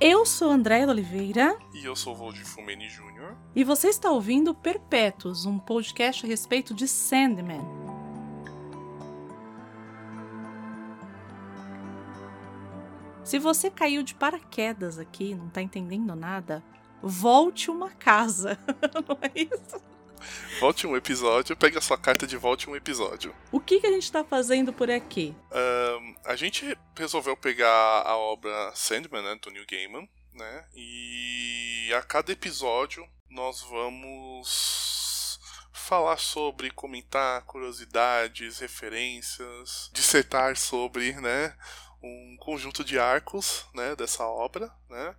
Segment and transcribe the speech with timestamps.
[0.00, 1.56] Eu sou Andréa Oliveira.
[1.72, 3.34] E eu sou o Valdir Fumeni Jr.
[3.54, 7.62] E você está ouvindo Perpétuos, um podcast a respeito de Sandman.
[13.22, 16.62] Se você caiu de paraquedas aqui, não está entendendo nada,
[17.00, 18.58] volte uma casa.
[19.08, 19.93] não é isso?
[20.60, 23.34] Volte um episódio, pegue a sua carta de volte um episódio.
[23.50, 25.34] O que, que a gente está fazendo por aqui?
[25.52, 30.64] Um, a gente resolveu pegar a obra Sandman, né, do Neil Gaiman, né?
[30.74, 35.38] E a cada episódio nós vamos
[35.72, 41.54] falar sobre, comentar curiosidades, referências, dissertar sobre, né,
[42.02, 45.14] um conjunto de arcos, né, dessa obra, né?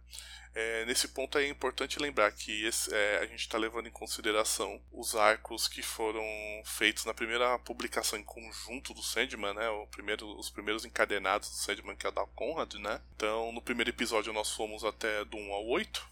[0.58, 4.82] É, nesse ponto é importante lembrar que esse, é, a gente está levando em consideração
[4.90, 6.24] os arcos que foram
[6.64, 9.66] feitos na primeira publicação em conjunto do Sandman, né?
[9.92, 13.02] Primeiro, os primeiros encadenados do Sandman, que é da Conrad, né?
[13.18, 16.08] Então, no primeiro episódio nós fomos até do 1 ao 8,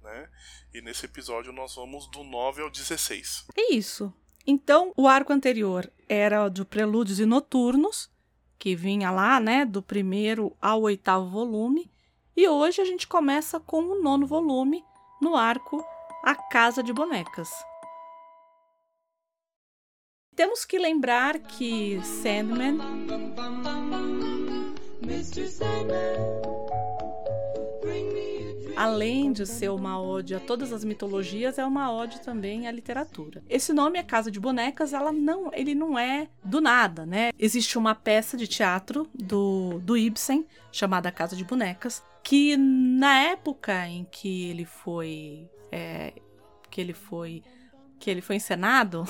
[0.00, 0.30] né?
[0.72, 3.46] E nesse episódio nós vamos do 9 ao 16.
[3.56, 4.14] É isso.
[4.46, 8.08] Então, o arco anterior era de Prelúdios e Noturnos,
[8.60, 11.90] que vinha lá, né, do primeiro ao oitavo volume.
[12.34, 14.82] E hoje a gente começa com o nono volume
[15.20, 15.84] no arco
[16.24, 17.50] A Casa de Bonecas.
[20.34, 22.78] Temos que lembrar que Sandman.
[28.82, 33.40] Além de ser uma ode a todas as mitologias, é uma ode também à literatura.
[33.48, 37.30] Esse nome, A Casa de Bonecas, ela não, ele não é do nada, né?
[37.38, 43.86] Existe uma peça de teatro do, do Ibsen chamada Casa de Bonecas, que na época
[43.86, 46.12] em que ele foi é,
[46.68, 47.40] que ele foi
[48.00, 49.04] que ele foi encenado,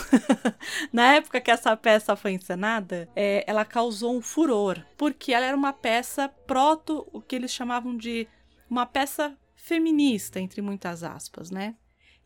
[0.92, 5.56] na época que essa peça foi encenada, é, ela causou um furor, porque ela era
[5.56, 8.28] uma peça proto, o que eles chamavam de
[8.68, 11.76] uma peça feminista, entre muitas aspas, né?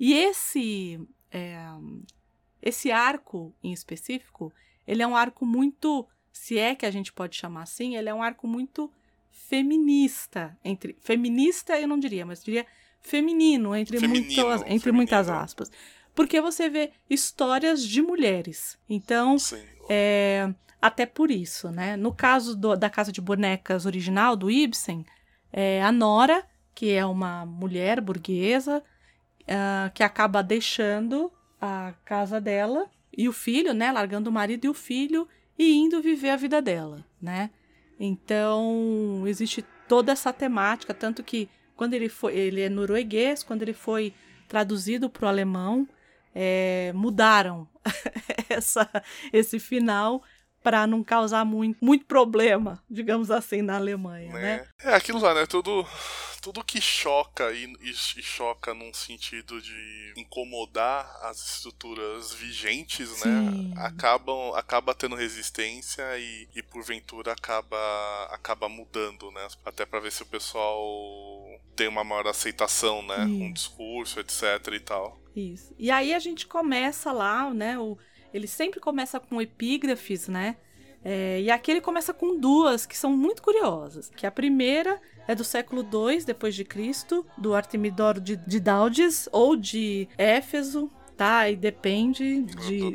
[0.00, 0.98] E esse
[1.30, 1.58] é,
[2.62, 4.50] esse arco em específico,
[4.86, 8.14] ele é um arco muito, se é que a gente pode chamar assim, ele é
[8.14, 8.91] um arco muito
[9.30, 12.66] feminista, entre feminista eu não diria, mas diria
[13.02, 14.97] feminino entre, Feminino, muitas, entre feminino.
[14.97, 15.70] muitas aspas,
[16.14, 18.78] porque você vê histórias de mulheres.
[18.88, 19.36] Então,
[19.91, 21.97] é, até por isso, né?
[21.97, 25.04] No caso do- da Casa de Bonecas original do Ibsen,
[25.53, 26.44] é a Nora,
[26.76, 28.84] que é uma mulher burguesa,
[29.48, 33.91] ah, que acaba deixando a casa dela e o filho, né?
[33.91, 35.26] Largando o marido e o filho
[35.59, 37.50] e indo viver a vida dela, né?
[37.98, 43.72] Então, existe toda essa temática, tanto que quando ele foi, ele é norueguês, quando ele
[43.72, 44.12] foi
[44.47, 45.88] traduzido para o alemão,
[46.34, 47.66] é, mudaram
[48.50, 48.86] essa,
[49.32, 50.22] esse final
[50.66, 54.56] para não causar muito, muito problema, digamos assim, na Alemanha, né?
[54.56, 54.66] né?
[54.81, 55.47] É aquilo lá, né?
[55.47, 55.87] Tudo,
[56.43, 63.21] tudo que choca e, e- e choca num sentido de incomodar as estruturas vigentes, Sim.
[63.21, 63.53] né?
[63.77, 67.77] Acabam, acaba tendo resistência e, e porventura acaba,
[68.33, 69.47] acaba mudando, né?
[69.65, 70.83] Até pra ver se o pessoal
[71.77, 73.31] tem uma maior aceitação, né?
[73.38, 73.53] Um Isso.
[73.53, 75.16] discurso, etc e tal.
[75.34, 75.75] Isso.
[75.78, 77.78] E aí a gente começa lá, né?
[77.78, 77.98] O,
[78.36, 80.56] ele sempre começa com epígrafes, né?
[81.04, 84.10] É, e aqui ele começa com duas que são muito curiosas.
[84.14, 89.28] Que a primeira é do século II depois de Cristo, do Artemidoro de, de Daudes
[89.30, 91.48] ou de Éfeso, tá?
[91.48, 92.92] E depende de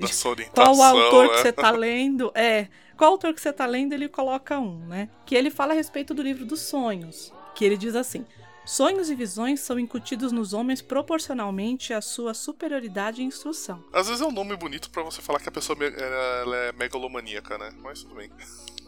[0.53, 1.41] qual autor que né?
[1.41, 2.31] você tá lendo.
[2.35, 5.09] É, qual autor que você tá lendo, ele coloca um, né?
[5.25, 7.33] Que ele fala a respeito do livro dos sonhos.
[7.55, 8.25] Que ele diz assim:
[8.65, 13.83] Sonhos e visões são incutidos nos homens proporcionalmente à sua superioridade e instrução.
[13.91, 17.73] Às vezes é um nome bonito pra você falar que a pessoa é megalomaníaca, né?
[17.81, 18.29] Mas tudo bem.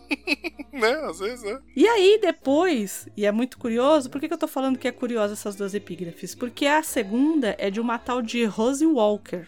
[0.71, 0.93] né?
[1.09, 1.59] Às vezes, né?
[1.75, 4.91] E aí, depois, e é muito curioso, por que, que eu tô falando que é
[4.91, 6.35] curiosa essas duas epígrafes?
[6.35, 9.47] Porque a segunda é de uma tal de Rose Walker.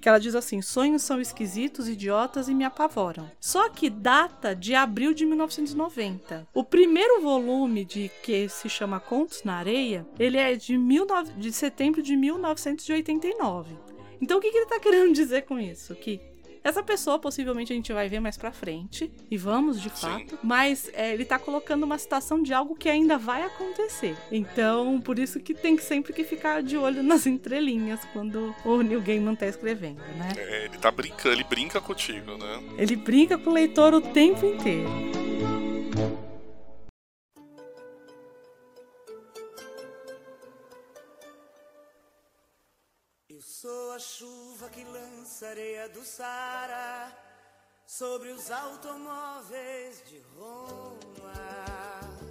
[0.00, 3.30] Que ela diz assim: sonhos são esquisitos, idiotas e me apavoram.
[3.38, 6.48] Só que data de abril de 1990.
[6.54, 11.52] O primeiro volume de que se chama Contos na Areia, ele é de, 19 de
[11.52, 13.76] setembro de 1989.
[14.20, 15.94] Então o que, que ele tá querendo dizer com isso?
[15.94, 16.20] Que
[16.62, 20.06] essa pessoa possivelmente a gente vai ver mais pra frente, e vamos de Sim.
[20.06, 24.16] fato, mas é, ele tá colocando uma citação de algo que ainda vai acontecer.
[24.30, 28.82] Então, por isso que tem que sempre que ficar de olho nas entrelinhas quando o
[28.82, 30.32] Neil Gaiman tá escrevendo, né?
[30.36, 32.62] É, ele tá brincando, ele brinca contigo, né?
[32.76, 34.88] Ele brinca com o leitor o tempo inteiro.
[43.90, 47.10] Sou a chuva que lança areia do Sara
[47.84, 51.32] sobre os automóveis de Roma.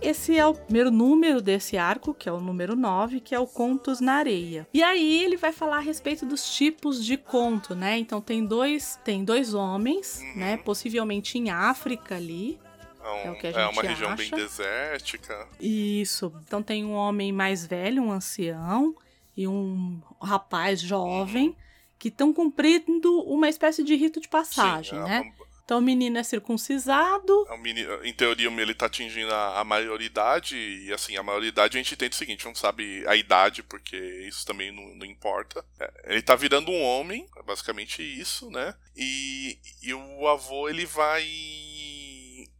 [0.01, 3.45] esse é o primeiro número desse arco, que é o número 9, que é o
[3.47, 4.65] Contos na Areia.
[4.73, 7.97] E aí ele vai falar a respeito dos tipos de conto, né?
[7.97, 10.37] Então tem dois, tem dois homens, Uhum.
[10.37, 10.57] né?
[10.57, 12.57] Possivelmente em África ali.
[13.03, 14.35] É, É um- o que a é uma região bem acha.
[14.35, 15.47] desértica.
[15.59, 16.31] Isso.
[16.47, 18.95] Então tem um homem mais velho, um ancião,
[19.41, 21.55] e um rapaz jovem
[21.97, 25.19] que estão cumprindo uma espécie de rito de passagem, Sim, é né?
[25.21, 27.45] uma- Então o menino é circuncisado.
[27.47, 31.81] é menino- em teoria, ele tá atingindo a, a maioridade, e assim, a maioridade a
[31.81, 33.95] gente entende o seguinte, não sabe a idade, porque
[34.27, 35.63] isso também não, não importa.
[35.79, 38.73] É, ele tá virando um homem, é basicamente isso, né?
[38.95, 41.23] E, e o avô, ele vai.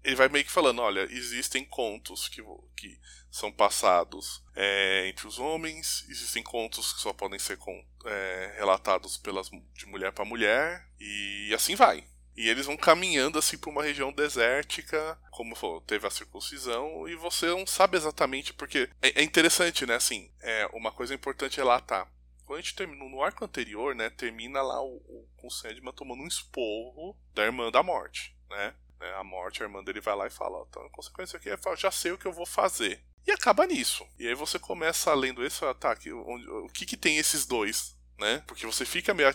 [0.04, 2.42] Ele vai meio que falando, olha, existem contos que,
[2.78, 2.98] que
[3.32, 9.18] são passados é, entre os homens, existem contos que só podem ser con- é, relatados
[9.18, 12.06] pelas, de mulher para mulher, e assim vai.
[12.36, 17.16] E eles vão caminhando assim por uma região desértica, como falou, teve a circuncisão, e
[17.16, 18.90] você não sabe exatamente porque.
[19.02, 19.96] É, é interessante, né?
[19.96, 22.10] Assim, é, uma coisa importante relatar.
[22.46, 24.10] Quando a gente terminou no arco anterior, né?
[24.10, 28.74] Termina lá o, o, com o Sandman tomando um esporro da irmã da morte, né?
[29.00, 31.50] né, A morte, a irmã dele vai lá e fala: ó, então a consequência aqui
[31.50, 33.04] é já sei o que eu vou fazer.
[33.30, 34.04] E acaba nisso.
[34.18, 37.96] E aí você começa lendo isso, ah, tá, o que que tem esses dois?
[38.18, 38.44] Né?
[38.48, 39.30] Porque você fica meio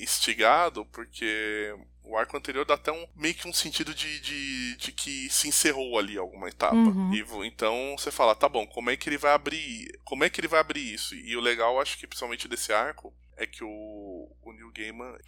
[0.00, 1.74] instigado, porque
[2.04, 5.48] o arco anterior dá até um, meio que um sentido de, de, de que se
[5.48, 6.76] encerrou ali alguma etapa.
[6.76, 7.12] Uhum.
[7.12, 10.00] E então você fala, tá bom, como é que ele vai abrir.
[10.04, 11.16] Como é que ele vai abrir isso?
[11.16, 15.18] E o legal, acho que principalmente desse arco, é que o, o Neil Gaiman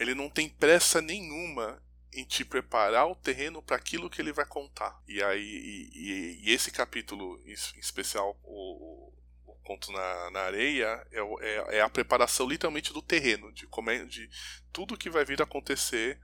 [0.00, 1.80] ele não tem pressa nenhuma
[2.16, 5.00] em te preparar o terreno para aquilo que ele vai contar.
[5.06, 9.12] E aí e, e- e esse capítulo em especial o,
[9.46, 13.90] o conto na, na areia é, é- é a preparação literalmente do terreno de como
[13.90, 14.28] é, de
[14.72, 16.18] tudo que vai vir a acontecer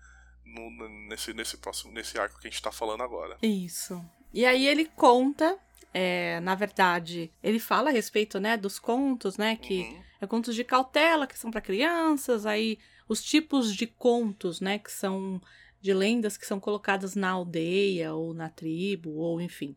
[0.44, 3.36] no- nesse nesse próximo nesse arco que a gente está falando agora.
[3.42, 4.02] Isso.
[4.32, 5.58] E aí ele conta,
[5.92, 10.02] é, na verdade, ele fala a respeito, né, dos contos, né, que Uhum.
[10.22, 12.78] é contos de cautela que são para crianças, aí
[13.08, 15.38] os tipos de contos, né, que são
[15.82, 19.76] de lendas que são colocadas na aldeia ou na tribo ou enfim,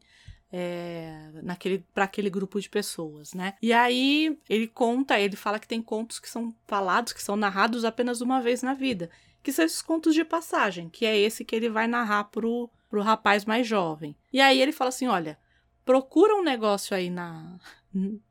[0.52, 3.56] é, naquele para aquele grupo de pessoas, né?
[3.62, 7.84] E aí ele conta, ele fala que tem contos que são falados, que são narrados
[7.84, 9.10] apenas uma vez na vida,
[9.44, 13.02] que são esses contos de passagem, que é esse que ele vai narrar pro pro
[13.02, 14.16] rapaz mais jovem.
[14.32, 15.38] E aí ele fala assim, olha,
[15.84, 17.58] procura um negócio aí na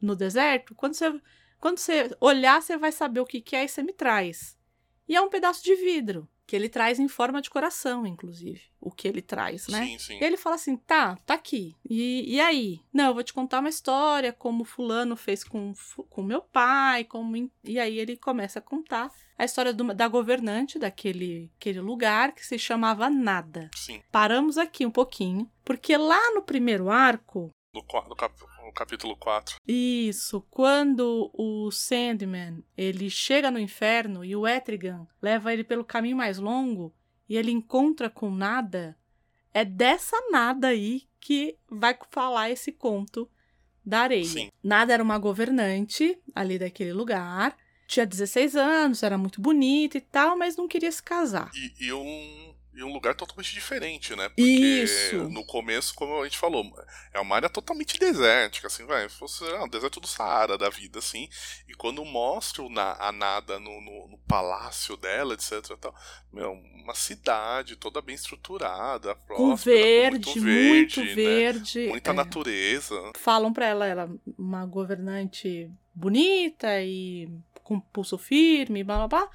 [0.01, 1.21] no deserto, quando você
[1.61, 4.57] quando você olhar, você vai saber o que, que é e você me traz.
[5.09, 8.61] E é um pedaço de vidro, que ele traz em forma de coração, inclusive.
[8.81, 9.85] O que ele traz, né?
[9.87, 10.19] Sim, sim.
[10.21, 11.75] E ele fala assim: tá, tá aqui.
[11.89, 12.81] E, e aí?
[12.93, 15.73] Não, eu vou te contar uma história, como Fulano fez com,
[16.11, 17.35] com meu pai, como.
[17.65, 22.45] E aí ele começa a contar a história do- da governante daquele aquele lugar que
[22.47, 23.71] se chamava Nada.
[23.75, 24.03] Sim.
[24.13, 29.59] Paramos aqui um pouquinho, porque lá no primeiro arco, No, no cap- no capítulo 4.
[29.67, 36.17] isso, quando o Sandman ele chega no inferno e o Etrigan leva ele pelo caminho
[36.17, 36.95] mais longo
[37.29, 38.97] e ele encontra com nada,
[39.53, 43.29] é dessa nada aí que vai falar esse conto
[43.85, 44.25] da areia.
[44.25, 44.51] Sim.
[44.63, 47.57] Nada era uma governante ali daquele lugar,
[47.87, 51.51] tinha 16 anos, era muito bonita e tal, mas não queria se casar.
[51.55, 54.29] E, e um, e um lugar totalmente diferente, né?
[54.29, 55.29] Porque Isso.
[55.29, 56.65] no começo, como a gente falou,
[57.13, 59.09] é uma área totalmente desértica, assim, vai.
[59.09, 61.29] Se fosse ah, um deserto do Saara da vida, assim.
[61.69, 65.77] E quando mostra o a nada no, no, no palácio dela, etc.
[65.81, 65.95] Tal,
[66.33, 71.15] meu, uma cidade toda bem estruturada, próspera, Com verde, muito muito verde, né?
[71.15, 71.87] verde.
[71.89, 72.15] muita é.
[72.15, 73.13] natureza.
[73.17, 77.29] falam pra ela, ela é uma governante bonita e
[77.63, 79.31] com pulso firme, blá blá blá.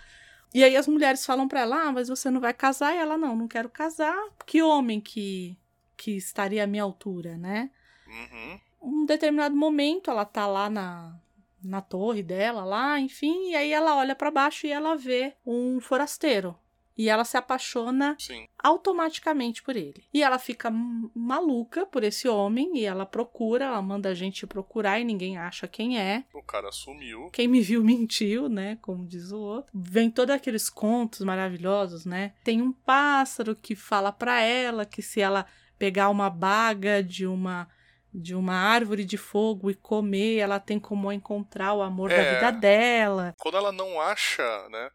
[0.53, 2.93] E aí as mulheres falam pra ela, ah, mas você não vai casar?
[2.93, 4.17] E ela, não, não quero casar.
[4.45, 5.57] Que homem que,
[5.95, 7.69] que estaria à minha altura, né?
[8.07, 8.59] Uhum.
[8.81, 11.15] Um determinado momento ela tá lá na,
[11.63, 15.79] na torre dela, lá, enfim, e aí ela olha pra baixo e ela vê um
[15.79, 16.57] forasteiro.
[16.99, 18.45] E ela se apaixona Sim.
[18.61, 20.03] automaticamente por ele.
[20.13, 20.69] E ela fica
[21.15, 25.65] maluca por esse homem e ela procura, ela manda a gente procurar e ninguém acha
[25.65, 26.25] quem é.
[26.33, 27.29] O cara sumiu.
[27.31, 28.77] Quem me viu mentiu, né?
[28.81, 29.71] Como diz o outro.
[29.73, 32.33] Vem todos aqueles contos maravilhosos, né?
[32.43, 35.45] Tem um pássaro que fala pra ela que se ela
[35.77, 37.67] pegar uma baga de uma
[38.11, 42.33] de uma árvore de fogo e comer, ela tem como encontrar o amor da É.
[42.33, 43.35] vida dela.
[43.37, 44.89] Quando ela não acha, né?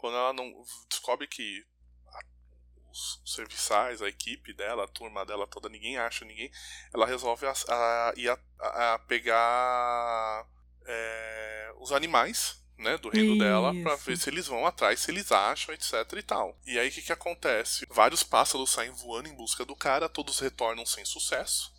[0.00, 0.46] Quando ela não
[0.88, 1.62] descobre que
[2.08, 2.20] a-
[2.90, 6.50] os serviçais, a equipe dela, a turma dela toda, ninguém acha ninguém,
[6.94, 8.38] ela resolve a, a, ir a,
[8.94, 10.46] a- pegar
[10.86, 12.58] é, os animais.
[12.80, 14.04] Né, do reino dela, pra Isso.
[14.06, 16.58] ver se eles vão atrás, se eles acham, etc e tal.
[16.64, 17.84] E aí o que, que acontece?
[17.90, 21.70] Vários pássaros saem voando em busca do cara, todos retornam sem sucesso.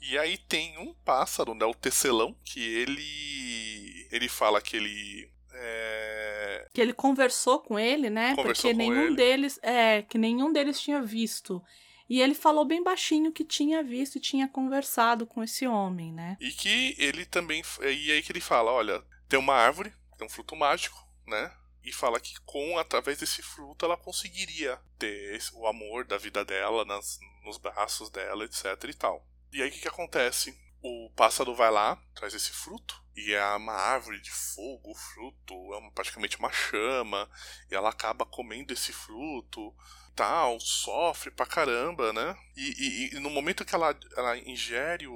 [0.00, 6.23] E aí tem um pássaro, né, o tecelão, que ele ele fala que ele é...
[6.72, 8.34] que ele conversou com ele, né?
[8.34, 9.16] Conversou Porque nenhum ele.
[9.16, 11.62] deles é que nenhum deles tinha visto.
[12.08, 16.36] E ele falou bem baixinho que tinha visto e tinha conversado com esse homem, né?
[16.40, 17.62] E que ele também.
[17.80, 21.52] E aí que ele fala: olha, tem uma árvore, tem um fruto mágico, né?
[21.82, 26.84] E fala que com através desse fruto ela conseguiria ter o amor da vida dela
[26.84, 29.26] nas, nos braços dela, etc e tal.
[29.52, 30.58] E aí o que, que acontece?
[30.82, 35.54] O pássaro vai lá, traz esse fruto, e é uma árvore de fogo, o fruto,
[35.74, 37.28] é uma- praticamente uma chama,
[37.70, 39.74] e ela acaba comendo esse fruto,
[40.14, 42.36] tal, sofre pra caramba, né?
[42.56, 45.14] E, e- e no momento que ela, ela ingere o,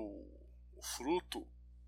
[0.76, 1.46] o fruto,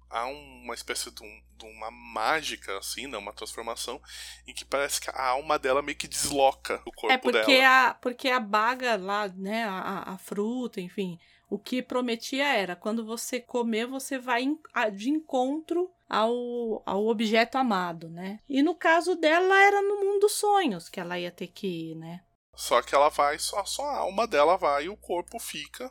[0.09, 3.17] há uma espécie de, um- de uma mágica, assim, né?
[3.17, 4.01] Uma transformação,
[4.47, 7.89] em que parece que a alma dela meio que desloca do corpo É porque dela.
[7.91, 13.05] a, porque a baga lá, né, a, a fruta, enfim, o que prometia era quando
[13.05, 14.45] você comer, você vai
[14.93, 18.41] de encontro ao, ao objeto amado, né?
[18.49, 21.95] E no caso dela era no mundo dos sonhos que ela ia ter que ir,
[21.95, 22.25] né?
[22.57, 25.91] Só que ela vai, só, só a alma dela vai e o corpo fica,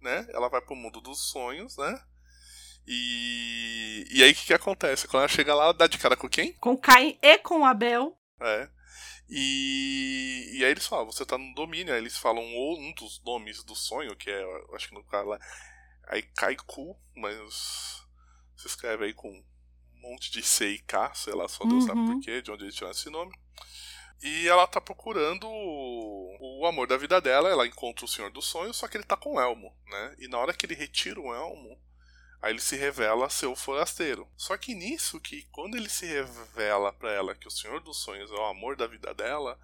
[0.00, 0.26] né?
[0.30, 1.98] Ela vai pro mundo dos sonhos, né?
[2.86, 5.08] E, e aí o que, que acontece?
[5.08, 6.52] Quando ela chega lá, ela dá de cara com quem?
[6.58, 8.16] Com Caim e com Abel.
[8.40, 8.68] É.
[9.30, 13.64] E, e aí eles falam, você tá no domínio, aí eles falam um dos nomes
[13.64, 14.44] do sonho, que é,
[14.74, 15.38] acho que no caso lá,
[16.06, 18.04] aí Kaiku, mas
[18.54, 19.42] se escreve aí com
[20.10, 22.12] monte de C e K, sei lá, só Deus sabe Uhum.
[22.14, 23.32] por quê, de onde eles tiraram esse nome.
[24.22, 28.46] E ela tá procurando o, o amor da vida dela, ela encontra o Senhor dos
[28.46, 30.14] Sonhos, só que ele tá com o elmo, né?
[30.18, 31.78] E na hora que ele retira o elmo,
[32.44, 34.28] Aí ele se revela ser o forasteiro.
[34.36, 38.30] Só que nisso, que quando ele se revela pra ela que o Senhor dos Sonhos
[38.30, 39.58] é o amor da vida dela,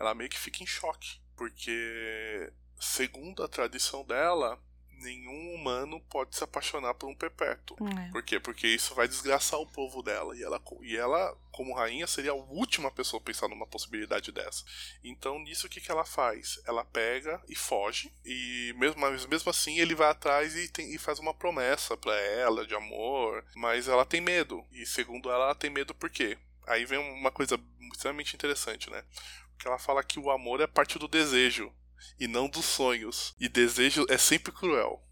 [0.00, 1.20] ela meio que fica em choque.
[1.36, 4.58] Porque, segundo a tradição dela,
[5.02, 7.76] nenhum humano pode se apaixonar por um perpétuo.
[7.98, 8.10] É.
[8.10, 8.38] Por quê?
[8.40, 10.36] Porque isso vai desgraçar o povo dela.
[10.36, 14.64] E ela, e ela, como rainha, seria a última pessoa a pensar numa possibilidade dessa.
[15.04, 16.60] Então, nisso, o que, que ela faz?
[16.66, 18.12] Ela pega e foge.
[18.24, 22.14] E mesmo, mas mesmo assim, ele vai atrás e, tem- e faz uma promessa pra
[22.16, 23.44] ela de amor.
[23.54, 24.64] Mas ela tem medo.
[24.72, 26.38] E segundo ela, ela tem medo por quê?
[26.66, 27.58] Aí vem uma coisa
[27.92, 29.04] extremamente interessante, né?
[29.52, 31.72] Porque ela fala que o amor é parte do desejo
[32.18, 33.34] e não dos sonhos.
[33.38, 35.02] E desejo é sempre cruel.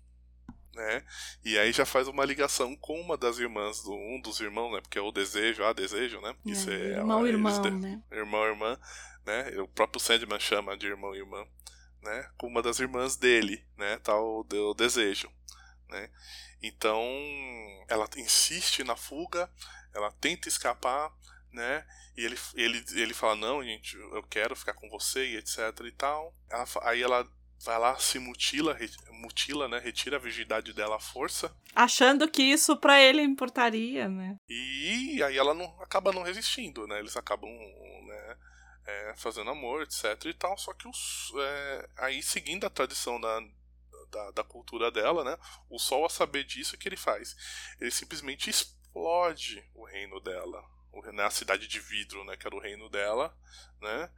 [0.72, 1.04] Né?
[1.44, 4.80] E aí já faz uma ligação com uma das irmãs, do, um dos irmãos, né?
[4.80, 6.34] Porque é o desejo, ah, desejo, né?
[6.46, 8.02] É, Isso é, irmão, eles irmão, de- né?
[8.12, 8.78] irmão, irmã,
[9.26, 9.50] né?
[9.60, 11.44] O próprio Sandman chama de irmão, irmã,
[12.02, 12.30] né?
[12.38, 13.98] Com uma das irmãs dele, né?
[13.98, 15.30] Tá o, o desejo,
[15.88, 16.08] né?
[16.62, 17.04] Então,
[17.88, 19.50] ela insiste na fuga,
[19.92, 21.12] ela tenta escapar,
[21.52, 21.86] né?
[22.16, 25.92] E ele, ele, ele fala, não, gente, eu quero ficar com você e etc e
[25.92, 26.34] tal.
[26.50, 27.28] Ela aí ela
[27.64, 28.76] vai lá, se mutila,
[29.12, 29.78] mutila, né?
[29.78, 31.54] Retira a virgindade dela à força.
[31.74, 34.36] Achando que isso pra ele importaria, né?
[34.48, 36.98] E aí ela não acaba não resistindo, né?
[36.98, 38.36] Eles acabam né,
[38.86, 40.56] é, fazendo amor, etc e tal.
[40.56, 43.40] Só que os, é, aí, seguindo a tradição da,
[44.10, 45.36] da, da cultura dela, né?
[45.68, 47.36] O Sol, a saber disso, o que ele faz?
[47.78, 50.64] Ele simplesmente explode o reino dela.
[50.92, 52.36] O, né, cidade de vidro, né?
[52.36, 53.36] Que era o reino dela,
[53.80, 54.10] né?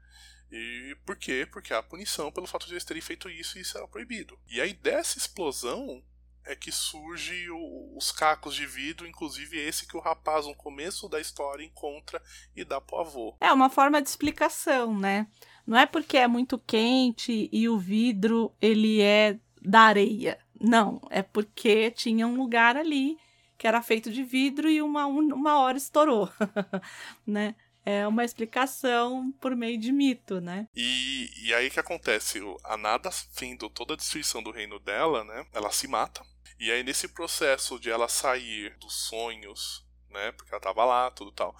[0.50, 1.46] E por quê?
[1.50, 4.38] Porque há punição pelo fato de eles terem feito isso e isso era proibido.
[4.48, 6.02] E aí dessa explosão
[6.44, 11.08] é que surge o- os cacos de vidro, inclusive esse que o rapaz no começo
[11.08, 12.20] da história encontra
[12.54, 13.36] e dá pro avô.
[13.40, 15.26] É uma forma de explicação, né?
[15.66, 20.38] Não é porque é muito quente e o vidro ele é da areia.
[20.60, 23.16] Não, é porque tinha um lugar ali
[23.62, 26.28] que era feito de vidro e uma, uma hora estourou,
[27.24, 27.54] né?
[27.86, 30.66] É uma explicação por meio de mito, né?
[30.74, 32.40] E, e aí que acontece?
[32.64, 35.46] A Nada, vendo toda a destruição do reino dela, né?
[35.52, 36.24] Ela se mata.
[36.58, 40.32] E aí nesse processo de ela sair dos sonhos, né?
[40.32, 41.54] Porque ela tava lá, tudo tal.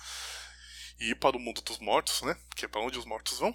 [0.99, 2.37] E ir para o mundo dos mortos, né?
[2.57, 3.55] Que é para onde os mortos vão,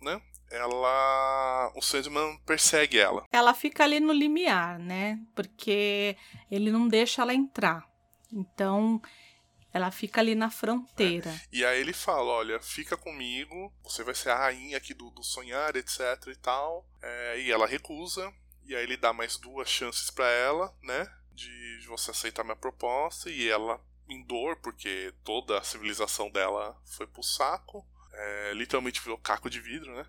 [0.00, 0.18] né?
[0.52, 1.72] Ela.
[1.74, 3.24] O Sandman persegue ela.
[3.32, 5.18] Ela fica ali no limiar, né?
[5.34, 6.16] Porque
[6.50, 7.84] ele não deixa ela entrar.
[8.30, 9.00] Então,
[9.72, 11.34] ela fica ali na fronteira.
[11.50, 15.22] E aí ele fala, olha, fica comigo, você vai ser a rainha aqui do, do
[15.22, 16.86] sonhar, etc e tal.
[17.00, 18.32] É, e ela recusa,
[18.64, 21.10] e aí ele dá mais duas chances pra ela, né?
[21.32, 27.06] De você aceitar minha proposta, e ela, em dor, porque toda a civilização dela foi
[27.06, 30.04] pro saco, É, literalmente virou caco de vidro, né?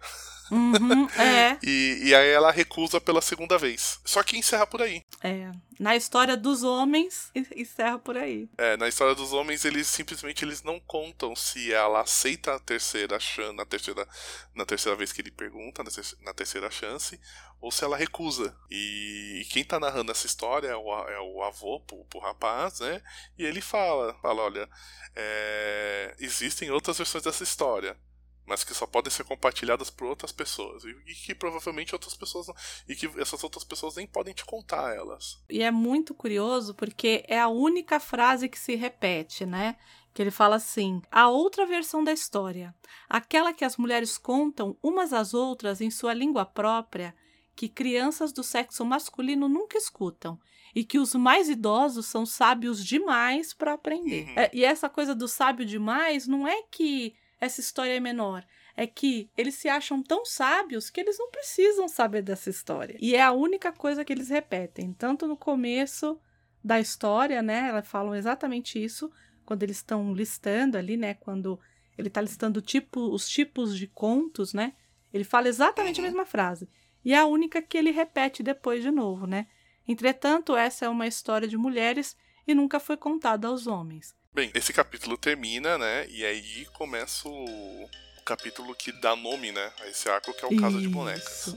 [0.52, 1.58] Uhum, é.
[1.64, 4.00] e, e aí ela recusa pela segunda vez.
[4.04, 5.02] Só que encerra por aí.
[5.22, 5.52] É.
[5.80, 8.50] Na história dos homens, encerra por aí.
[8.58, 13.20] É, na história dos homens, eles simplesmente eles não contam se ela aceita a terceira
[13.20, 14.08] chance, na terceira,
[14.54, 15.84] na terceira vez que ele pergunta,
[16.22, 17.20] na terceira chance,
[17.62, 18.56] ou se ela recusa.
[18.70, 23.02] E, quem tá narrando essa história é o, é o avô pro, pro rapaz, né?
[23.38, 24.70] E ele fala, fala, olha,
[25.16, 27.98] é, existem outras versões dessa história
[28.46, 32.56] mas que só podem ser compartilhadas por outras pessoas e, que provavelmente outras pessoas não,
[32.88, 35.42] e que essas outras pessoas nem podem te contar elas.
[35.50, 39.78] E é muito curioso porque é a única frase que se repete, né?
[40.14, 42.76] Que ele fala assim: a outra versão da história,
[43.10, 47.16] aquela que as mulheres contam umas às outras em sua língua própria,
[47.56, 50.40] que crianças do sexo masculino nunca escutam
[50.76, 54.28] e que os mais idosos são sábios demais para aprender.
[54.28, 54.34] Uhum.
[54.36, 58.46] É, e essa coisa do sábio demais não é que essa história é menor.
[58.76, 62.98] É que eles se acham tão sábios que eles não precisam saber dessa história.
[63.00, 66.20] E é a única coisa que eles repetem, tanto no começo
[66.64, 67.68] da história, né?
[67.70, 69.12] Elas falam exatamente isso
[69.46, 71.14] quando eles estão listando ali, né?
[71.14, 71.60] Quando
[71.98, 74.74] ele está listando tipo, os tipos de contos, né?
[75.14, 76.68] Ele fala exatamente a mesma frase.
[77.06, 79.48] E é a única que ele repete depois de novo, né?
[79.88, 82.16] Entretanto, essa é uma história de mulheres
[82.48, 84.16] e nunca foi contada aos homens.
[84.34, 86.08] Bem, esse capítulo termina, né?
[86.10, 87.90] E aí começa o,
[88.26, 89.72] capítulo que dá nome, né?
[89.82, 91.56] A esse arco que é o Casa de Bonecas.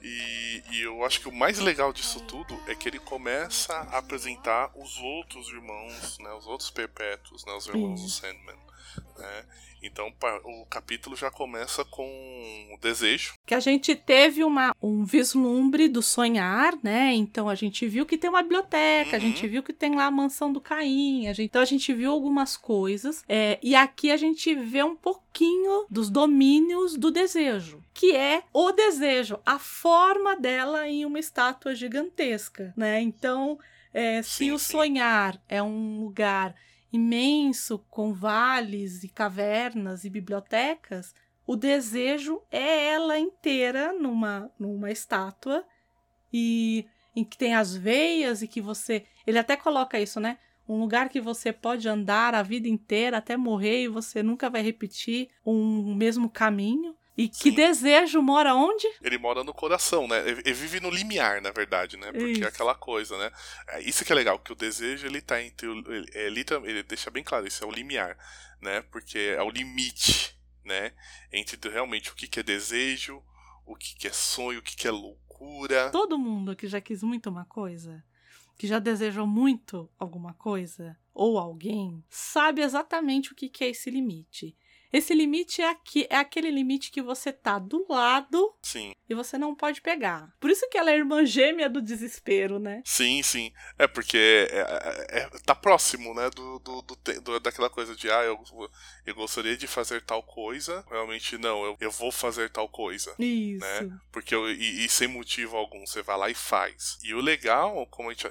[0.00, 3.98] E, e, eu acho que o mais legal disso tudo é que ele começa a
[3.98, 8.56] apresentar os outros irmãos, né, os outros perpétuos, né, os irmãos do Sandman.
[9.16, 9.46] Né?
[9.82, 10.12] Então
[10.44, 12.04] o capítulo já começa com
[12.72, 13.34] o desejo.
[13.46, 17.12] Que a gente teve uma, um vislumbre do sonhar, né?
[17.14, 19.16] Então a gente viu que tem uma biblioteca, uhum.
[19.16, 21.92] a gente viu que tem lá a mansão do Caim, a gente, então a gente
[21.92, 23.24] viu algumas coisas.
[23.28, 28.72] É, e aqui a gente vê um pouquinho dos domínios do desejo, que é o
[28.72, 33.00] desejo, a forma dela em uma estátua gigantesca, né?
[33.00, 33.58] Então,
[33.92, 36.54] é, se sim, o sonhar é um lugar
[36.92, 41.14] imenso com vales e cavernas e bibliotecas,
[41.46, 45.64] o desejo é ela inteira numa, numa estátua
[46.32, 49.04] e em que tem as veias e que você.
[49.26, 50.38] Ele até coloca isso, né?
[50.68, 54.60] Um lugar que você pode andar a vida inteira até morrer e você nunca vai
[54.60, 56.94] repetir um mesmo caminho.
[57.18, 57.54] E que Sim.
[57.56, 58.86] desejo mora onde?
[59.02, 60.22] Ele mora no coração, né?
[60.24, 62.12] Ele vive no limiar, na verdade, né?
[62.12, 62.44] Porque isso.
[62.44, 63.32] é aquela coisa, né?
[63.70, 66.82] É isso que é legal, que o desejo ele tá entre o, ele, ele, ele
[66.84, 68.16] deixa bem claro, isso é o limiar,
[68.62, 68.82] né?
[68.82, 70.92] Porque é o limite, né?
[71.32, 73.20] Entre realmente o que, que é desejo,
[73.66, 75.90] o que, que é sonho, o que, que é loucura.
[75.90, 78.00] Todo mundo que já quis muito uma coisa,
[78.56, 83.90] que já desejou muito alguma coisa ou alguém, sabe exatamente o que, que é esse
[83.90, 84.56] limite.
[84.92, 88.94] Esse limite é aqui, é aquele limite que você tá do lado sim.
[89.08, 90.32] e você não pode pegar.
[90.40, 92.82] Por isso que ela é irmã gêmea do desespero, né?
[92.84, 93.52] Sim, sim.
[93.78, 94.60] É porque é,
[95.10, 98.42] é, é tá próximo, né, do, do, do, do, daquela coisa de ah, eu,
[99.04, 103.14] eu gostaria de fazer tal coisa, realmente não, eu, eu vou fazer tal coisa.
[103.18, 103.60] Isso.
[103.60, 103.98] Né?
[104.10, 106.98] Porque eu, e, e sem motivo algum, você vai lá e faz.
[107.02, 108.26] E o legal, como a gente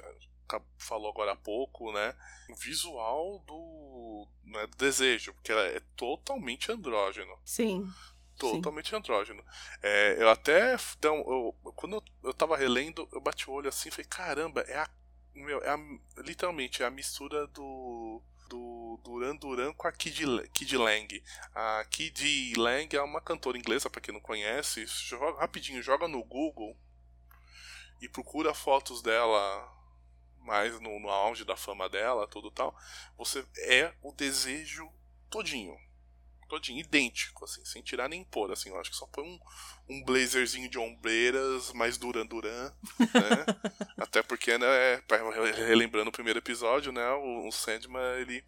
[0.78, 2.16] falou agora há pouco, né?
[2.50, 7.38] O visual do, né, do desejo, porque ela é totalmente andrógeno.
[7.46, 7.88] Sim.
[8.38, 8.98] Totalmente Sim.
[8.98, 9.44] andrógeno.
[9.82, 10.76] É, eu até.
[10.98, 14.62] Então, eu, quando eu, eu tava relendo, eu bati o olho assim e falei: caramba,
[14.62, 14.90] é a.
[15.34, 15.78] Meu, é a,
[16.22, 18.22] literalmente é a mistura do.
[18.50, 21.24] Do Duran Duran com a Kid, Kid Lang.
[21.54, 24.86] A Kid Lang é uma cantora inglesa, para quem não conhece.
[24.86, 26.78] Joga, rapidinho, joga no Google
[28.02, 29.77] e procura fotos dela
[30.48, 32.76] mais no, no auge da fama dela, tudo tal,
[33.18, 34.90] você é o desejo
[35.30, 35.78] todinho.
[36.48, 39.40] Todinho, idêntico, assim, sem tirar nem pôr, assim, eu acho que só põe um,
[39.90, 43.46] um blazerzinho de ombreiras, mais Duran Duran, né?
[44.00, 45.02] Até porque, né, é,
[45.68, 48.42] relembrando o primeiro episódio, né, o, o Sandman, ele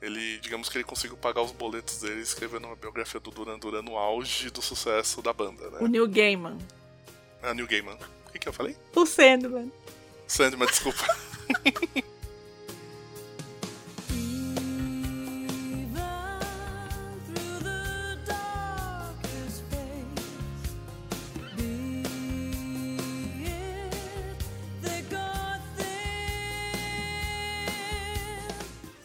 [0.00, 3.82] ele, digamos que ele conseguiu pagar os boletos dele escrevendo uma biografia do Duran Duran
[3.82, 5.78] no auge do sucesso da banda, né?
[5.78, 6.56] O Neil Gaiman.
[7.42, 7.98] Ah, Neil Gaiman.
[8.26, 8.74] O que, que eu falei?
[8.94, 9.70] O Sandman.
[10.30, 11.04] Sandman, desculpa.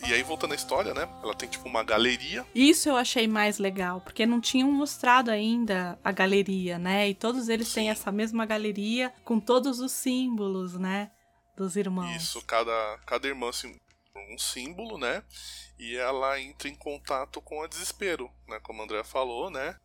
[0.07, 1.09] E aí, voltando à história, né?
[1.23, 2.45] Ela tem tipo uma galeria.
[2.53, 7.09] Isso eu achei mais legal, porque não tinham mostrado ainda a galeria, né?
[7.09, 7.73] E todos eles Sim.
[7.73, 11.09] têm essa mesma galeria com todos os símbolos, né?
[11.55, 12.15] Dos irmãos.
[12.15, 13.75] Isso, cada, cada irmã assim,
[14.15, 15.23] um símbolo, né?
[15.77, 18.59] E ela entra em contato com o desespero, né?
[18.61, 19.77] Como a Andrea falou, né?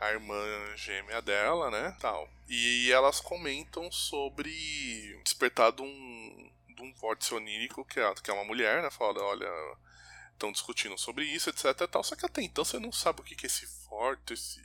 [0.00, 0.36] A irmã
[0.76, 1.96] gêmea dela, né?
[2.00, 2.28] Tal.
[2.48, 4.50] E elas comentam sobre
[5.24, 8.90] despertar de um, de um vórtice onírico, que é, que é uma mulher, né?
[8.90, 9.48] Fala, olha,
[10.32, 11.88] estão discutindo sobre isso, etc.
[11.90, 12.02] Tal.
[12.02, 14.60] Só que até então você não sabe o que, que é esse vórtice,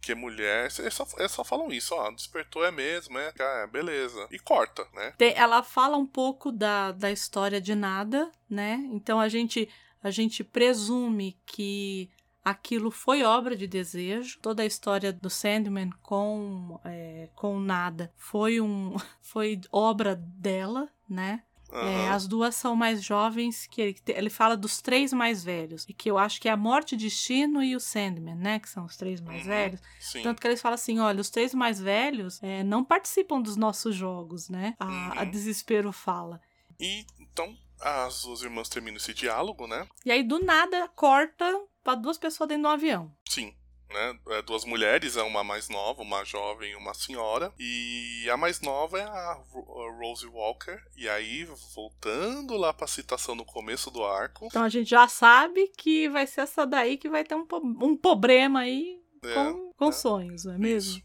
[0.00, 0.70] que é mulher.
[0.78, 4.26] Eles só, eles só falam isso, ó, despertou é mesmo, é, é beleza.
[4.30, 5.14] E corta, né?
[5.18, 8.84] Ela fala um pouco da, da história de nada, né?
[8.90, 9.68] Então a gente,
[10.02, 12.10] a gente presume que
[12.44, 14.38] aquilo foi obra de desejo.
[14.40, 21.42] Toda a história do Sandman com, é, com nada foi, um, foi obra dela, né?
[21.74, 22.14] É, Aham.
[22.14, 26.10] as duas são mais jovens, que ele, ele fala dos três mais velhos, e que
[26.10, 28.58] eu acho que é a Morte, Destino e o Sandman, né?
[28.58, 29.48] Que são os três mais Uhum.
[29.48, 29.80] velhos.
[29.98, 30.22] Sim.
[30.22, 33.94] Tanto que eles falam assim: olha, os três mais velhos é, não participam dos nossos
[33.96, 34.74] jogos, né?
[34.78, 35.30] A, a Uhum.
[35.30, 36.40] Desespero fala.
[36.78, 39.88] E então as duas irmãs terminam esse diálogo, né?
[40.04, 41.44] E aí, do nada, corta
[41.82, 43.12] pra duas pessoas dentro do avião.
[43.28, 43.52] Sim.
[43.92, 44.18] Né?
[44.30, 47.52] É, duas mulheres, é uma mais nova, uma jovem e uma senhora.
[47.58, 50.80] E a mais nova é a, Ro- a Rose Walker.
[50.96, 54.46] E aí, voltando lá pra citação no começo do arco.
[54.46, 57.46] Então a gente já sabe que vai ser essa daí que vai ter um,
[57.82, 60.98] um problema aí é, com, com é, sonhos, não é mesmo?
[60.98, 61.02] Isso.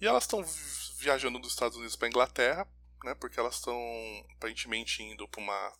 [0.00, 0.44] E elas estão
[0.98, 2.68] viajando dos Estados Unidos pra Inglaterra,
[3.04, 3.14] né?
[3.14, 3.76] Porque elas estão
[4.36, 5.72] aparentemente indo pra uma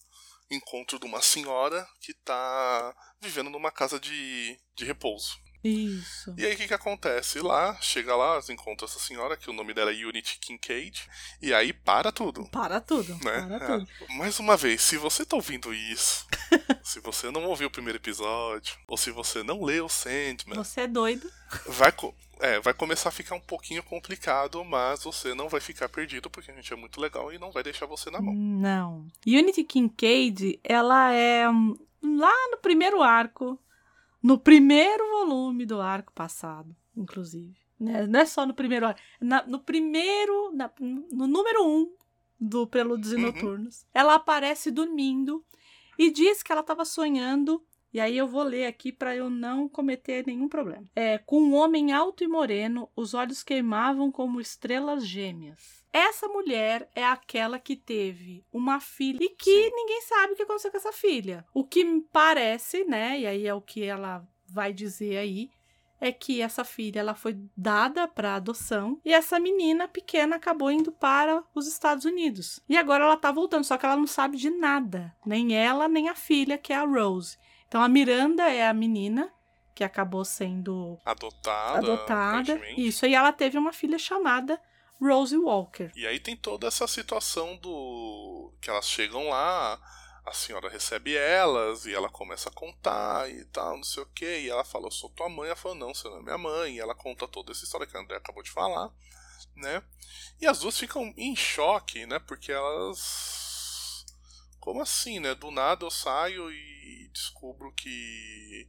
[0.51, 5.37] encontro de uma senhora que tá vivendo numa casa de, de repouso.
[5.66, 6.35] Isso.
[6.37, 7.40] E aí o que, que acontece?
[7.40, 11.09] Lá, chega lá, elas encontram essa senhora, que o nome dela é Unity Kincaid,
[11.42, 12.44] e aí para tudo.
[12.50, 13.42] Para tudo, Né?
[13.46, 13.88] para tudo.
[14.09, 14.16] É.
[14.16, 16.26] Mais uma vez, se você tá ouvindo isso,
[16.83, 20.87] se você não ouviu o primeiro episódio, ou se você não leu Sandman, Você é
[20.87, 21.31] doido.
[21.66, 21.92] vai,
[22.40, 26.50] é, vai começar a ficar um pouquinho complicado, mas você não vai ficar perdido, porque
[26.50, 28.35] a gente é muito legal e não vai deixar você na mão.
[28.35, 29.07] Não.
[29.26, 33.59] Unity Kincaid, ela é hum, lá no primeiro arco,
[34.27, 37.55] no primeiro volume do arco passado, inclusive.
[37.79, 38.07] Né?
[38.07, 41.95] Não é só no primeiro arco, na- no primeiro, na- no número um
[42.41, 43.23] do Prelúdios e Uhum.
[43.23, 43.87] Noturnos.
[43.95, 45.45] Ela aparece dormindo
[45.99, 47.62] e diz que ela estava sonhando.
[47.92, 50.85] E aí eu vou ler aqui para eu não cometer nenhum problema.
[50.94, 55.85] É, com um homem alto e moreno, os olhos queimavam como estrelas gêmeas.
[55.92, 59.70] Essa mulher é aquela que teve uma filha e que Sim.
[59.75, 61.44] ninguém sabe o que aconteceu com essa filha.
[61.55, 65.49] O que me parece, né, e aí é o que ela vai dizer aí,
[66.01, 70.92] é que essa filha ela foi dada para adoção e essa menina pequena acabou indo
[70.92, 72.61] para os Estados Unidos.
[72.68, 76.09] E agora ela tá voltando, só que ela não sabe de nada, nem ela nem
[76.09, 77.38] a filha, que é a Rose.
[77.68, 79.33] Então a Miranda é a menina
[79.74, 81.79] que acabou sendo Adotada.
[81.79, 82.61] adotada.
[82.79, 84.61] Isso, e ela teve uma filha chamada
[85.00, 85.90] Rose Walker.
[85.94, 88.55] E aí tem toda essa situação do.
[88.61, 89.79] que elas chegam lá,
[90.24, 94.40] a senhora recebe elas e ela começa a contar e tal, não sei o que.
[94.40, 95.48] E ela fala, eu sou tua mãe.
[95.48, 96.76] Ela fala, não, você não é minha mãe.
[96.76, 98.90] E ela conta toda essa história que a André acabou de falar,
[99.55, 99.83] né?
[100.40, 102.18] E as duas ficam em choque, né?
[102.18, 104.07] Porque elas.
[104.59, 105.35] Como assim, né?
[105.35, 106.76] Do nada eu saio e
[107.12, 108.68] descubro que.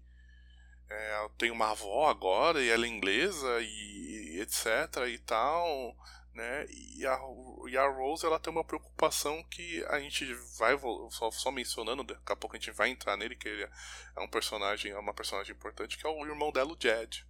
[0.89, 5.95] é, eu tenho uma avó agora e ela é inglesa e etc e tal
[6.37, 6.67] né?
[6.69, 7.19] E a,
[7.67, 10.77] e a Rose ela tem uma preocupação que a gente vai
[11.09, 14.27] só, só mencionando, daqui a pouco a gente vai entrar nele, que ele é um
[14.27, 17.25] personagem, é uma personagem importante, que é o irmão dela, o Jed.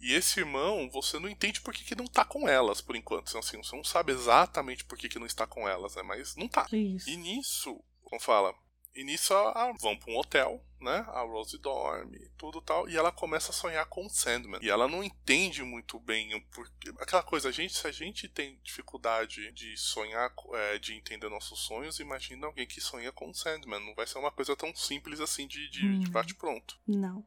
[0.00, 3.36] E esse irmão, você não entende por que, que não tá com elas, por enquanto.
[3.36, 6.02] Assim, você não sabe exatamente por que, que não está com elas, né?
[6.02, 6.66] Mas não tá.
[6.72, 7.10] Isso.
[7.10, 8.54] E nisso, como fala,
[8.94, 11.04] e nisso a, a- vão pra um hotel, né?
[11.08, 14.60] A Rose dorme, tudo tal, e ela começa a sonhar com o Sandman.
[14.62, 16.90] E ela não entende muito bem o porquê.
[17.00, 21.60] Aquela coisa, a gente, se a gente tem dificuldade de sonhar, é, de entender nossos
[21.60, 23.84] sonhos, imagina alguém que sonha com o Sandman.
[23.84, 26.12] Não vai ser uma coisa tão simples assim de, de, de Hum.
[26.12, 26.78] bate-pronto.
[26.86, 27.24] Não.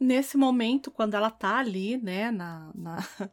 [0.00, 2.96] Nesse momento, quando ela tá ali, né, na, na,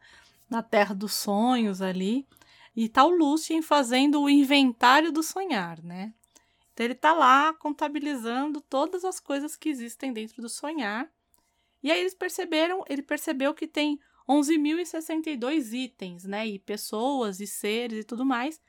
[0.49, 2.27] na Terra dos Sonhos ali,
[2.75, 6.13] e tá o Lucien fazendo o inventário do sonhar, né?
[6.79, 11.11] Então ele tá lá contabilizando todas as coisas que existem dentro do sonhar.
[11.83, 16.47] E aí eles perceberam, ele percebeu que tem 11.062 itens, né?
[16.47, 18.61] E pessoas e seres e tudo mais,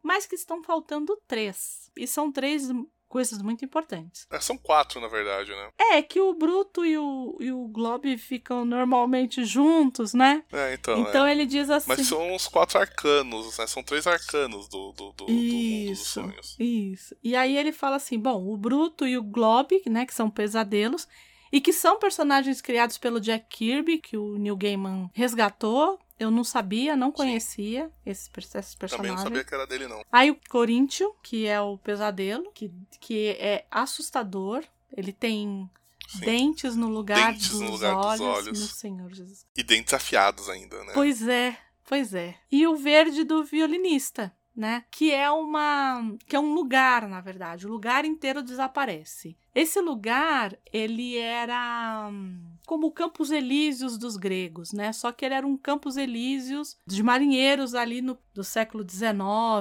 [0.00, 1.90] mas que estão faltando três.
[1.96, 2.68] E são três
[3.08, 4.26] coisas muito importantes.
[4.30, 5.70] É, são quatro, na verdade, né?
[5.92, 10.44] É que o Bruto e o, e o Glob ficam normalmente juntos, né?
[10.52, 11.00] É, então.
[11.00, 11.32] Então, é.
[11.32, 11.88] ele diz assim.
[11.88, 13.66] Mas são os quatro arcanos, né?
[13.66, 16.56] São três arcanos do, do, do, do mundo dos Isso, sonhos.
[16.58, 17.16] isso.
[17.22, 21.08] E aí ele fala assim: bom, o Bruto e o Glob, né, que são pesadelos,
[21.50, 26.42] e que são personagens criados pelo Jack Kirby, que o Neil Gaiman resgatou Eu não
[26.42, 28.90] sabia, não conhecia esses, esses personagens.
[28.96, 30.04] Também não sabia que era dele, não.
[30.10, 34.64] Aí o Coríntio, que é o pesadelo, que, que é assustador.
[34.96, 35.70] Ele tem
[36.08, 36.20] Sim.
[36.20, 38.20] dentes no lugar, Dentes dos, no lugar dos olhos.
[38.20, 38.58] olhos.
[38.58, 39.46] Meu Senhor Jesus.
[39.56, 40.92] E dentes afiados ainda, né?
[40.94, 42.34] Pois é, pois é.
[42.50, 44.84] E o verde do violinista, né?
[44.90, 47.66] Que é uma, que é um lugar, na verdade.
[47.66, 49.36] O lugar inteiro desaparece.
[49.54, 54.92] Esse lugar, ele era hum, como o Campos Elíseos dos gregos, né?
[54.92, 59.16] Só que ele era um Campos Elíseos de marinheiros ali no, do século XIX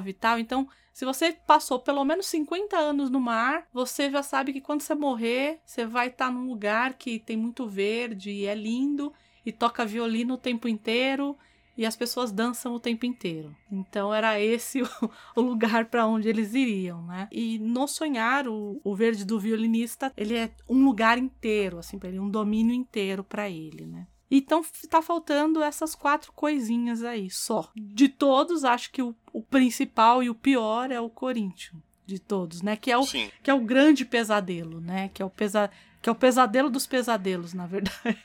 [0.08, 0.38] e tal.
[0.38, 4.82] Então, se você passou pelo menos 50 anos no mar, você já sabe que quando
[4.82, 9.14] você morrer, você vai estar num lugar que tem muito verde e é lindo
[9.46, 11.38] e toca violino o tempo inteiro
[11.78, 13.56] e as pessoas dançam o tempo inteiro.
[13.72, 14.90] Então era esse o,
[15.36, 17.28] o lugar para onde eles iriam, né?
[17.32, 22.10] E no sonhar o, o verde do violinista, ele é um lugar inteiro, assim, para
[22.10, 24.08] ele, um domínio inteiro para ele, né?
[24.30, 27.72] Então tá faltando essas quatro coisinhas aí só.
[27.76, 31.82] De todos, acho que o, o principal e o pior é o Corinthians.
[32.06, 32.76] De todos, né?
[32.76, 33.30] Que é o, Sim.
[33.44, 35.10] que é o grande pesadelo, né?
[35.14, 35.70] Que é o, pesa,
[36.02, 38.18] que é o pesadelo dos pesadelos, na verdade.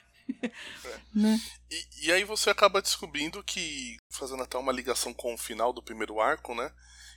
[1.15, 1.41] Né?
[1.71, 5.83] E, e aí você acaba descobrindo que, fazendo até uma ligação com o final do
[5.83, 6.73] primeiro arco, né?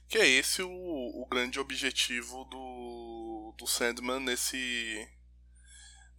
[0.07, 5.07] Que é esse o, o grande objetivo do, do Sandman nesse,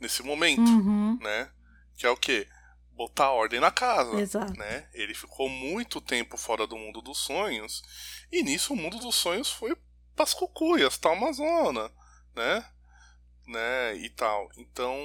[0.01, 1.51] nesse momento, Uhum, né?
[1.97, 2.49] Que é o quê?
[2.93, 4.19] Botar ordem na casa.
[4.21, 4.55] exato.
[4.55, 4.89] né?
[4.93, 7.83] Ele ficou muito tempo fora do mundo dos sonhos,
[8.33, 9.77] e nisso o mundo dos sonhos foi
[10.15, 11.91] pras cucuias, tá uma zona,
[12.35, 12.65] né?
[13.47, 13.97] Né?
[13.99, 14.49] E tal.
[14.57, 14.97] Então.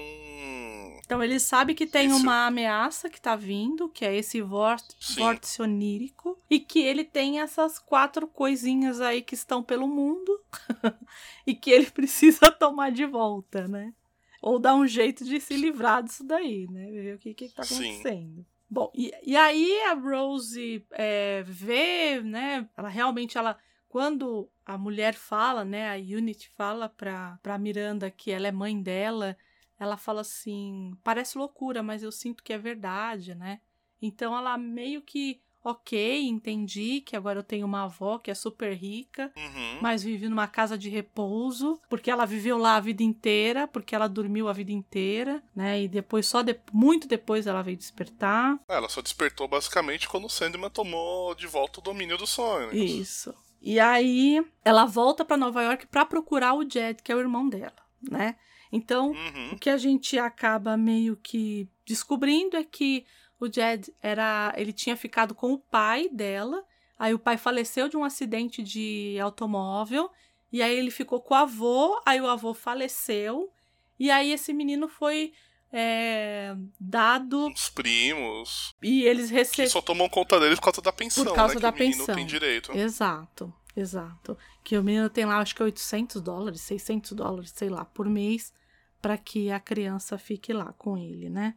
[1.05, 2.17] Então ele sabe que tem Isso.
[2.17, 5.61] uma ameaça que tá vindo, que é esse vórtice, Sim.
[5.63, 10.41] onírico, e que ele tem essas quatro coisinhas aí que estão pelo mundo
[11.45, 13.93] e que ele precisa tomar de volta, né?
[14.41, 16.89] Ou dar um jeito de se livrar disso daí, né?
[16.89, 17.75] Ver o que, que tá Sim.
[17.75, 18.45] acontecendo.
[18.67, 22.67] Bom, e, e aí a Rose é, vê, né?
[22.75, 23.57] Ela realmente, ela
[23.91, 28.81] quando a mulher fala, né, a Unity fala pra, pra Miranda que ela é mãe
[28.81, 29.35] dela,
[29.77, 33.59] ela fala assim: parece loucura, mas eu sinto que é verdade, né?
[34.01, 38.73] Então ela meio que, ok, entendi que agora eu tenho uma avó que é super
[38.73, 39.79] rica, Uhum.
[39.81, 44.07] mas vive numa casa de repouso, porque ela viveu lá a vida inteira, porque ela
[44.07, 45.81] dormiu a vida inteira, né?
[45.83, 48.57] E depois, só de- muito depois, ela veio despertar.
[48.69, 52.73] Ela só despertou basicamente quando o Sandman tomou de volta o domínio do sonho.
[52.73, 53.35] Isso.
[53.61, 57.47] E aí ela volta pra Nova York pra procurar o Jed, que é o irmão
[57.47, 58.35] dela, né?
[58.71, 59.51] Então, Uhum.
[59.53, 63.05] o que a gente acaba meio que descobrindo é que
[63.39, 66.63] o Jed era, ele tinha ficado com o pai dela,
[66.97, 70.09] aí o pai faleceu de um acidente de automóvel,
[70.51, 73.51] e aí ele ficou com o avô, aí o avô faleceu,
[73.99, 75.33] e aí esse menino foi
[75.73, 78.73] é, dado Os primos.
[78.81, 81.59] e eles Que receberam só tomam conta dele por causa da pensão, Por causa né?
[81.61, 82.15] da que o menino pensão.
[82.15, 82.71] tem direito.
[82.75, 84.37] Exato, exato.
[84.63, 88.53] Que o menino tem lá, acho que 800 dólares, 600 dólares, sei lá, por mês,
[89.01, 91.55] para que a criança fique lá com ele, né?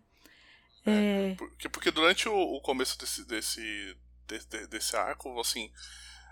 [0.87, 3.96] É, Porque, porque durante o, o começo desse, desse,
[4.29, 5.70] desse, desse arco, assim,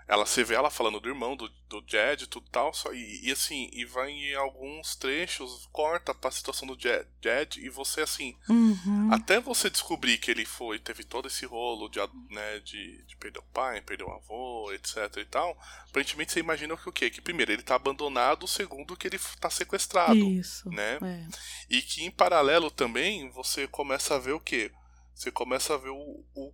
[0.07, 3.21] ela se vê ela falando do irmão, do, do Jed e tudo tal, só, e,
[3.27, 8.01] e assim, e vai em alguns trechos, corta pra situação do Jed, Jed e você
[8.01, 13.03] assim, uhum, até você descobrir que ele foi, teve todo esse rolo de, né, de,
[13.03, 15.57] de perder o pai, perder o avô, etc e tal,
[15.89, 17.09] aparentemente você imagina que o quê?
[17.09, 20.15] Que primeiro ele tá abandonado, segundo que ele tá sequestrado.
[20.15, 20.69] isso.
[20.69, 20.97] né?
[21.01, 21.27] é.
[21.69, 24.71] E que em paralelo também você começa a ver o quê?
[25.13, 26.53] Você começa a ver o, o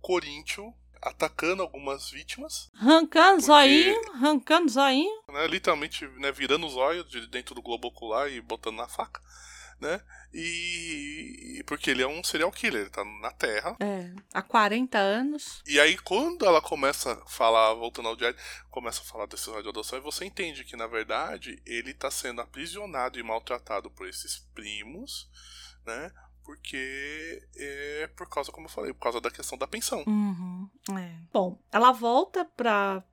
[0.00, 5.22] Corinthians atacando algumas vítimas, Arrancando zoinho, arrancando zoinho.
[5.28, 5.46] né?
[5.46, 9.20] Literalmente né, virando os olhos de dentro do globo ocular e botando na faca,
[9.80, 10.00] né?
[10.32, 13.76] E e porque ele é um serial killer, ele tá na Terra.
[13.80, 15.62] É, há 40 anos.
[15.66, 18.38] E aí quando ela começa a falar, voltando ao Jared,
[18.70, 23.18] começa a falar desse radioadoção, e você entende que na verdade ele tá sendo aprisionado
[23.18, 25.28] e maltratado por esses primos,
[25.84, 26.10] né?
[26.50, 30.02] Porque é por causa, como eu falei, por causa da questão da pensão.
[30.04, 31.12] Uhum, é.
[31.32, 33.04] Bom, ela volta para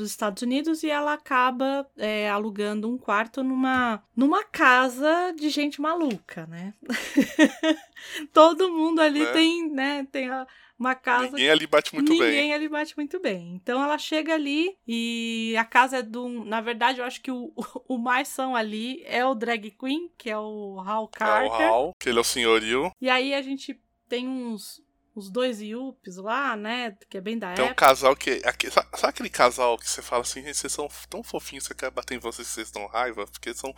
[0.00, 5.80] os Estados Unidos e ela acaba é, alugando um quarto numa, numa casa de gente
[5.80, 6.74] maluca, né?
[8.34, 9.32] Todo mundo ali Né?
[9.32, 10.46] tem, né, tem a-
[10.82, 12.54] uma casa Ninguém ali bate muito Ninguém bem.
[12.54, 13.54] ali bate muito bem.
[13.54, 16.44] Então ela chega ali e a casa é do.
[16.44, 17.52] Na verdade, eu acho que o,
[17.88, 21.66] o mais são ali é o drag queen, que é o Hal É o Carter.
[21.68, 22.90] Hal, que ele é o senhorio.
[23.00, 24.82] E aí a gente tem uns
[25.14, 26.96] os dois Yuppies lá, né?
[27.10, 27.86] Que é bem da Tem um época.
[27.86, 28.40] casal que.
[28.44, 31.90] aqui- sabe aquele casal que você fala assim, "Gente, vocês são tão fofinhos, você quer
[31.90, 33.26] bater em vocês vocês dão raiva?
[33.26, 33.74] Porque são.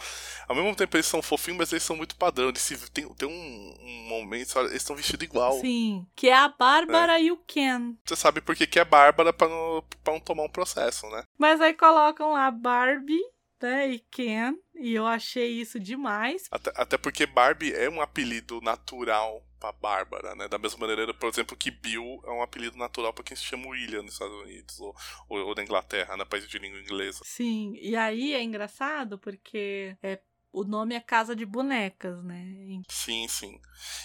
[0.48, 2.48] Ao mesmo tempo eles são fofinhos, mas eles são muito padrão.
[2.48, 5.60] Eles se, tem, tem um, um momento, eles estão vestidos igual.
[5.60, 7.94] Sim, que é a Bárbara e o Ken.
[8.04, 11.24] Você sabe por que que é Bárbara pra não, pra não tomar um processo, né?
[11.38, 13.20] Mas aí colocam lá Barbie,
[13.60, 16.44] né, e Ken, e eu achei isso demais.
[16.50, 20.48] Até, até porque Barbie é um apelido natural pra Bárbara, né?
[20.48, 23.68] Da mesma maneira, por exemplo, que Bill é um apelido natural pra quem se chama
[23.68, 24.94] William nos Estados Unidos, ou,
[25.28, 26.24] ou, ou na Inglaterra, né?
[26.24, 27.20] País de língua inglesa.
[27.24, 30.20] Sim, e aí é engraçado porque é,
[30.52, 32.82] o nome é Casa de Bonecas, né?
[32.88, 33.58] Sim, sim.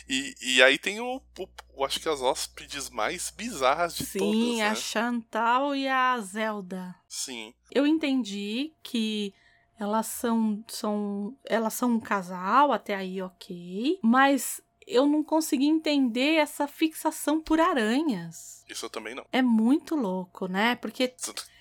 [0.07, 4.19] E, e aí tem o, o- eu acho que as hóspedes mais bizarras de Sim,
[4.19, 4.75] todas, a né?
[4.75, 6.95] Chantal e a Zelda.
[7.07, 7.53] Sim.
[7.71, 9.33] Eu entendi que
[9.79, 16.35] elas são, são, elas são um casal, até aí ok, mas eu não consegui entender
[16.35, 18.63] essa fixação por aranhas.
[18.69, 19.25] Isso eu também não.
[19.31, 20.75] É muito louco, né?
[20.75, 21.13] Porque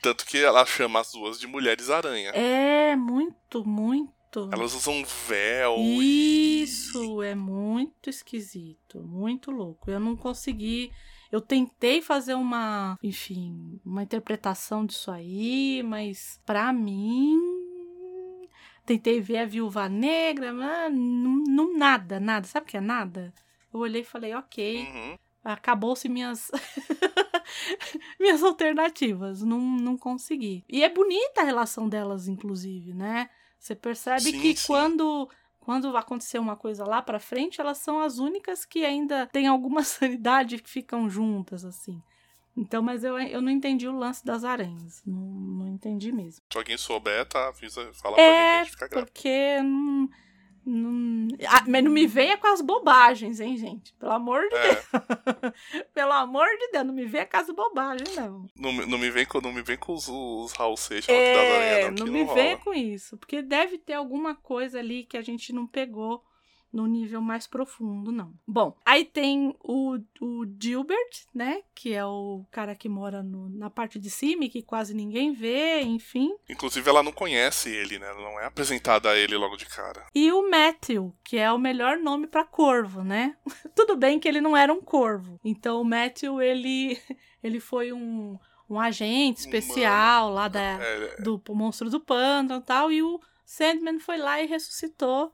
[0.02, 2.30] Tanto, que ela chama as duas de mulheres aranha.
[2.30, 4.16] é muito, muito.
[4.52, 9.90] Elas usam véu e- Isso é muito esquisito, muito louco.
[9.90, 10.90] Eu não consegui.
[11.32, 17.38] Eu tentei fazer uma, enfim, uma interpretação disso aí, mas pra mim.
[18.88, 22.46] Tentei ver a viúva negra, mas não, não nada, nada.
[22.46, 23.34] Sabe o que é nada?
[23.70, 25.18] Eu olhei e falei, ok, Uhum.
[25.44, 26.50] acabou-se minhas
[28.18, 30.64] minhas alternativas, não, não consegui.
[30.66, 33.28] E é bonita a relação delas, inclusive, né?
[33.58, 34.66] Você percebe Sim, que sim.
[34.66, 35.28] quando
[35.60, 39.82] quando acontecer uma coisa lá pra frente, elas são as únicas que ainda têm alguma
[39.84, 42.02] sanidade que ficam juntas assim.
[42.58, 45.00] Então, mas eu, eu não entendi o lance das aranhas.
[45.06, 46.44] Não, não entendi mesmo.
[46.50, 47.48] Se alguém souber, tá?
[47.48, 49.06] Avisa, fala pra É, gente fica grave.
[49.06, 50.08] porque não,
[50.66, 51.28] não...
[51.48, 53.92] Ah, mas não me venha com as bobagens, hein, gente?
[53.94, 58.46] Pelo amor de É, Pelo amor de Deus, não me vê a casa bobagem, não.
[58.56, 61.12] não, me- não me vem com, não me vem com os, os Raul Seixas que
[61.12, 63.16] das É, aranhas, não, não me não venha com isso.
[63.16, 66.24] Porque deve ter alguma coisa ali que a gente não pegou
[66.72, 68.34] no nível mais profundo, não.
[68.46, 71.62] Bom, aí tem o, o Gilbert, né?
[71.74, 75.32] Que é o cara que mora no- na parte de cima e que quase ninguém
[75.32, 76.34] vê, enfim.
[76.48, 78.06] Inclusive, ela não conhece ele, né?
[78.08, 80.06] Ela não é apresentada a ele logo de cara.
[80.14, 83.34] E o Matthew, que é o melhor nome pra corvo, né?
[83.74, 85.40] Tudo bem que ele não era um corvo.
[85.44, 87.00] Então o Matthew, ele,
[87.42, 92.92] ele foi um, um agente especial lá da, É, do monstro do pântano e tal.
[92.92, 95.32] E o Sandman foi lá e ressuscitou.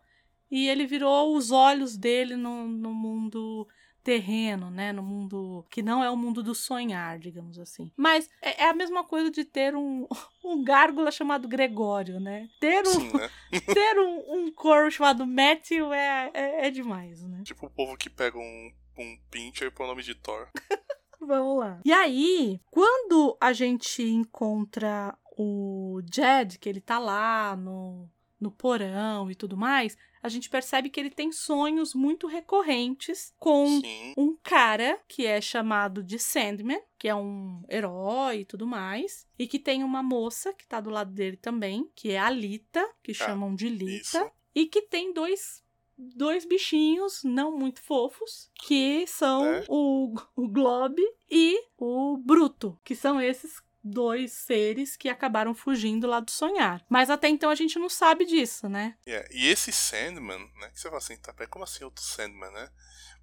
[0.54, 3.66] E ele virou os olhos dele no, no mundo
[4.04, 4.92] terreno, né?
[4.92, 7.90] No mundo que não é o mundo do sonhar, digamos assim.
[7.96, 10.06] Mas é, é a mesma coisa de ter um,
[10.44, 12.48] um gárgula chamado Gregório, né?
[12.60, 13.28] Ter um, sim, né?
[13.74, 17.42] ter um, um corvo chamado Matthew é, é, é demais, né?
[17.42, 20.46] Tipo o povo que pega um, um pincher e põe o nome de Thor.
[21.20, 21.80] Vamos lá.
[21.84, 29.28] E aí, quando a gente encontra o Jed, que ele tá lá no, no porão
[29.30, 34.14] e tudo mais, a gente percebe que ele tem sonhos muito recorrentes com Sim.
[34.16, 39.46] um cara que é chamado de Sandman, que é um herói e tudo mais, e
[39.46, 43.12] que tem uma moça que tá do lado dele também, que é a Lita, que
[43.12, 44.30] chamam de Lita, isso.
[44.54, 45.62] e que tem dois
[45.96, 49.64] dois bichinhos não muito fofos, que são É.
[49.68, 50.98] o, o Glob
[51.30, 56.82] e o Bruto, que são esses dois seres que acabaram fugindo lá do sonhar.
[56.88, 58.96] Mas até então a gente não sabe disso, né?
[59.06, 59.28] Yeah.
[59.30, 60.70] E esse Sandman, né?
[60.70, 62.70] Que você fala assim, tá, pera, como assim outro Sandman, né?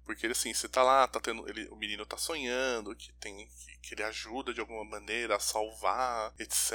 [0.04, 1.48] Porque ele assim, você tá lá, tá tendo.
[1.48, 3.46] Ele, o menino tá sonhando que tem.
[3.46, 6.72] Que, que ele ajuda de alguma maneira a salvar, etc.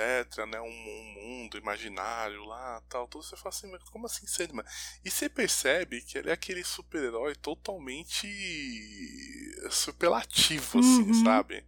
[0.50, 0.60] Né?
[0.62, 3.06] Um, um mundo imaginário lá tal.
[3.08, 4.66] Tudo você fala assim, mas como assim Sandman?
[5.04, 8.28] E você percebe que ele é aquele super-herói totalmente
[9.70, 11.24] superlativo, assim, Uhum.
[11.24, 11.66] sabe?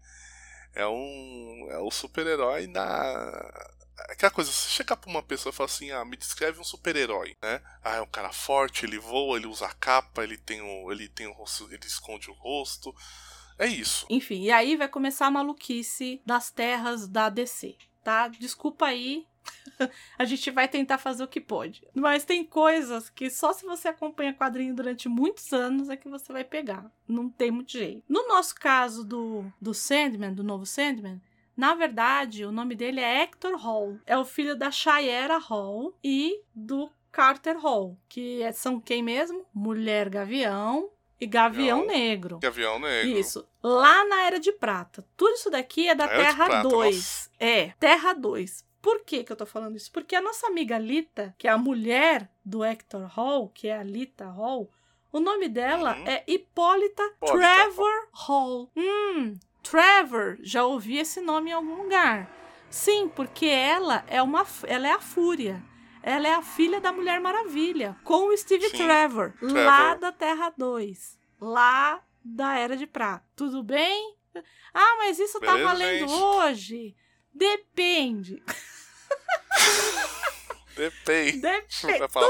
[0.74, 1.68] É um.
[1.70, 3.68] É o super-herói na.
[4.10, 7.36] Aquela coisa, você chegar pra uma pessoa e falar assim, ah, me descreve um super-herói,
[7.42, 7.62] né?
[7.84, 10.92] Ah, é um cara forte, ele voa, ele usa capa, ele tem o.
[10.92, 12.96] ele tem o rosto, ele esconde o rosto.
[13.58, 14.06] É isso.
[14.10, 18.30] Enfim, e aí vai começar a maluquice das terras da DC, tá?
[18.30, 19.28] Desculpa aí.
[20.18, 21.84] a gente vai tentar fazer o que pode.
[21.94, 26.32] Mas tem coisas que só se você acompanha quadrinho durante muitos anos é que você
[26.32, 26.92] vai pegar.
[27.08, 28.04] Não tem muito jeito.
[28.08, 31.22] No nosso caso do, do Sandman, do novo Sandman,
[31.56, 33.98] na verdade, o nome dele é Hector Hall.
[34.06, 39.46] É o filho da Shayera Hall e do Carter Hall, que é- são quem mesmo?
[39.54, 41.86] Mulher Gavião e Gavião Gavião.
[41.86, 42.40] Negro.
[42.40, 43.20] Gavião Negro.
[43.20, 43.46] Isso.
[43.62, 45.06] Lá na Era de Prata.
[45.18, 46.96] Tudo isso daqui é da Terra Prata, 2.
[46.96, 47.30] nossa.
[47.38, 48.64] É, Terra 2.
[48.82, 49.92] Por que, que eu tô falando isso?
[49.92, 53.84] Porque a nossa amiga Lita, que é a mulher do Hector Hall, que é a
[53.84, 54.70] Lita Hall,
[55.12, 56.08] O nome dela Uhum.
[56.08, 57.38] é Hipólita Hipólita.
[57.40, 58.72] Trevor Hall.
[58.76, 62.30] Hum, Trevor, já ouvi esse nome em algum lugar.
[62.70, 65.64] Sim, porque ela é uma ela é a Fúria.
[66.04, 69.66] Ela é a filha da Mulher Maravilha, com o Steve Sim, Trevor, Trevor.
[69.66, 73.26] lá da Terra 2, lá da Era de Prata.
[73.36, 74.16] Tudo bem?
[74.74, 76.12] Ah, mas isso tá Beleza, valendo gente?
[76.22, 76.96] hoje?
[77.40, 78.44] Depende.
[80.76, 81.40] Depende.
[81.40, 82.08] Depende.
[82.10, 82.28] Falar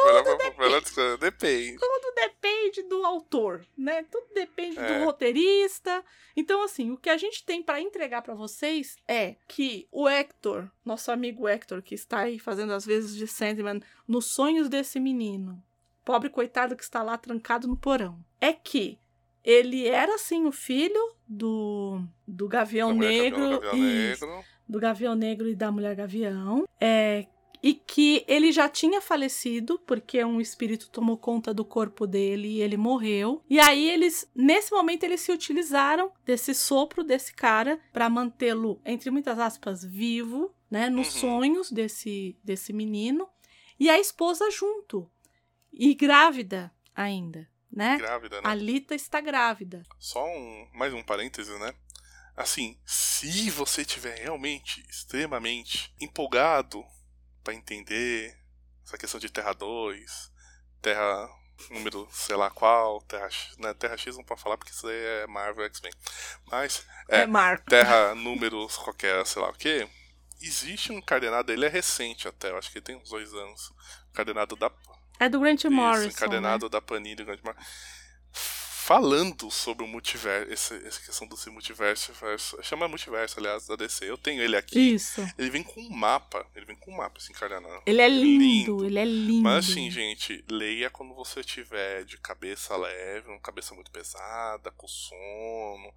[0.57, 1.17] melhor, descrever.
[1.17, 1.77] Depende.
[1.77, 4.03] tudo depende do autor, né?
[4.11, 4.99] Tudo depende É.
[4.99, 6.03] do roteirista.
[6.35, 10.67] Então, assim, o que a gente tem pra entregar pra vocês é que o Hector,
[10.83, 15.61] nosso amigo Hector, que está aí fazendo as vezes de Sandman nos sonhos desse menino,
[16.03, 18.97] pobre coitado que está lá trancado no porão, é que
[19.43, 23.75] ele era sim o filho do do Gavião Negro, Gavião
[24.11, 24.45] isso, Negro.
[24.69, 26.65] Do Gavião Negro e da Mulher Gavião.
[26.79, 27.25] É,
[27.61, 32.61] e que ele já tinha falecido porque um espírito tomou conta do corpo dele e
[32.61, 33.43] ele morreu.
[33.49, 39.09] E aí eles, nesse momento, eles se utilizaram desse sopro desse cara para mantê-lo, entre
[39.11, 41.19] muitas aspas, vivo, né, nos Uhum.
[41.21, 43.27] sonhos desse desse menino
[43.79, 45.09] e a esposa junto
[45.73, 47.97] e grávida ainda, né?
[47.97, 48.41] Grávida, né?
[48.47, 49.83] A Lita está grávida.
[49.97, 51.73] Só um, mais um parêntese, né?
[52.39, 56.81] Assim, se você tiver realmente extremamente empolgado
[57.43, 58.33] pra entender
[58.85, 60.31] essa questão de Terra 2,
[60.81, 61.29] Terra
[61.69, 63.73] número sei lá qual, Terra X, né?
[63.73, 65.91] Terra X não pode falar porque isso aí é Marvel X-Men.
[66.49, 67.69] Mas É, É.
[67.69, 69.85] Terra números qualquer, sei lá o que,
[70.41, 73.73] existe um cardenado, ele é recente até, eu acho que ele tem uns dois anos.
[74.13, 74.71] Cardenado da
[75.19, 76.07] É do Grant Morrison.
[76.07, 77.57] isso, encadenado da Panini do Grande Mar...
[78.89, 84.09] Falando sobre o multiverso, essa, essa questão do multiverso, verso- chama multiverso, aliás, da DC.
[84.09, 84.95] Eu tenho ele aqui.
[84.95, 85.21] Isso.
[85.37, 86.43] Ele vem com um mapa.
[86.55, 87.83] Ele vem com um mapa, esse encadenado.
[87.85, 88.85] Ele é lindo, Lindo.
[88.87, 89.43] ele é lindo.
[89.43, 94.87] Mas assim, gente, leia quando você tiver de cabeça leve, uma cabeça muito pesada, com
[94.87, 95.93] sono.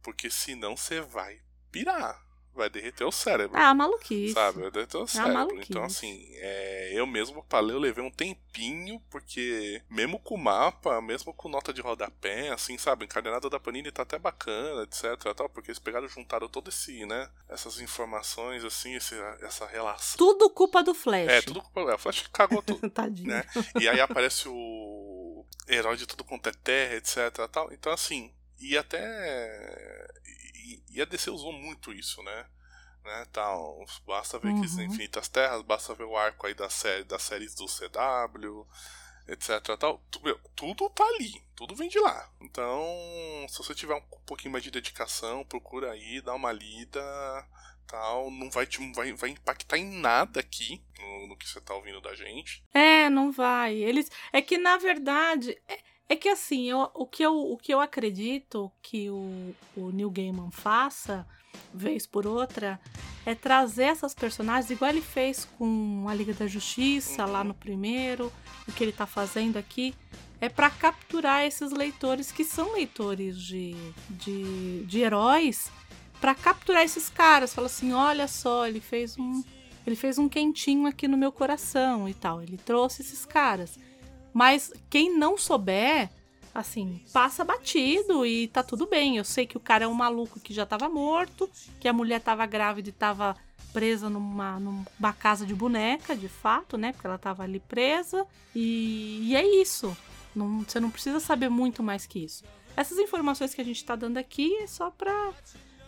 [0.00, 1.40] Porque senão você vai
[1.72, 2.24] pirar.
[2.56, 3.56] Vai derreter o cérebro.
[3.56, 4.32] Ah, maluquice.
[4.32, 5.34] Sabe, vai derreter o cérebro.
[5.34, 5.66] maluquice.
[5.70, 11.00] Então, assim, é, eu mesmo pra ler, eu levei um tempinho, porque mesmo com mapa,
[11.02, 15.34] mesmo com nota de rodapé, assim, sabe, encadenado da Panini tá até bacana, etc.
[15.34, 17.28] Tal, porque eles pegaram e juntaram todo esse, né?
[17.48, 20.16] Essas informações, assim, esse, essa relação.
[20.16, 21.28] Tudo culpa do Flash.
[21.28, 22.88] É, tudo com o Flash cagou tudo.
[22.90, 23.28] Tadinho.
[23.28, 23.44] né?
[23.78, 27.16] E aí aparece o herói de tudo quanto é terra, etc.
[27.50, 27.72] Tal.
[27.72, 30.06] Então, assim, e até.
[30.66, 32.46] E, e a DC usou muito isso, né?
[33.04, 33.84] né tal.
[34.06, 34.82] Basta ver que Uhum.
[34.82, 38.66] infinitas terras, basta ver o arco aí da série, das séries do CW,
[39.28, 39.76] etc.
[39.78, 40.02] Tal.
[40.10, 42.28] Tu- meu, tudo tá ali, tudo vem de lá.
[42.40, 42.84] Então,
[43.48, 47.00] se você tiver um pouquinho mais de dedicação, procura aí, dá uma lida.
[47.86, 51.72] Tal, não vai, te, vai, vai impactar em nada aqui no, no que você tá
[51.72, 52.64] ouvindo da gente.
[52.74, 53.76] É, não vai.
[53.76, 55.78] Eles é que na verdade é,
[56.08, 60.10] é que assim, eu, o que eu o que eu acredito que o, o Neil
[60.10, 61.26] Gaiman faça
[61.72, 62.80] vez por outra
[63.24, 68.32] é trazer essas personagens igual ele fez com a Liga da Justiça lá no primeiro,
[68.68, 69.94] o que ele tá fazendo aqui
[70.40, 73.74] é para capturar esses leitores que são leitores de,
[74.10, 75.70] de, de heróis,
[76.20, 79.42] para capturar esses caras, fala assim, olha só, ele fez um
[79.86, 82.42] ele fez um quentinho aqui no meu coração e tal.
[82.42, 83.78] Ele trouxe esses caras.
[84.36, 86.10] Mas quem não souber,
[86.54, 89.16] assim, passa batido e tá tudo bem.
[89.16, 91.48] Eu sei que o cara é um maluco que já tava morto,
[91.80, 93.34] que a mulher tava grávida e tava
[93.72, 96.92] presa numa, numa casa de boneca, de fato, né?
[96.92, 98.26] Porque ela tava ali presa.
[98.54, 99.96] E, e é isso.
[100.34, 102.44] Não, você não precisa saber muito mais que isso.
[102.76, 105.30] Essas informações que a gente tá dando aqui é só pra,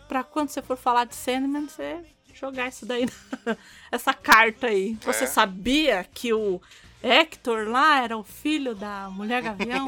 [0.07, 3.05] pra quando você for falar de Sandman, você jogar isso daí,
[3.91, 4.97] essa carta aí.
[5.03, 5.27] Você É.
[5.27, 6.59] sabia que o
[7.01, 9.87] Hector lá era o filho da Mulher Gavião?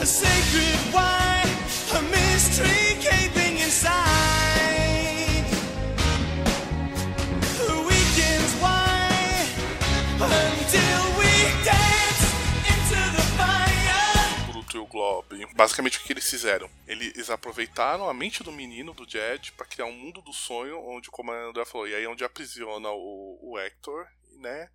[0.00, 1.56] A sacred wine,
[1.96, 4.25] a mystery gaping inside.
[14.96, 15.46] O Globe.
[15.54, 16.70] Basicamente o que eles fizeram?
[16.86, 21.10] Eles aproveitaram a mente do menino, do Jed, pra criar um mundo do sonho, onde,
[21.10, 24.06] como a André falou, e aí é onde aprisiona o, o Hector,
[24.38, 24.70] né?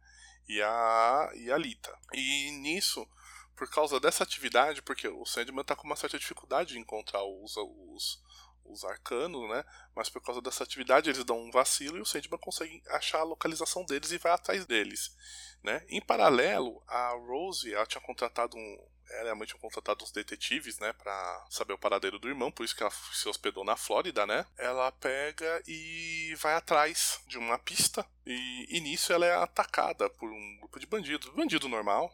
[0.47, 1.97] E a, e a Lita.
[2.13, 3.07] E nisso,
[3.55, 7.55] por causa dessa atividade, porque o Sandman tá com uma certa dificuldade de encontrar os,
[7.57, 8.21] os,
[8.65, 9.63] os arcanos, né?
[9.95, 13.23] Mas por causa dessa atividade eles dão um vacilo e o Sandman consegue achar a
[13.23, 15.15] localização deles e vai atrás deles,
[15.63, 15.85] né?
[15.89, 18.77] Em paralelo, a Rose, ela tinha contratado um
[19.13, 22.75] ela realmente tinha contratado os detetives, né, pra saber o paradeiro do irmão, por isso
[22.75, 24.45] que ela se hospedou na Flórida, né?
[24.57, 30.29] Ela pega e vai atrás de uma pista e, e nisso ela é atacada por
[30.29, 32.11] um grupo de bandidos, bandido normal.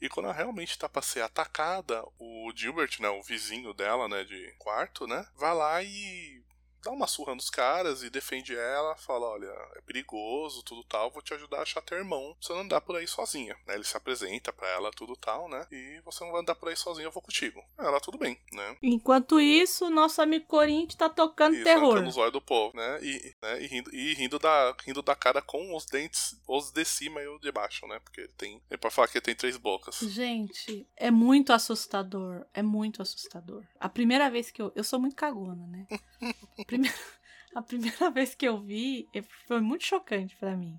[0.00, 4.24] E quando ela realmente tá pra ser atacada, o Gilbert, né, o vizinho dela, né,
[4.24, 6.42] de quarto, né, vai lá e
[6.86, 11.20] dá uma surra nos caras e defende ela, fala, olha, é perigoso, tudo tal, vou
[11.20, 13.74] te ajudar a achar teu irmão, você não andar por aí sozinha, né?
[13.74, 15.66] Ele se apresenta para ela, tudo tal, né?
[15.72, 17.62] E você não vai andar por aí sozinha, eu vou contigo.
[17.76, 18.76] Ela, tudo bem, né?
[18.80, 22.00] Enquanto isso, nosso amigo Corinthians tá tocando isso, terror.
[22.00, 23.00] nos olhos do povo, né?
[23.02, 23.62] E, né?
[23.62, 27.26] e, rindo, e rindo, da, rindo da cara com os dentes, os de cima e
[27.26, 27.98] os de baixo, né?
[27.98, 29.98] Porque tem, é pra falar que tem três bocas.
[29.98, 33.64] Gente, é muito assustador, é muito assustador.
[33.80, 35.86] A primeira vez que eu, eu sou muito cagona, né?
[36.78, 36.96] primeira,
[37.54, 39.08] a primeira vez que eu vi,
[39.46, 40.78] foi muito chocante para mim.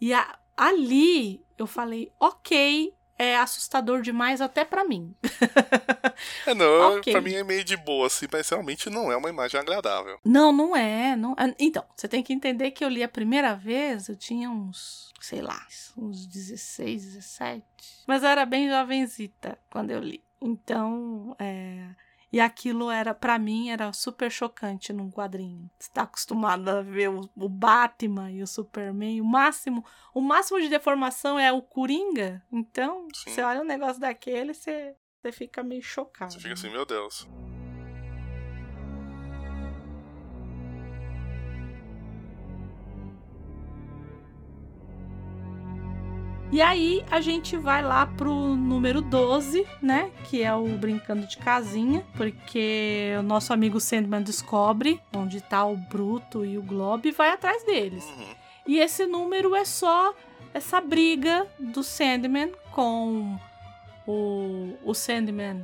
[0.00, 5.14] E a, ali eu falei, ok, é assustador demais até para mim.
[6.46, 7.12] é, não, okay.
[7.12, 10.18] pra mim é meio de boa, assim, mas realmente não é uma imagem agradável.
[10.24, 11.16] Não, não é.
[11.16, 14.50] Não, é, então, você tem que entender que eu li a primeira vez, eu tinha
[14.50, 15.66] uns, sei lá,
[15.96, 17.64] uns 16, 17.
[18.06, 20.22] Mas eu era bem jovenzita quando eu li.
[20.40, 21.88] Então, é,
[22.36, 25.70] e aquilo era, para mim, era super chocante num quadrinho.
[25.78, 29.82] Você tá acostumado a ver o, o, Batman e o Superman, o máximo,
[30.12, 32.44] o máximo de deformação é o Coringa.
[32.52, 33.30] Então, Sim.
[33.30, 36.34] você olha um negócio daquele, você, você fica meio chocado.
[36.34, 37.26] Você fica assim, meu Deus.
[46.52, 50.12] E aí a gente vai lá pro número 12, né?
[50.24, 55.76] Que é o Brincando de Casinha, porque o nosso amigo Sandman descobre onde tá o
[55.76, 58.04] Bruto e o Globe e vai atrás deles.
[58.04, 58.34] Uhum.
[58.66, 60.14] E esse número é só
[60.54, 63.36] essa briga do Sandman com
[64.06, 65.62] o, o Sandman,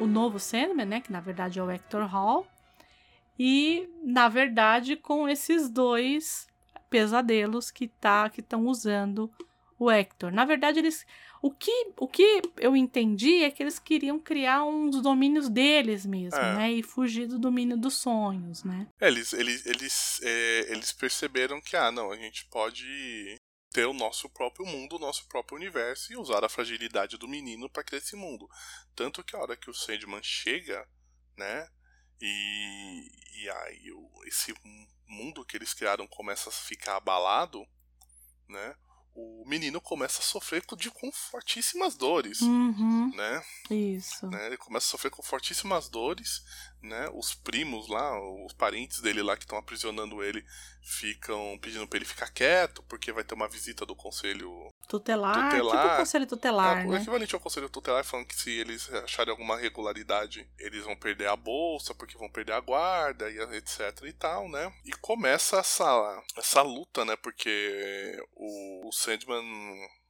[0.00, 1.00] o novo Sandman, né?
[1.00, 2.46] Que na verdade é o Hector Hall.
[3.38, 6.48] E, na verdade, com esses dois
[6.88, 9.30] pesadelos que tá que estão usando
[9.78, 10.32] o Hector.
[10.32, 11.06] Na verdade, eles.
[11.42, 16.40] O que, o que eu entendi é que eles queriam criar uns domínios deles mesmo,
[16.40, 16.54] é.
[16.56, 16.72] né?
[16.72, 18.88] E fugir do domínio dos sonhos, né?
[19.00, 23.36] É, eles, eles, eles, é, eles perceberam que, ah, não, a gente pode
[23.70, 27.68] ter o nosso próprio mundo, o nosso próprio universo e usar a fragilidade do menino
[27.68, 28.48] para criar esse mundo.
[28.94, 30.88] Tanto que a hora que o Sandman chega,
[31.36, 31.68] né?
[32.18, 33.92] E, e aí
[34.24, 34.54] esse
[35.06, 37.66] mundo que eles criaram começa a ficar abalado,
[38.48, 38.74] né?
[39.16, 43.10] O menino começa a sofrer de com fortíssimas dores, uhum.
[43.14, 43.42] né?
[43.70, 44.26] Isso.
[44.26, 44.46] Né?
[44.46, 46.44] Ele começa a sofrer com fortíssimas dores,
[46.82, 47.08] né?
[47.14, 50.44] Os primos lá, os parentes dele lá que estão aprisionando ele,
[50.82, 55.82] ficam pedindo para ele ficar quieto, porque vai ter uma visita do conselho tutelar, tutelar.
[55.82, 56.90] tipo o conselho tutelar, é, né?
[56.90, 61.28] O equivalente ao conselho tutelar falando que se eles acharem alguma regularidade, eles vão perder
[61.28, 64.72] a bolsa, porque vão perder a guarda e etc e tal, né?
[64.84, 67.16] E começa essa essa luta, né?
[67.16, 69.44] Porque o, o Sandman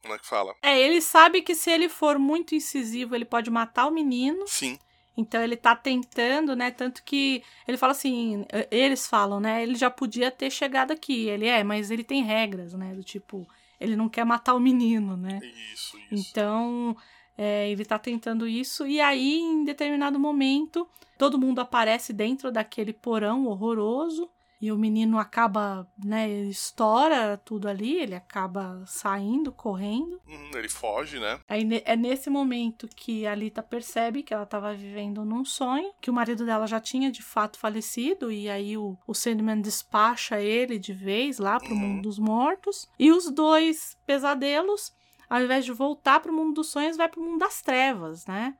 [0.01, 0.55] como é que fala?
[0.61, 4.47] É, ele sabe que se ele for muito incisivo, ele pode matar o menino.
[4.47, 4.79] Sim.
[5.17, 6.69] Então ele tá tentando, né?
[6.69, 9.63] Tanto que ele fala assim, eles falam, né?
[9.63, 11.27] Ele já podia ter chegado aqui.
[11.27, 12.93] Ele é, mas ele tem regras, né?
[12.93, 13.47] Do tipo,
[13.79, 15.39] ele não quer matar o menino, né?
[15.73, 16.29] Isso, isso.
[16.29, 16.95] Então,
[17.35, 18.85] é, ele tá tentando isso.
[18.85, 20.87] E aí, em determinado momento,
[21.17, 24.29] todo mundo aparece dentro daquele porão horroroso.
[24.59, 30.19] E o menino acaba, né, estoura tudo ali, ele acaba saindo, correndo.
[30.27, 31.39] Hum, ele foge, né?
[31.47, 36.09] Aí é nesse momento que a Lita percebe que ela estava vivendo num sonho, que
[36.09, 40.79] o marido dela já tinha de fato falecido, e aí o, o Sandman despacha ele
[40.79, 41.79] de vez lá pro uhum.
[41.79, 42.89] mundo dos mortos.
[42.97, 44.91] E os dois pesadelos,
[45.29, 48.55] ao invés de voltar pro mundo dos sonhos, vai pro mundo das trevas, né?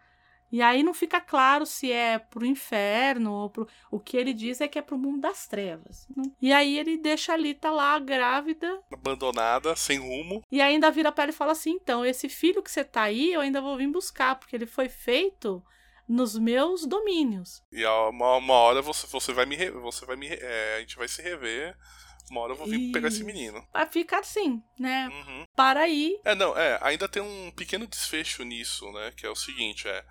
[0.52, 3.68] E aí não fica claro se é pro inferno ou pro.
[3.92, 6.08] O que ele diz é que é pro mundo das trevas.
[6.42, 8.80] E aí ele deixa a Lita lá, grávida.
[8.92, 10.42] Abandonada, sem rumo.
[10.52, 13.34] E ainda vira pra ela e fala assim: então, esse filho que você tá aí,
[13.34, 15.64] eu ainda vou vir buscar, porque ele foi feito
[16.08, 17.62] nos meus domínios.
[17.72, 19.70] E uma, uma hora você, você vai me.
[19.72, 21.76] Você vai me é, a gente vai se rever
[22.30, 22.92] uma hora eu vou vir Isso.
[22.92, 23.66] pegar esse menino.
[23.72, 25.08] Vai ficar assim, né?
[25.08, 25.46] Uhum.
[25.56, 26.20] Para aí.
[26.26, 29.14] É, não, é, ainda tem um pequeno desfecho nisso, né?
[29.16, 30.06] Que é o seguinte, é,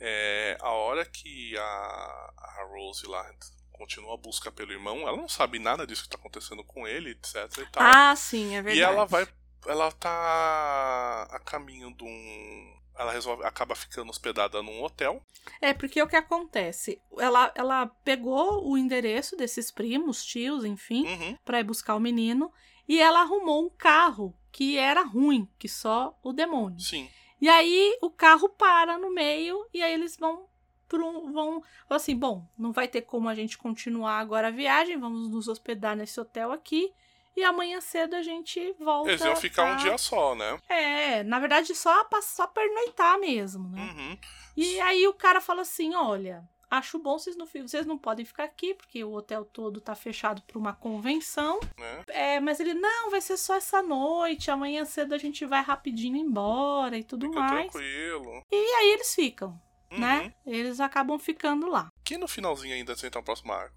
[0.00, 3.24] é a hora que a, a Rose lá
[3.72, 7.10] continua a busca pelo irmão, ela não sabe nada disso que tá acontecendo com ele,
[7.10, 7.82] etc e tal.
[7.82, 8.78] Ah, sim, é verdade.
[8.78, 9.26] E ela vai
[9.66, 15.24] ela tá a caminho de um ela resolve acaba ficando hospedada num hotel.
[15.60, 17.00] É, porque o que acontece?
[17.18, 21.36] Ela, ela pegou o endereço desses primos, tios, enfim, uhum.
[21.42, 22.52] para ir buscar o menino
[22.86, 26.78] e ela arrumou um carro que era ruim, que só o demônio.
[26.78, 27.08] Sim.
[27.40, 30.46] E aí o carro para no meio e aí eles vão
[30.86, 35.30] pro, vão assim, bom, não vai ter como a gente continuar agora a viagem, vamos
[35.30, 36.92] nos hospedar nesse hotel aqui.
[37.36, 39.10] E amanhã cedo a gente volta.
[39.10, 39.72] Eles iam ficar pra...
[39.72, 40.58] um dia só, né?
[40.68, 43.80] É, na verdade só só pernoitar mesmo, né?
[43.82, 44.18] Uhum.
[44.56, 48.44] E aí o cara fala assim: olha, acho bom vocês não, vocês não podem ficar
[48.44, 51.60] aqui, porque o hotel todo tá fechado para uma convenção.
[52.08, 52.34] É.
[52.34, 56.16] É, mas ele, não, vai ser só essa noite, amanhã cedo a gente vai rapidinho
[56.16, 57.70] embora e tudo Fica mais.
[57.70, 58.44] tranquilo.
[58.50, 59.60] E aí eles ficam,
[59.90, 59.98] Uhum.
[59.98, 60.34] né?
[60.46, 61.88] Eles acabam ficando lá.
[62.04, 63.74] Que no finalzinho ainda, sem entrar no próximo arco,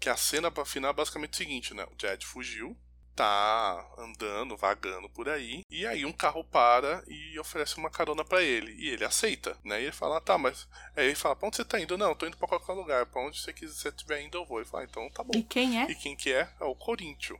[0.00, 1.84] que a cena pra final é basicamente o seguinte, né?
[1.84, 2.76] O Jed fugiu,
[3.14, 8.42] tá andando, vagando por aí, e aí um carro para e oferece uma carona pra
[8.42, 9.80] ele, e ele aceita, né?
[9.80, 10.68] E ele fala, ah, tá, mas...
[10.96, 11.96] Aí ele fala, pra onde você tá indo?
[11.96, 14.58] Não, eu tô indo pra qualquer lugar, pra onde você quiser estiver indo eu vou.
[14.58, 15.32] Ele fala, ah, então tá bom.
[15.34, 15.90] E quem é?
[15.90, 16.48] E quem que é?
[16.60, 17.38] É o Coríntio,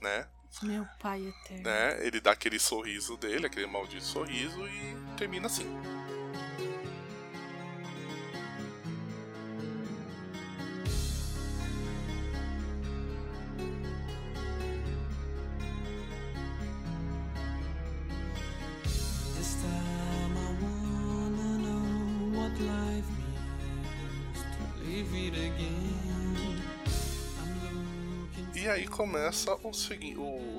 [0.00, 0.26] né?
[0.62, 1.62] Meu pai eterno.
[1.62, 2.04] né?
[2.04, 5.66] Ele dá aquele sorriso dele, aquele maldito sorriso, e termina assim.
[28.70, 30.58] Aí começa o, segui- o, o,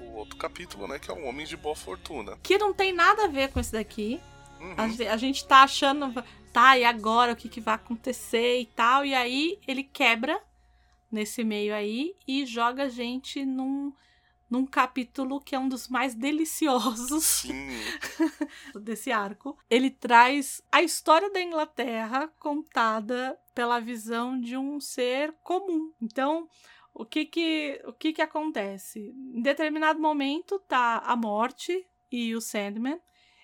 [0.00, 0.98] o- outro capítulo, né?
[0.98, 2.38] Que é o Homem de Boa Fortuna.
[2.42, 4.20] Que não tem nada a ver com esse daqui.
[4.60, 4.74] Uhum.
[4.76, 6.12] A, a gente tá achando,
[6.52, 9.04] tá, e agora o que, que vai acontecer e tal.
[9.04, 10.40] E aí ele quebra
[11.10, 13.92] nesse meio aí e joga a gente num,
[14.48, 17.44] num capítulo que é um dos mais deliciosos
[18.80, 19.56] desse arco.
[19.68, 25.92] Ele traz a história da Inglaterra contada pela visão de um ser comum.
[26.00, 26.48] Então,
[26.94, 29.14] o que que, o que, que acontece?
[29.34, 33.00] Em determinado momento tá a morte e o Sandman.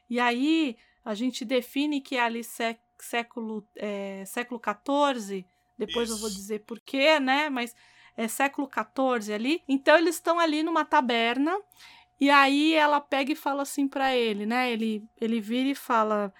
[0.08, 5.46] E aí a gente define que é ali sé- século, é, século XIV.
[5.76, 6.36] Depois eu vou Isso.
[6.36, 7.48] dizer porquê, né?
[7.48, 7.74] Mas
[8.16, 9.62] é século XIV ali.
[9.66, 11.56] Então eles estão ali numa taberna.
[12.20, 14.70] E aí ela pega e fala assim pra ele, né?
[14.72, 16.34] Ele, ele vira e fala: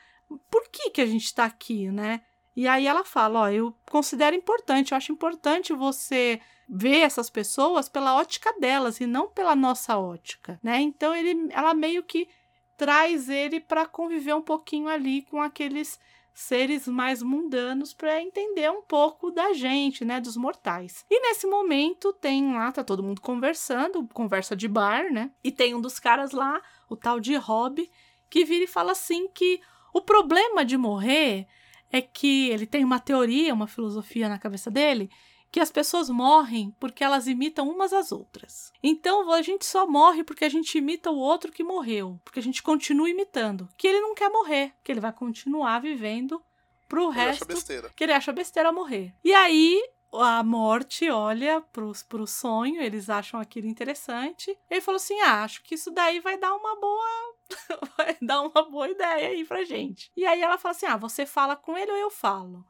[0.51, 2.23] Por que que a gente tá aqui, né?
[2.59, 7.89] E aí ela fala: Ó, eu considero importante, eu acho importante você ver essas pessoas
[7.89, 10.81] pela ótica delas e não pela nossa ótica, né?
[10.81, 12.29] Então ele, ela meio que
[12.77, 16.01] traz ele para conviver um pouquinho ali com aqueles
[16.35, 21.07] seres mais mundanos para entender um pouco da gente, né, dos mortais.
[21.09, 25.31] E nesse momento tem lá, tá todo mundo conversando, conversa de bar, né?
[25.45, 27.89] E tem um dos caras lá, o tal de Rob,
[28.29, 29.61] que vira e fala assim que
[29.95, 31.47] o problema de morrer
[31.91, 35.11] é que ele tem uma teoria, uma filosofia na cabeça dele,
[35.51, 38.70] que as pessoas morrem porque elas imitam umas às outras.
[38.82, 42.43] Então a gente só morre porque a gente imita o outro que morreu, porque a
[42.43, 46.43] gente continua imitando, que ele não quer morrer, que ele vai continuar vivendo
[46.89, 47.91] pro ele acha resto besteira.
[47.95, 49.14] que ele acha besteira morrer.
[49.24, 49.82] E aí
[50.13, 54.57] a morte olha pro, pro sonho, eles acham aquilo interessante.
[54.71, 57.35] Ele falou assim: ah, acho que isso daí vai dar uma boa.
[57.97, 60.11] vai dar uma boa ideia aí pra gente.
[60.17, 62.65] E aí ela fala assim: ah, você fala com ele ou eu falo?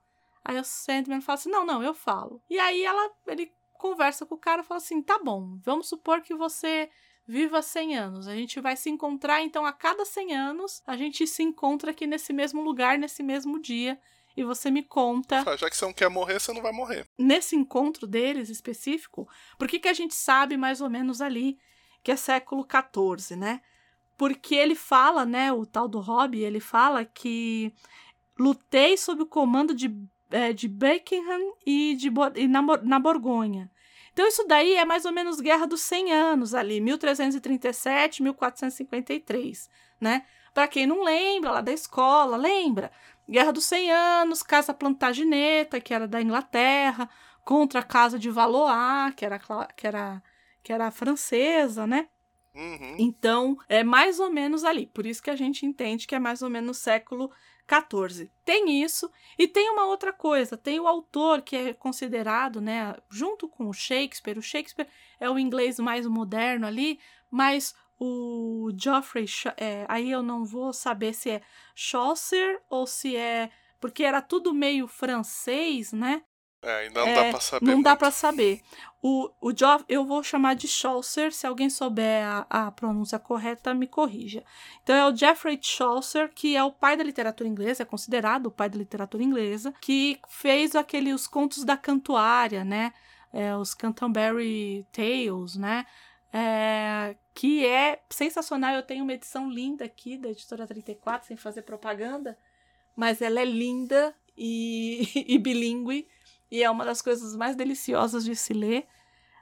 [0.45, 2.43] Aí o Sandman fala assim: não, não, eu falo.
[2.49, 6.21] E aí ela, ele conversa com o cara e fala assim: tá bom, vamos supor
[6.21, 6.91] que você
[7.29, 8.27] viva 100 anos.
[8.27, 12.07] A gente vai se encontrar, então, a cada 100 anos, a gente se encontra aqui
[12.07, 14.01] nesse mesmo lugar, nesse mesmo dia.
[14.39, 17.05] E você me conta Já que você não quer morrer, você não vai morrer.
[17.19, 19.29] nesse encontro deles específico,
[19.59, 21.59] por que, que a gente sabe mais ou menos ali
[22.05, 23.61] que é século XIV, né?
[24.17, 27.73] Porque ele fala, né, o tal do Hobby, ele fala que
[28.39, 29.93] lutei sob o comando de,
[30.31, 33.69] é, de Buckingham e, de, e na, na Borgonha.
[34.13, 39.69] Então isso daí é mais ou menos Guerra dos 100 Anos ali, 1337, 1453,
[40.01, 40.25] né?
[40.55, 42.91] Para quem não lembra, lá da escola, lembra?
[43.29, 47.09] Guerra dos 100 Anos, Casa Plantageneta, que era da Inglaterra,
[47.45, 49.39] contra a Casa de Valois, que era,
[49.77, 50.23] que era,
[50.63, 52.09] que era francesa, né?
[52.55, 52.97] Uhum.
[52.99, 54.87] Então, é mais ou menos ali.
[54.87, 57.31] Por isso que a gente entende que é mais ou menos século
[57.69, 58.31] XIV.
[58.45, 59.11] Tem isso.
[59.39, 60.57] E tem uma outra coisa.
[60.57, 64.39] Tem o autor que é considerado, né, junto com o Shakespeare.
[64.39, 64.89] O Shakespeare
[65.21, 66.99] é o inglês mais moderno ali,
[67.31, 69.27] mas o Geoffrey,
[69.57, 71.41] é, aí eu não vou saber se é
[71.75, 73.51] Chaucer ou se é...
[73.81, 76.23] Porque era tudo meio francês, né?
[76.61, 77.65] É, ainda não É, dá pra saber.
[77.67, 77.99] Não dá muito.
[78.01, 78.61] pra saber.
[79.01, 83.73] O, o Geoff, eu vou chamar de Chaucer, se alguém souber a, a pronúncia correta,
[83.73, 84.43] me corrija.
[84.83, 88.51] Então é o Geoffrey Chaucer, que é o pai da literatura inglesa, é considerado o
[88.51, 92.93] pai da literatura inglesa, que fez aqueles os contos da cantuária, né?
[93.33, 95.87] É, os Canterbury Tales, né?
[96.33, 98.75] É, que é sensacional.
[98.75, 102.37] Eu tenho uma edição linda aqui da editora 34, sem fazer propaganda,
[102.95, 106.09] mas ela é linda e, e bilíngue,
[106.51, 108.87] e é uma das coisas mais deliciosas de se ler.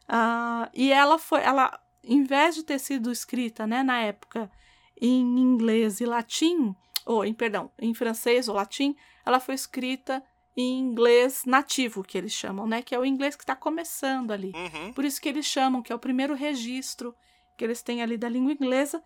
[0.09, 4.51] Uh, e ela foi, ela, em vez de ter sido escrita, né, na época,
[5.01, 6.75] em inglês e latim,
[7.05, 10.23] ou em perdão, em francês ou latim, ela foi escrita
[10.57, 12.81] em inglês nativo, que eles chamam, né?
[12.81, 14.53] Que é o inglês que está começando ali.
[14.55, 14.93] Uhum.
[14.95, 17.15] Por isso que eles chamam, que é o primeiro registro
[17.57, 19.03] que eles têm ali da língua inglesa.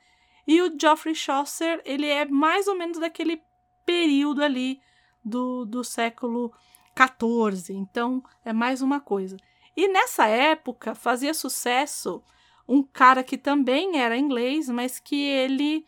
[0.47, 3.43] E o Geoffrey Chaucer, ele é mais ou menos daquele
[3.85, 4.81] período ali
[5.25, 6.53] do, do século
[6.97, 7.75] XIV.
[7.75, 9.37] Então, é mais uma coisa.
[9.77, 12.23] E nessa época, fazia sucesso
[12.67, 15.85] um cara que também era inglês, mas que ele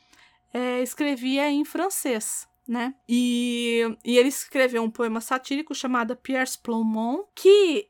[0.53, 2.95] é, escrevia em francês né?
[3.09, 7.89] E, e ele escreveu um poema satírico chamado Pierre Ploumon, que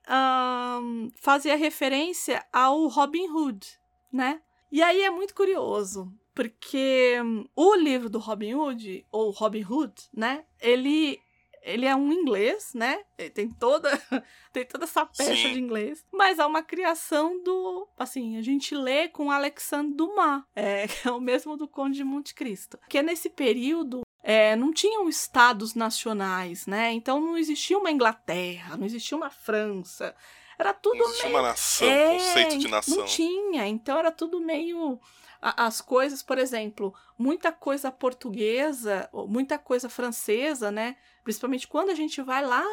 [0.81, 3.79] um, fazia referência ao Robin Hood,
[4.13, 4.41] né?
[4.71, 7.17] E aí é muito curioso, porque
[7.55, 10.45] o livro do Robin Hood, ou Robin Hood, né?
[10.61, 11.21] Ele
[11.65, 13.05] ele é um inglês, né?
[13.17, 13.91] Ele tem toda
[14.53, 15.53] tem toda essa pecha Sim.
[15.53, 20.89] de inglês, mas é uma criação do, assim, a gente lê com Alexandre Dumas, é,
[20.89, 22.79] que é o mesmo do Conde de Monte Cristo.
[22.89, 26.93] Que é nesse período é, não tinham estados nacionais, né?
[26.93, 30.15] Então não existia uma Inglaterra, não existia uma França.
[30.59, 31.39] Era tudo não existia meio...
[31.41, 32.97] uma nação, é, conceito de nação.
[32.99, 35.01] Não tinha, então era tudo meio
[35.43, 40.97] as coisas, por exemplo, muita coisa portuguesa, muita coisa francesa, né?
[41.25, 42.65] Principalmente quando a gente vai lá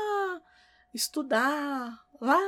[0.93, 2.39] estudar, lá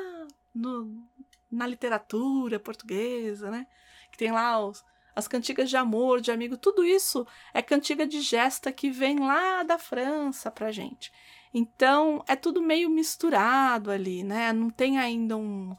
[0.54, 1.08] no,
[1.52, 3.66] na literatura portuguesa, né?
[4.12, 4.86] Que tem lá os,
[5.16, 9.64] as cantigas de amor, de amigo, tudo isso é cantiga de gesta que vem lá
[9.64, 11.12] da França pra gente.
[11.54, 14.54] Então, é tudo meio misturado ali, né?
[14.54, 15.76] Não tem ainda um,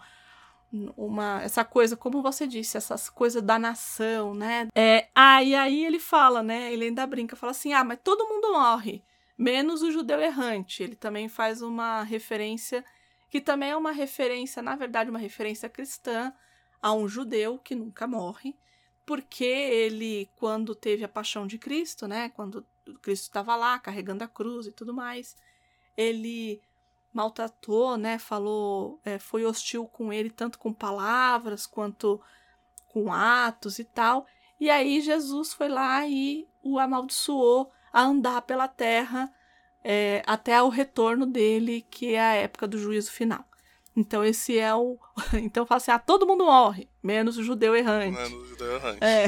[0.97, 4.69] uma essa coisa, como você disse, essas coisas da nação, né?
[4.75, 6.73] É, ah, e aí ele fala, né?
[6.73, 9.03] Ele ainda brinca, fala assim: "Ah, mas todo mundo morre,
[9.37, 10.83] menos o judeu errante".
[10.83, 12.85] Ele também faz uma referência
[13.31, 16.33] que também é uma referência, na verdade, uma referência cristã
[16.83, 18.55] a um judeu que nunca morre
[19.05, 22.65] porque ele, quando teve a paixão de Cristo, né, quando
[23.01, 25.37] Cristo estava lá carregando a cruz e tudo mais,
[25.97, 26.61] ele
[27.13, 32.21] maltratou, né, falou, é, foi hostil com ele tanto com palavras quanto
[32.89, 34.27] com atos e tal.
[34.59, 39.33] E aí Jesus foi lá e o amaldiçoou a andar pela terra
[39.85, 43.45] é, até o retorno dele, que é a época do juízo final.
[43.97, 44.99] Então esse é o.
[45.35, 48.17] Então fala assim: ah, todo mundo morre, menos o judeu errante.
[48.17, 49.05] Menos o judeu errante.
[49.05, 49.27] É.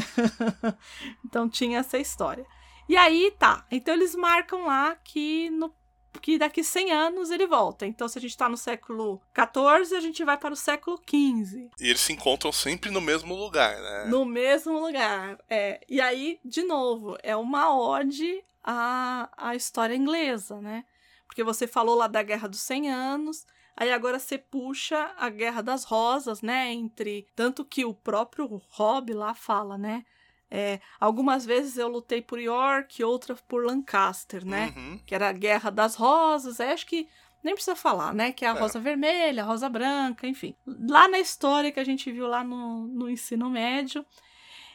[1.25, 2.47] então tinha essa história.
[2.89, 3.67] E aí tá.
[3.71, 5.73] Então eles marcam lá que no
[6.21, 7.87] que daqui 100 anos ele volta.
[7.87, 11.71] Então, se a gente está no século XIV, a gente vai para o século XV.
[11.81, 14.07] E eles se encontram sempre no mesmo lugar, né?
[14.09, 15.81] No mesmo lugar, é.
[15.89, 20.85] E aí, de novo, é uma ode à, à história inglesa, né?
[21.27, 23.47] Porque você falou lá da Guerra dos 100 Anos,
[23.77, 26.73] Aí agora você puxa a Guerra das Rosas, né?
[26.73, 27.27] Entre.
[27.35, 30.05] Tanto que o próprio Rob lá fala, né?
[30.51, 34.73] É, algumas vezes eu lutei por York, outras por Lancaster, né?
[34.77, 35.01] Uhum.
[35.05, 36.61] Que era a Guerra das Rosas.
[36.61, 37.09] Aí acho que
[37.43, 38.31] nem precisa falar, né?
[38.31, 38.59] Que é a é.
[38.59, 40.55] rosa vermelha, a rosa branca, enfim.
[40.67, 44.07] Lá na história que a gente viu lá no, no ensino médio.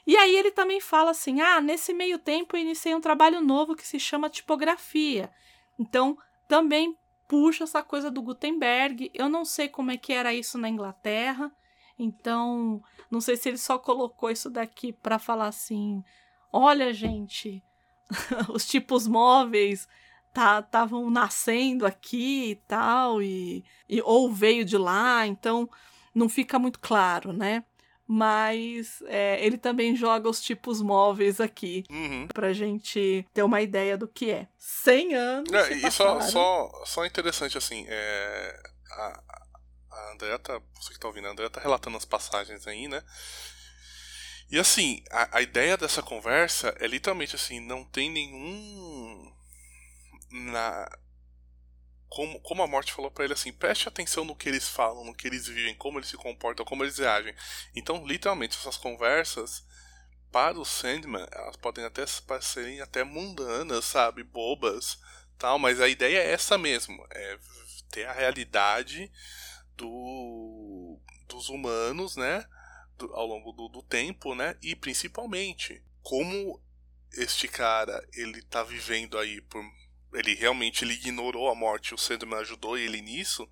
[0.05, 3.75] E aí ele também fala assim: ah, nesse meio tempo eu iniciei um trabalho novo
[3.75, 5.31] que se chama tipografia.
[5.79, 6.97] Então, também
[7.29, 9.11] puxa essa coisa do Gutenberg.
[9.13, 11.49] Eu não sei como é que era isso na Inglaterra,
[11.97, 16.03] então não sei se ele só colocou isso daqui para falar assim:
[16.51, 17.63] olha, gente,
[18.51, 19.87] os tipos móveis
[20.27, 25.69] estavam tá, nascendo aqui e tal, e, e ou veio de lá, então
[26.13, 27.63] não fica muito claro, né?
[28.11, 32.27] Mas é, ele também joga os tipos móveis aqui uhum.
[32.33, 34.47] pra gente ter uma ideia do que é.
[34.57, 35.53] 100 anos.
[35.53, 39.23] É, e só, só, só interessante assim, é, a,
[39.91, 43.03] a Andrea tá, você que tá ouvindo, a Andrea tá relatando as passagens aí, né?
[44.49, 49.31] E assim, a, a ideia dessa conversa é literalmente assim, não tem nenhum.
[50.31, 50.89] Na,
[52.09, 55.13] como, como a morte falou para ele assim, preste atenção no que eles falam, no
[55.13, 57.35] que eles vivem, como eles se comportam, como eles reagem.
[57.75, 59.63] Então, literalmente, essas conversas
[60.31, 64.99] para o Sandman, elas podem até parecerem até mundanas, sabe, bobas,
[65.37, 67.39] tal, mas a ideia é essa mesmo, é
[67.91, 69.11] ter a realidade
[69.75, 72.45] do, dos humanos, né,
[72.97, 76.61] do, ao longo do, do tempo, né, e principalmente como
[77.13, 79.63] este cara ele tá vivendo aí por
[80.13, 83.47] ele realmente ele ignorou a morte, o Sandman ajudou ele nisso,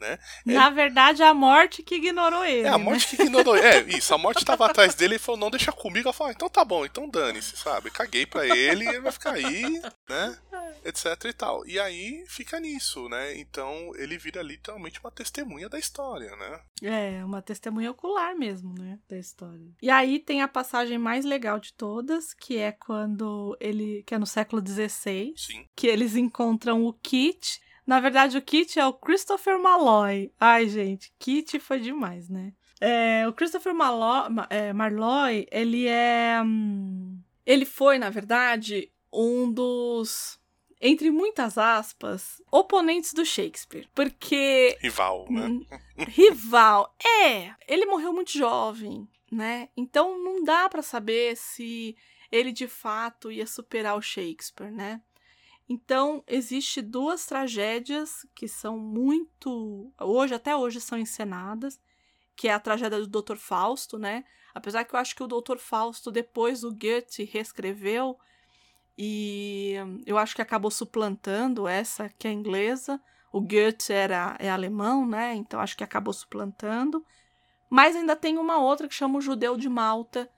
[0.00, 0.18] né?
[0.44, 2.66] Na verdade, a morte que ignorou ele.
[2.66, 2.84] É, a né?
[2.84, 3.56] morte que ignorou.
[3.56, 6.08] É, isso, a morte tava atrás dele e falou, não, deixa comigo.
[6.08, 7.90] Ela falou, ah, então tá bom, então dane-se, sabe?
[7.90, 10.38] Caguei pra ele, ele vai ficar aí, né?
[10.84, 11.66] Etc e tal.
[11.66, 13.36] E aí fica nisso, né?
[13.38, 16.60] Então ele vira literalmente uma testemunha da história, né?
[16.82, 18.98] É, uma testemunha ocular mesmo, né?
[19.08, 19.66] Da história.
[19.82, 24.02] E aí tem a passagem mais legal de todas, que é quando ele.
[24.06, 25.66] que é no século XVI, Sim.
[25.74, 27.60] que eles encontram o Kit.
[27.86, 30.32] Na verdade, o Kit é o Christopher Malloy.
[30.40, 32.52] Ai, gente, Kit foi demais, né?
[32.80, 36.42] É, o Christopher Malloy, Ma- é, Marloy, ele é.
[36.44, 40.38] hum, ele foi, na verdade, um dos.
[40.78, 43.88] Entre muitas aspas, oponentes do Shakespeare.
[43.94, 45.46] Porque Rival, né?
[45.46, 45.64] Hum,
[45.96, 46.94] Rival.
[47.24, 49.68] É, ele morreu muito jovem, né?
[49.74, 51.96] Então não dá pra saber se
[52.30, 55.00] ele de fato ia superar o Shakespeare, né?
[55.68, 61.80] Então existe duas tragédias que são muito, hoje até hoje são encenadas,
[62.36, 63.36] que é a tragédia do Dr.
[63.36, 64.24] Fausto, né?
[64.54, 65.58] Apesar que eu acho que o Dr.
[65.58, 68.16] Fausto depois o Goethe reescreveu
[68.96, 69.74] e
[70.06, 73.00] eu acho que acabou suplantando essa que é inglesa.
[73.32, 75.34] O Goethe era é alemão, né?
[75.34, 77.04] Então acho que acabou suplantando.
[77.68, 80.30] Mas ainda tem uma outra que chama o Judeu de Malta,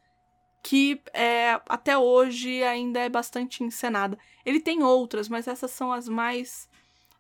[0.63, 4.19] que é, até hoje ainda é bastante encenada.
[4.45, 6.69] Ele tem outras, mas essas são as mais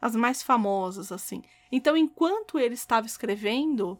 [0.00, 1.42] as mais famosas assim.
[1.72, 3.98] Então, enquanto ele estava escrevendo,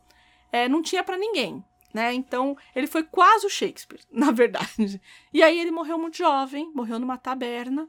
[0.53, 2.15] é, não tinha para ninguém, né?
[2.15, 5.01] Então, ele foi quase o Shakespeare, na verdade.
[5.33, 7.89] E aí ele morreu muito jovem, morreu numa taberna.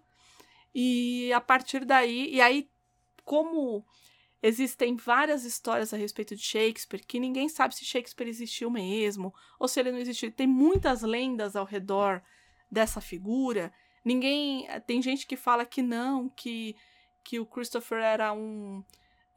[0.73, 2.69] E a partir daí, e aí
[3.23, 3.85] como
[4.41, 9.67] existem várias histórias a respeito de Shakespeare que ninguém sabe se Shakespeare existiu mesmo ou
[9.67, 10.31] se ele não existiu.
[10.31, 12.21] Tem muitas lendas ao redor
[12.71, 13.71] dessa figura.
[14.03, 16.75] Ninguém, tem gente que fala que não, que
[17.23, 18.83] que o Christopher era um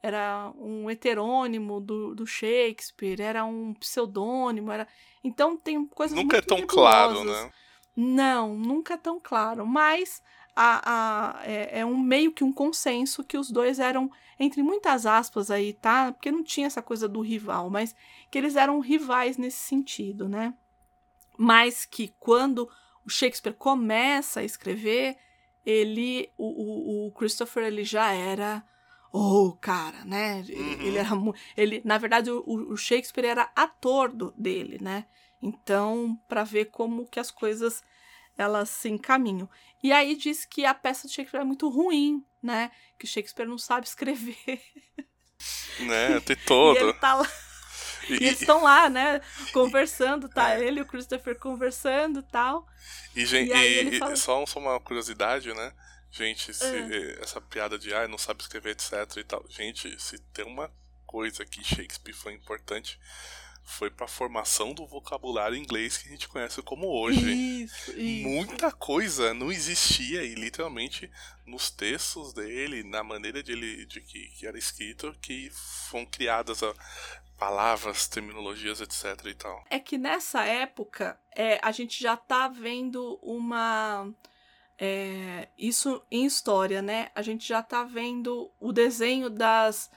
[0.01, 4.85] era um heterônimo do, do Shakespeare, era um pseudônimo, era
[5.23, 7.45] então tem coisas Nunca é muito tão claro, nebulosas.
[7.45, 7.51] né?
[7.95, 9.65] Não, nunca é tão claro.
[9.65, 10.21] Mas
[10.55, 15.05] a, a, é, é um meio que um consenso que os dois eram, entre muitas
[15.05, 16.11] aspas aí, tá?
[16.11, 17.95] Porque não tinha essa coisa do rival, mas
[18.29, 20.53] que eles eram rivais nesse sentido, né?
[21.37, 22.69] Mas que quando
[23.05, 25.17] o Shakespeare começa a escrever,
[25.65, 28.63] ele, o, o, o Christopher, ele já era
[29.11, 30.43] o cara, né?
[30.49, 30.81] Uhum.
[30.81, 31.09] Ele era,
[31.55, 35.05] ele, na verdade, o, o Shakespeare era ator do, dele, né?
[35.41, 37.83] Então, para ver como que as coisas
[38.37, 39.49] elas se encaminham.
[39.83, 42.71] E aí diz que a peça de Shakespeare é muito ruim, né?
[42.99, 44.61] Que Shakespeare não sabe escrever.
[45.79, 46.19] Né?
[46.21, 46.77] Tem E todo.
[46.77, 47.27] ele tá lá,
[48.09, 49.19] E, e eles estão lá, né?
[49.51, 50.57] Conversando, tá?
[50.59, 52.65] Ele e o Christopher conversando e tal.
[53.15, 55.73] e, gente, e e- e fala- só, só uma curiosidade, né?
[56.11, 59.43] Gente, se, eh, essa piada de ah, não sabe escrever, etc e tal.
[59.49, 60.71] Gente, se tem uma
[61.07, 62.99] coisa que Shakespeare foi importante,
[63.63, 67.63] foi pra formação do vocabulário inglês que a gente conhece como hoje.
[67.63, 68.27] Isso, isso.
[68.27, 71.09] Muita coisa não existia e literalmente
[71.45, 75.49] nos textos dele, na maneira de ele de que, que era escrito, que
[75.89, 76.73] foram criadas a,
[77.37, 79.63] palavras, terminologias, etc e tal.
[79.69, 84.09] É que nessa época é, a gente já tá vendo uma.
[84.79, 87.09] é, isso em história, né?
[87.13, 89.91] A gente já tá vendo o desenho das,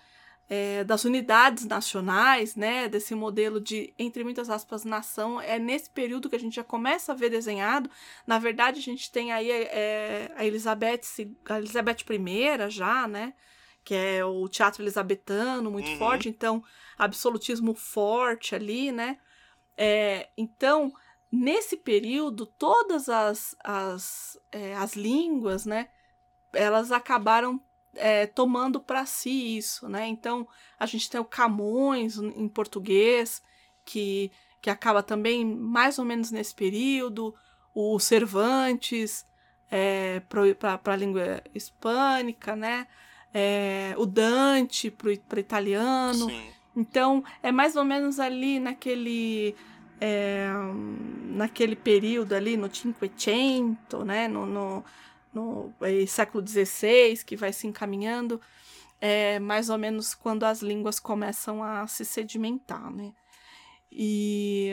[0.49, 2.89] é, das unidades nacionais, né?
[2.89, 5.41] Desse modelo de, entre muitas aspas, nação.
[5.41, 7.91] É nesse período que a gente já começa a ver desenhado.
[8.27, 11.01] Na verdade, a gente tem aí é, a Elizabeth,
[11.49, 13.35] a Elizabeth I já, né?
[13.85, 15.99] Que é o teatro elisabetano muito Uhum.
[15.99, 16.63] forte, então
[16.99, 19.19] absolutismo forte ali, né?
[19.77, 20.93] É, então,
[21.31, 25.89] nesse período, todas as, as, é, as línguas, né?
[26.53, 27.61] Elas acabaram
[27.97, 30.07] é, tomando para si isso, né?
[30.07, 30.47] Então,
[30.79, 33.43] a gente tem o Camões em português,
[33.85, 34.31] que,
[34.61, 37.35] que acaba também mais ou menos nesse período,
[37.75, 39.27] o Cervantes
[39.71, 40.21] é,
[40.59, 42.87] para a língua hispânica, né?
[43.35, 46.31] É, o Dante para italiano.
[46.31, 46.51] Sim.
[46.75, 49.55] Então, é mais ou menos ali naquele.
[50.01, 50.49] é,
[51.29, 54.29] naquele período ali, no Cinquecento, né?
[54.29, 54.85] No, no,
[55.37, 55.73] no
[56.09, 58.41] século XVI, que vai se encaminhando.
[59.01, 63.13] É mais ou menos quando as línguas começam a se sedimentar, né?
[63.93, 64.71] E,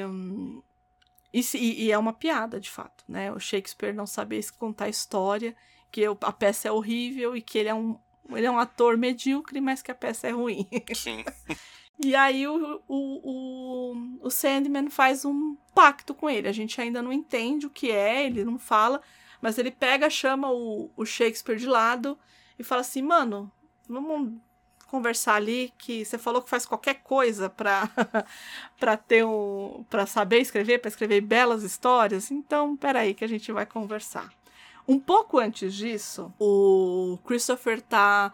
[1.34, 3.32] e, e- é uma piada, de fato, né?
[3.32, 5.56] O Shakespeare não saber es- contar história,
[5.92, 7.98] que a peça é horrível e que ele é um,
[8.30, 10.68] ele é um ator medíocre, mas que a peça é ruim.
[10.96, 11.24] Sim.
[12.04, 16.48] E aí o, o, o, o Sandman faz um pacto com ele.
[16.48, 19.02] A gente ainda não entende o que é, ele não fala,
[19.44, 22.18] mas ele pega, chama o, o Shakespeare de lado
[22.58, 23.52] e fala assim, mano,
[23.90, 24.36] vamos
[24.88, 27.90] conversar ali que você falou que faz qualquer coisa para
[28.80, 32.32] para ter um para saber escrever, para escrever belas histórias.
[32.32, 34.32] Então, peraí que a gente vai conversar.
[34.88, 38.32] Um pouco antes disso, o Christopher tá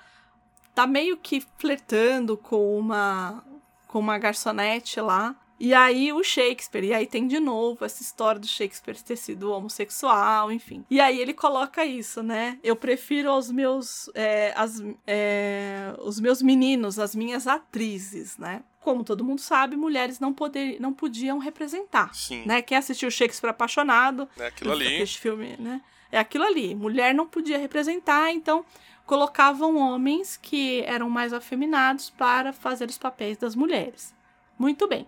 [0.76, 3.44] tá meio que flertando com uma
[3.88, 5.36] com uma garçonete lá.
[5.60, 9.52] E aí o Shakespeare, e aí tem de novo essa história do Shakespeare ter sido
[9.52, 10.86] homossexual, enfim.
[10.90, 12.58] E aí ele coloca isso, né?
[12.64, 18.64] Eu prefiro aos meus, é, as, é, os meus meninos, as minhas atrizes, né?
[18.80, 22.16] Como todo mundo sabe, mulheres não, poder, não podiam representar.
[22.16, 22.44] Sim.
[22.46, 22.62] Né?
[22.62, 25.06] Quem assistiu Shakespeare Apaixonado, É aquilo ali.
[25.06, 25.82] filme, né?
[26.12, 26.74] É aquilo ali.
[26.74, 28.64] Mulher não podia representar, então
[29.06, 34.14] colocavam homens que eram mais afeminados para fazer os papéis das mulheres.
[34.58, 35.06] Muito bem.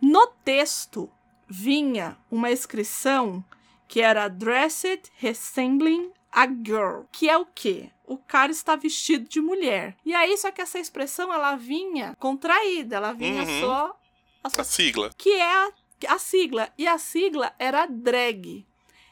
[0.00, 1.10] No texto
[1.48, 3.44] vinha uma inscrição
[3.88, 7.90] que era Dressed Resembling a Girl, que é o quê?
[8.06, 9.96] O cara está vestido de mulher.
[10.04, 13.60] E aí, só que essa expressão ela vinha contraída, ela vinha Uhum.
[13.60, 14.00] só
[14.44, 15.10] A sigla.
[15.18, 15.72] que é a,
[16.08, 16.68] a sigla.
[16.78, 18.64] E a sigla era drag.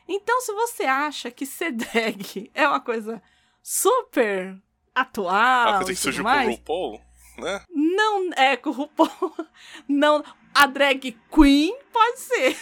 [0.09, 3.20] Então, se você acha que ser drag é uma coisa
[3.62, 4.57] super
[4.95, 7.01] atual, a coisa e que surgiu com o mais, RuPaul,
[7.39, 7.62] né?
[7.68, 9.34] não é com o RuPaul.
[9.89, 10.24] Não,
[10.62, 12.56] a drag queen pode ser,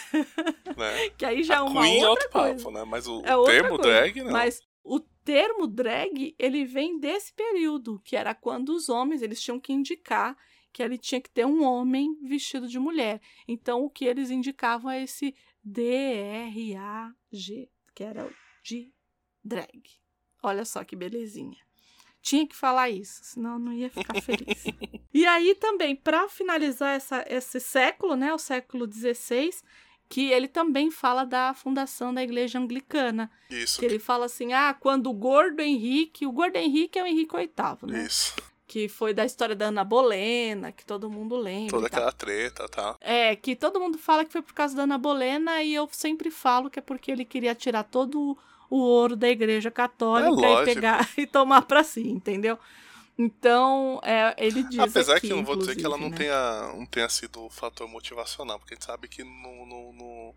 [0.77, 1.09] né?
[1.17, 2.55] que aí já é a uma Queen é outra outro coisa.
[2.63, 2.83] papo, né?
[2.85, 3.83] Mas o É outra termo coisa.
[3.83, 4.31] drag, não.
[4.31, 9.59] Mas o termo drag, ele vem desse período, que era quando os homens, eles tinham
[9.59, 10.37] que indicar
[10.71, 13.19] que ele tinha que ter um homem vestido de mulher.
[13.47, 15.33] Então, o que eles indicavam é esse
[15.63, 18.31] D-R-A-G, que era o
[18.63, 18.91] de
[19.43, 19.81] drag.
[20.43, 21.57] Olha só que belezinha.
[22.27, 24.65] Tinha que falar isso, senão eu não ia ficar feliz.
[25.13, 29.49] e aí também, para finalizar essa, esse século, né, o século XVI,
[30.09, 33.31] que ele também fala da fundação da igreja anglicana.
[33.49, 33.79] Isso.
[33.79, 37.33] Que ele fala assim: ah, quando o gordo Henrique, o gordo Henrique é o Henrique
[37.33, 38.05] VIII, né?
[38.05, 38.35] Isso.
[38.67, 41.71] Que foi da história da Ana Bolena, que todo mundo lembra.
[41.71, 42.97] Toda aquela treta, tá?
[42.99, 46.29] É, que todo mundo fala que foi por causa da Ana Bolena, e eu sempre
[46.29, 48.37] falo que é porque ele queria tirar todo
[48.69, 52.57] o ouro da igreja católica É e pegar e tomar pra si, entendeu?
[53.17, 54.79] Então, é, ele diz.
[54.79, 56.17] Apesar aqui, que eu não vou dizer que ela não né?
[56.17, 60.35] tenha, não tenha sido um fator motivacional, porque a gente sabe que no, no- no-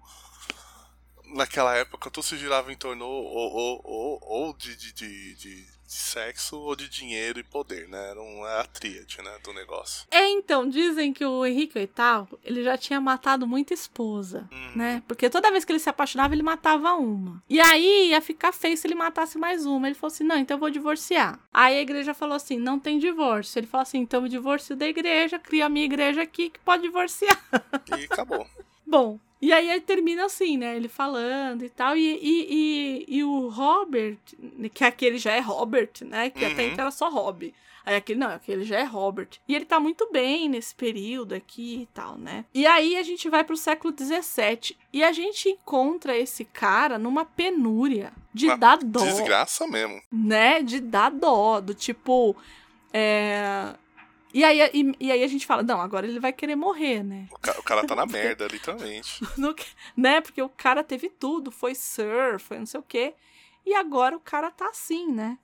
[1.35, 5.66] naquela época tudo se girava em torno ou, ou, ou, ou de, de, de, de-
[5.91, 8.11] de sexo ou de dinheiro e poder, né?
[8.11, 10.07] Era um, a tríade né, do negócio.
[10.09, 14.70] É, então, dizem que o Henrique VIII, ele já tinha matado muita esposa, Hum.
[14.76, 15.03] né?
[15.09, 17.43] Porque toda vez que ele se apaixonava, ele matava uma.
[17.51, 19.88] E aí ia ficar feio se ele matasse mais uma.
[19.88, 21.41] Ele falou assim: não, então eu vou divorciar.
[21.53, 23.59] Aí a igreja falou assim: não tem divórcio.
[23.59, 26.82] Ele falou assim: então eu divorcio da igreja, crio a minha igreja aqui que pode
[26.82, 27.36] divorciar.
[27.99, 28.47] E acabou.
[28.86, 30.76] Bom, e aí ele termina assim, né?
[30.76, 31.97] Ele falando e tal.
[31.97, 32.47] E, e,
[33.09, 34.18] e, e o Robert,
[34.74, 36.30] que aquele já é Robert, né?
[36.30, 36.68] Que até Uhum.
[36.68, 37.53] então era só Rob.
[37.84, 39.28] Aí aquele não, aquele já é Robert.
[39.49, 42.45] E ele tá muito bem nesse período aqui e tal, né?
[42.53, 47.24] E aí a gente vai pro século XVII e a gente encontra esse cara numa
[47.24, 49.99] penúria de Uma dar dó Desgraça mesmo.
[50.12, 50.62] né?
[50.62, 52.36] De dar dó, do tipo.
[52.93, 53.74] É...
[54.33, 57.26] E, aí, e, e aí a gente fala, não, agora ele vai querer morrer, né?
[57.31, 59.20] O, ca- o cara tá na merda, literalmente.
[59.37, 59.55] No
[59.97, 60.20] né?
[60.20, 63.14] Porque o cara teve tudo, foi Sir, foi não sei o quê.
[63.66, 65.39] E agora o cara tá assim, né?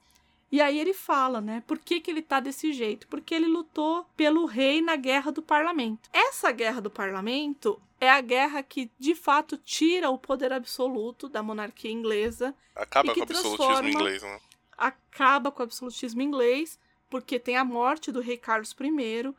[0.50, 1.62] E aí ele fala, né?
[1.66, 3.08] Por que, que ele tá desse jeito?
[3.08, 6.08] Porque ele lutou pelo rei na guerra do parlamento.
[6.12, 11.42] Essa guerra do parlamento é a guerra que, de fato, tira o poder absoluto da
[11.42, 14.40] monarquia inglesa Acaba com o absolutismo inglês, né?
[14.78, 16.78] acaba com o absolutismo inglês,
[17.08, 19.34] porque tem a morte do rei Carlos I,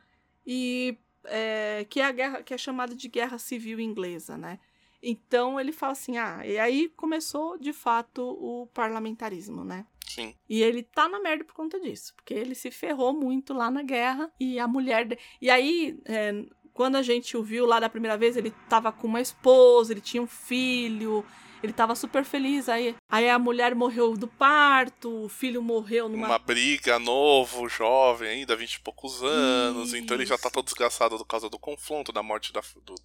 [0.46, 4.60] e é, que é a guerra que é chamada de guerra civil inglesa, né?
[5.02, 9.86] Então ele fala assim, ah, e aí começou de fato o parlamentarismo, né?
[10.08, 10.34] Sim.
[10.50, 13.84] E ele tá na merda por conta disso, porque ele se ferrou muito lá na
[13.84, 15.06] guerra e a mulher.
[15.06, 18.92] de- E aí, é, quando a gente o viu lá da primeira vez, ele tava
[18.92, 21.24] com uma esposa, ele tinha um filho,
[21.64, 22.70] ele tava super feliz.
[22.70, 26.28] Aí, aí a mulher morreu do parto, o filho morreu numa.
[26.28, 29.94] Uma briga novo, jovem ainda, 20 e poucos anos.
[29.94, 30.54] Então ele já tá Isso.
[30.54, 32.96] todo desgraçado por causa do confronto, da morte da, do-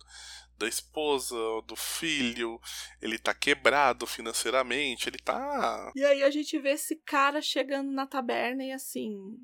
[0.59, 1.35] da esposa,
[1.67, 2.61] do filho.
[3.01, 5.09] Ele tá quebrado financeiramente.
[5.09, 5.91] Ele tá.
[5.97, 9.37] E aí a gente vê esse cara chegando na taberna e assim.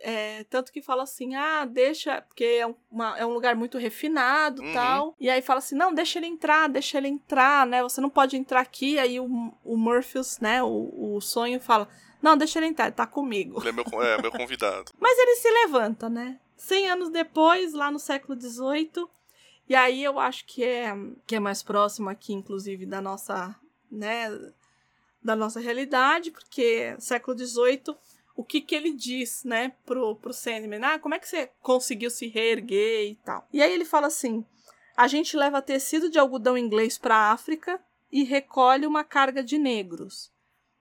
[0.00, 3.78] É, tanto que fala assim, ah, deixa, porque é um, uma- é um lugar muito
[3.78, 4.72] refinado Uhum.
[4.72, 5.14] tal.
[5.20, 7.82] E aí fala assim, não, deixa ele entrar, deixa ele entrar, né?
[7.82, 8.98] Você não pode entrar aqui.
[8.98, 11.88] Aí o, o Murphy's, né, o, o sonho fala,
[12.22, 13.60] não, deixa ele entrar, ele tá comigo.
[13.60, 14.92] Ele é meu, é, meu convidado.
[14.98, 16.38] Mas ele se levanta, né?
[16.56, 19.06] Cem anos depois, lá no século XVIII.
[19.68, 20.92] E aí eu acho que é,
[21.26, 23.54] que é mais próximo aqui, inclusive, da nossa,
[23.90, 24.28] né,
[25.22, 27.94] da nossa realidade, porque século XVIII,
[28.34, 30.82] o que que ele diz, né, pro, pro Sandman.
[30.84, 33.46] Ah, como é que você conseguiu se reerguer e tal.
[33.52, 34.44] E aí ele fala assim,
[34.96, 39.58] a gente leva tecido de algodão inglês para a África e recolhe uma carga de
[39.58, 40.32] negros.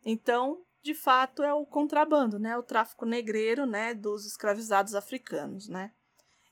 [0.05, 5.91] Então, de fato, é o contrabando, né, o tráfico negreiro, né, dos escravizados africanos, né.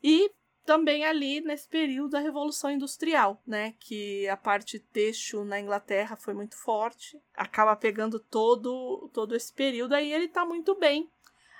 [0.03, 0.31] E
[0.67, 6.33] também ali nesse período da Revolução Industrial, né, que a parte têxtil na Inglaterra foi
[6.33, 11.09] muito forte, acaba pegando todo todo esse período aí ele tá muito bem.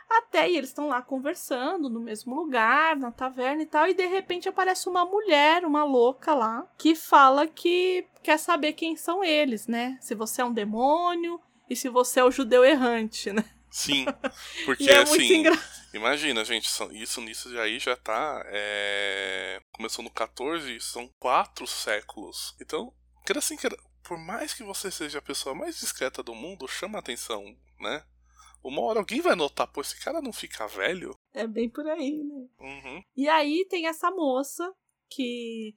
[0.10, 4.06] Até e eles estão lá conversando no mesmo lugar, na taverna e tal, e de
[4.08, 9.68] repente aparece uma mulher, uma louca lá, que fala que quer saber quem são eles,
[9.68, 9.98] né?
[10.02, 13.44] Se você é um demônio e se você é o judeu errante, né?
[13.78, 14.06] Sim,
[14.66, 15.56] porque é assim, engra...
[15.94, 18.44] imagina, gente, isso nisso aí já tá.
[18.48, 22.56] é, Começou no 14, são quatro séculos.
[22.60, 22.92] Então,
[23.24, 23.72] quer assim, quer...
[24.02, 28.04] por mais que você seja a pessoa mais discreta do mundo, chama atenção, né?
[28.64, 31.16] Uma hora alguém vai notar, pô, esse cara não fica velho?
[31.32, 32.48] É bem por aí, né?
[32.60, 33.04] Uhum.
[33.16, 34.74] E aí tem essa moça
[35.08, 35.76] que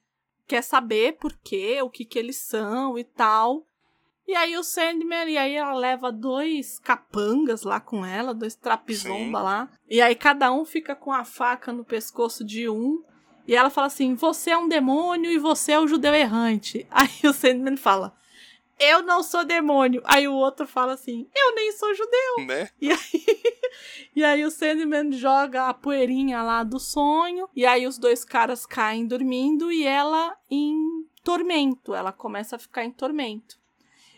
[0.48, 3.66] quer saber por quê, o que que eles são e tal.
[4.30, 9.38] E aí o Sandman, e aí ela leva dois capangas lá com ela, dois trapizomba
[9.38, 9.44] Sim.
[9.44, 9.68] lá.
[9.88, 13.02] E aí cada um fica com a faca no pescoço de um.
[13.44, 16.86] E ela fala assim: Você é um demônio e você é o judeu errante.
[16.92, 18.14] Aí o Sandman fala:
[18.78, 20.00] Eu não sou demônio.
[20.04, 22.46] Aí o outro fala assim: Eu nem sou judeu.
[22.46, 22.68] Né?
[22.80, 23.26] E aí,
[24.14, 27.48] e aí o Sandman joga a poeirinha lá do sonho.
[27.56, 31.96] E aí os dois caras caem dormindo e ela em tormento.
[31.96, 33.59] Ela começa a ficar em tormento.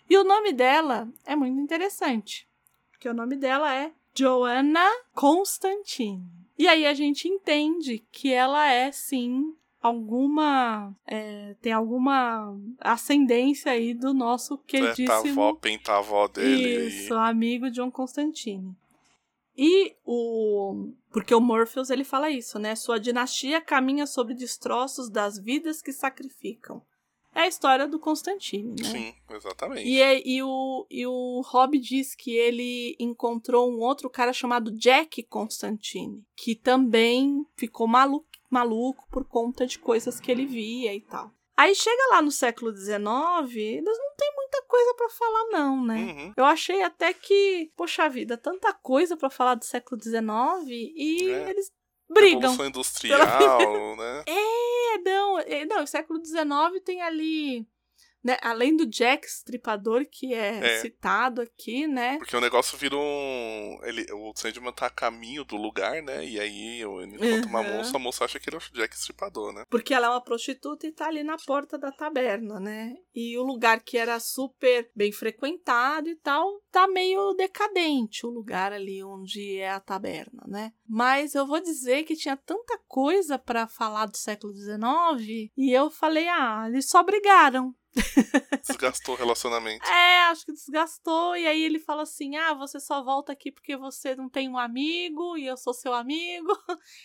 [0.09, 2.48] E o nome dela é muito interessante.
[2.90, 6.24] Porque o nome dela é Joanna Constantine.
[6.59, 10.94] E aí a gente entende que ela é sim alguma.
[11.07, 15.20] é, tem alguma ascendência aí do nosso queridíssimo.
[15.22, 16.86] Tetavó, pentavó dele.
[16.86, 18.76] Isso, amigo John Constantine.
[19.57, 20.92] E o.
[21.11, 22.74] Porque o Morpheus ele fala isso, né?
[22.74, 26.82] Sua dinastia caminha sobre destroços das vidas que sacrificam.
[27.35, 28.89] É a história do Constantine, né?
[28.89, 29.89] Sim, exatamente.
[29.89, 34.70] E, é- e, o, e o Rob diz que ele encontrou um outro cara chamado
[34.70, 41.01] Jack Constantine, que também ficou maluco, maluco por conta de coisas que ele via e
[41.01, 41.30] tal.
[41.57, 42.97] Aí chega lá no século XIX,
[43.57, 45.97] eles não tem muita coisa pra falar, não, né?
[45.97, 46.33] Uhum.
[46.37, 51.51] Eu achei até que, poxa vida, tanta coisa pra falar do século XIX e É.
[51.51, 51.70] eles
[52.09, 52.40] brigam.
[52.40, 53.61] Revolução industrial,
[53.96, 54.24] né?
[54.26, 57.66] É, não, é, não, o século XIX tem ali,
[58.25, 60.81] né, além do Jack Stripador, que é, É.
[60.81, 62.18] citado aqui, né?
[62.18, 63.79] Porque o negócio vira um.
[63.83, 66.25] Ele, o Sandman tá a caminho do lugar, né?
[66.25, 67.77] E aí ele encontra uma Uhum.
[67.79, 69.64] moça, a moça acha que ele é o Jack Stripador, né?
[69.68, 72.95] Porque ela é uma prostituta e tá ali na porta da taberna, né?
[73.14, 78.73] E o lugar que era super bem frequentado e tal, tá meio decadente o lugar
[78.73, 80.73] ali onde é a taberna, né?
[80.89, 85.91] Mas eu vou dizer que tinha tanta coisa pra falar do século XIX e eu
[85.91, 87.75] falei, ah, eles só brigaram.
[88.66, 89.84] Desgastou o relacionamento.
[89.86, 91.36] É, acho que desgastou.
[91.36, 94.59] E aí ele fala assim: ah, você só volta aqui porque você não tem um
[94.59, 96.53] amigo e eu sou seu amigo.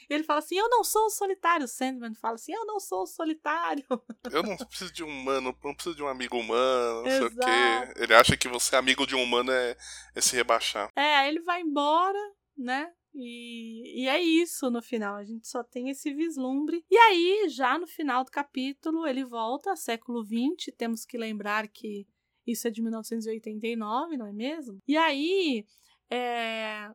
[0.10, 1.66] E ele fala assim: eu não sou um solitário.
[1.66, 3.86] O Sandman fala assim: eu não sou um solitário.
[4.32, 7.28] Eu não preciso de um humano, não preciso de um amigo humano, não sei o
[7.28, 7.40] Exato.
[7.40, 7.94] quê.
[8.04, 9.76] Ele acha que você amigo de um humano é,
[10.14, 10.92] é se rebaixar.
[10.96, 12.20] É, aí ele vai embora,
[12.58, 12.92] né?
[13.20, 15.16] E, e é isso no final.
[15.16, 16.86] A gente só tem esse vislumbre.
[16.90, 20.74] E aí, já no final do capítulo, ele volta século XX.
[20.78, 22.08] Temos que lembrar que
[22.46, 24.82] isso é de 1989, não é mesmo?
[24.88, 25.66] E aí,
[26.10, 26.90] é,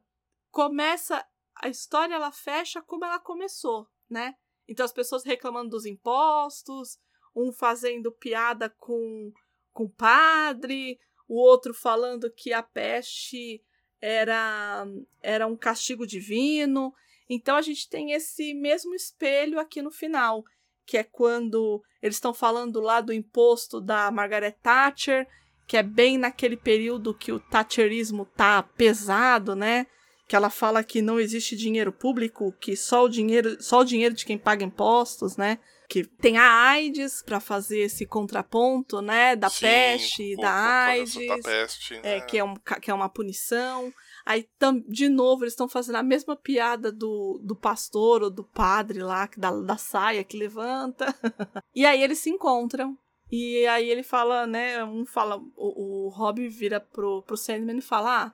[0.51, 1.25] começa.
[1.57, 4.35] A história ela fecha como ela começou, né?
[4.67, 6.99] Então as pessoas reclamando dos impostos,
[7.37, 9.33] um fazendo piada com,
[9.73, 10.99] com o padre,
[11.29, 13.63] o outro falando que a peste
[14.03, 14.85] era,
[15.23, 16.93] era um castigo divino.
[17.31, 20.45] Então a gente tem esse mesmo espelho aqui no final,
[20.85, 25.27] que é quando eles estão falando lá do imposto da Margaret Thatcher,
[25.67, 29.87] que é bem naquele período que o Thatcherismo tá pesado, né?
[30.29, 34.15] Que ela fala que não existe dinheiro público, que só o dinheiro, só o dinheiro
[34.15, 35.59] de quem paga impostos, né?
[35.93, 39.37] Que tem a AIDS para fazer esse contraponto, né?
[39.37, 40.51] Da Sim, peste o- da
[40.87, 42.21] AIDS Da peste, é, né?
[42.23, 43.93] que, é um, que é uma punição.
[44.25, 48.43] Aí, tam, de novo, eles estão fazendo a mesma piada do, do pastor ou do
[48.43, 51.15] padre lá, que da, da saia que levanta.
[51.75, 52.97] e aí eles se encontram.
[53.31, 54.83] E aí ele fala, né?
[54.85, 58.33] Um fala, o, o Rob vira pro, pro Sandman e fala: Ah,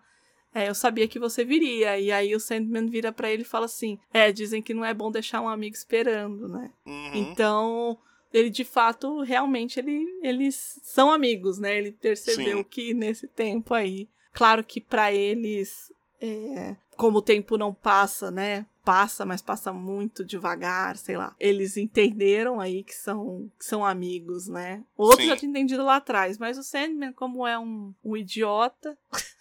[0.54, 1.98] é, eu sabia que você viria.
[1.98, 4.94] E aí o Sandman vira pra ele e fala assim: É, dizem que não é
[4.94, 6.70] bom deixar um amigo esperando, né?
[6.86, 7.14] Uhum.
[7.14, 7.98] Então,
[8.32, 11.76] ele de fato, realmente, ele, eles são amigos, né?
[11.76, 12.64] Ele percebeu Sim.
[12.64, 18.66] que nesse tempo aí, claro que pra eles é, como o tempo não passa, né?
[18.84, 21.34] Passa, mas passa muito devagar, sei lá.
[21.38, 24.82] Eles entenderam aí que são, que são amigos, né?
[24.96, 28.98] Outros já tinham entendido lá atrás, mas o Sandman, como é um, um idiota.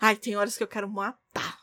[0.00, 1.58] Ai, tem horas que eu quero matar.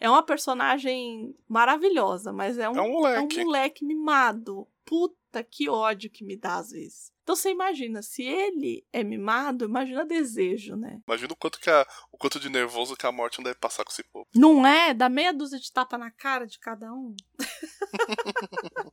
[0.00, 3.38] É uma personagem maravilhosa, mas é um, é um moleque.
[3.38, 4.68] É um moleque mimado.
[4.84, 7.12] Puta que ódio que me dá às vezes.
[7.22, 11.00] Então você imagina, se ele é mimado, imagina desejo, né?
[11.08, 13.82] Imagina o quanto, que a, o quanto de nervoso que a morte não deve passar
[13.82, 14.28] com esse povo.
[14.34, 14.92] Não é?
[14.92, 17.16] Dá meia dúzia de tapa na cara de cada um.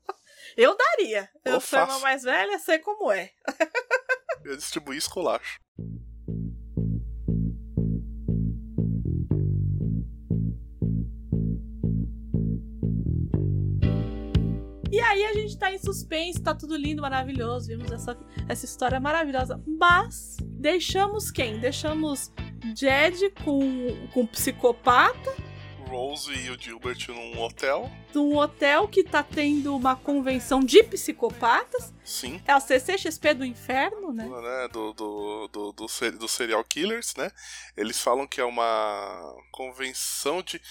[0.56, 1.30] eu daria.
[1.44, 3.32] Eu, eu sou a mais velha, sei como é.
[4.46, 5.60] eu distribuí esculacho.
[15.02, 18.18] Aí a gente tá em suspense, tá tudo lindo, maravilhoso, vimos essa,
[18.48, 19.62] essa história maravilhosa.
[19.66, 21.60] Mas deixamos quem?
[21.60, 22.32] Deixamos
[22.76, 25.32] Jed com, com psicopata
[25.92, 27.92] Rose e o Gilbert num hotel.
[28.14, 31.94] Num hotel que tá tendo uma convenção de psicopatas.
[32.04, 32.42] Sim.
[32.46, 34.26] É a CCXP do inferno, né?
[34.26, 34.68] né?
[34.68, 37.32] Do, do, do, do, do serial killers, né?
[37.78, 40.62] Eles falam que é uma convenção de.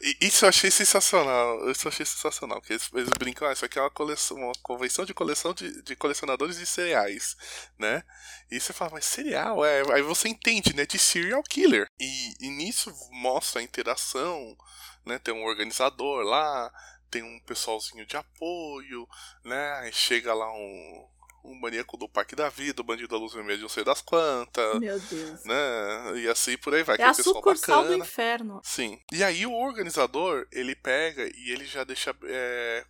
[0.00, 1.70] E isso eu achei sensacional.
[1.70, 2.60] Isso eu achei sensacional.
[2.60, 5.82] Que eles, eles brincam, ah, isso aqui é uma, coleção, uma convenção de coleção de,
[5.82, 7.36] de colecionadores de cereais,
[7.78, 8.02] né?
[8.50, 9.64] E você fala, mas cereal?
[9.64, 10.86] É, aí você entende, né?
[10.86, 11.88] De serial killer.
[11.98, 14.56] E, e nisso mostra a interação
[15.04, 15.18] né?
[15.18, 16.72] Tem um organizador lá,
[17.10, 19.08] tem um pessoalzinho de apoio,
[19.44, 19.72] né?
[19.80, 21.08] Aí chega lá um,
[21.44, 24.00] um maníaco do Parque da Vida, o bandido da luz vermelha de não sei das
[24.00, 24.80] quantas.
[24.80, 25.44] Meu Deus.
[25.44, 26.18] Né?
[26.20, 26.96] E assim por aí vai.
[26.98, 28.60] É a sucursal do inferno.
[28.64, 29.00] Sim.
[29.12, 32.16] E aí o organizador, ele pega e ele já deixa.
[32.24, 32.84] É,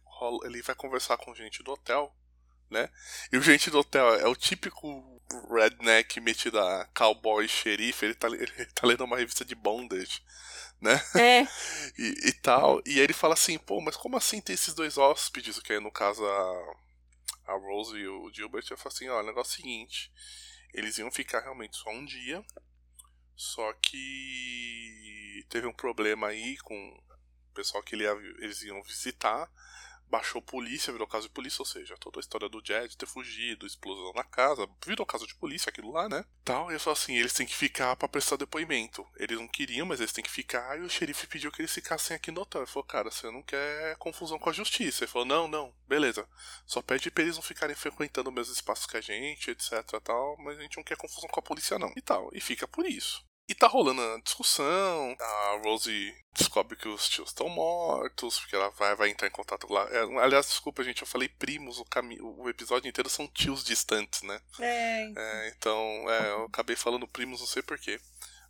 [0.44, 2.14] ele vai conversar com gente do hotel,
[2.70, 2.88] né?
[3.32, 5.12] E o gente do hotel é o típico
[5.50, 10.22] redneck metido a cowboy xerife, ele tá, ele tá lendo uma revista de bondage
[10.84, 11.02] né?
[11.16, 11.42] É.
[11.98, 12.80] e, e, tal.
[12.86, 15.58] E aí ele fala assim, pô, mas como assim tem esses dois hóspedes?
[15.58, 16.76] Que aí no caso a,
[17.46, 20.12] a Rose e o Gilbert, eu falo assim, ó, o negócio é o seguinte.
[20.72, 22.44] Eles iam ficar realmente só um dia.
[23.34, 26.74] Só que teve um problema aí com
[27.50, 28.06] o pessoal que ele
[28.40, 29.50] eles iam visitar
[30.10, 33.66] baixou polícia, virou caso de polícia, ou seja, toda a história do Jet ter fugido,
[33.66, 36.24] explosão na casa, virou caso de polícia aquilo lá, né?
[36.44, 39.06] Tal, e eu falo assim, eles têm que ficar para prestar depoimento.
[39.16, 42.14] Eles não queriam, mas eles têm que ficar, e o xerife pediu que eles ficassem
[42.14, 42.62] aqui no hotel.
[42.62, 45.04] Ele falou, cara, você não quer confusão com a justiça.
[45.04, 46.28] Ele falou, não, não, beleza.
[46.66, 50.36] Só pede pra eles não ficarem frequentando os mesmos espaços que a gente, etc, tal,
[50.38, 51.92] mas a gente não quer confusão com a polícia, não.
[51.96, 53.24] E tal, e fica por isso.
[53.46, 55.16] E tá rolando a discussão.
[55.20, 59.70] A Rosie descobre que os tios estão mortos, porque ela vai, vai entrar em contato
[59.70, 59.86] lá.
[59.90, 61.84] É, aliás, desculpa, gente, eu falei primos, o,
[62.38, 64.40] o episódio inteiro são tios distantes, né?
[64.58, 65.12] É.
[65.16, 65.76] é então,
[66.08, 68.00] é, eu acabei falando primos, não sei porquê.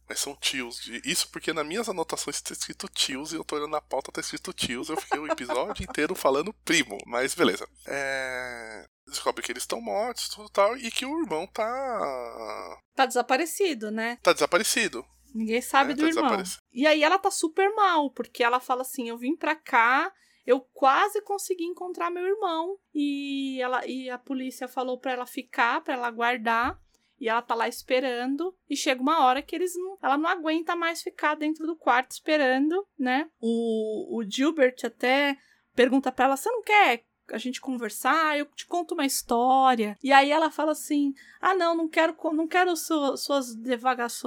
[0.09, 0.87] Mas são tios.
[1.05, 4.21] Isso porque nas minhas anotações está escrito tios e eu tô olhando na pauta tá
[4.21, 4.91] escrito tios.
[4.91, 6.99] Eu fiquei o episódio inteiro falando primo.
[7.07, 7.67] Mas beleza.
[7.87, 8.85] É...
[9.07, 10.77] Descobre que eles estão mortos tudo tal.
[10.77, 12.83] E que o irmão tá.
[12.95, 14.19] Tá desaparecido, né?
[14.23, 15.05] Tá desaparecido.
[15.35, 16.43] Ninguém sabe é, do tá irmão.
[16.73, 20.13] E aí ela tá super mal, porque ela fala assim: eu vim pra cá.
[20.47, 25.81] Eu quase consegui encontrar meu irmão e ela e a polícia falou para ela ficar,
[25.81, 26.79] para ela guardar.
[27.19, 28.55] E ela tá lá esperando.
[28.69, 32.11] E chega uma hora que eles não, ela não aguenta mais ficar dentro do quarto
[32.13, 33.31] esperando, né?
[33.41, 35.39] O, o Gilbert até
[35.75, 39.99] pergunta para ela: Você não quer a gente conversar, eu te conto uma história.
[40.03, 43.55] E aí ela fala assim: "Ah, não, não quero não quero su suas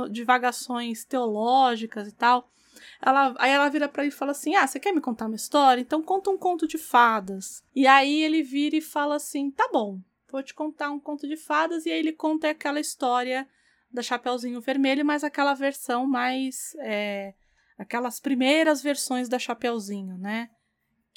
[0.09, 2.49] divagações, teológicas e tal".
[3.01, 5.35] Ela, aí ela vira para ele e fala assim: "Ah, você quer me contar uma
[5.35, 5.81] história?
[5.81, 7.63] Então conta um conto de fadas".
[7.75, 9.99] E aí ele vira e fala assim: "Tá bom
[10.31, 13.47] vou te contar um conto de fadas, e aí ele conta aquela história
[13.91, 16.75] da Chapeuzinho Vermelho, mas aquela versão mais.
[16.79, 17.33] É,
[17.77, 20.49] aquelas primeiras versões da Chapeuzinho, né?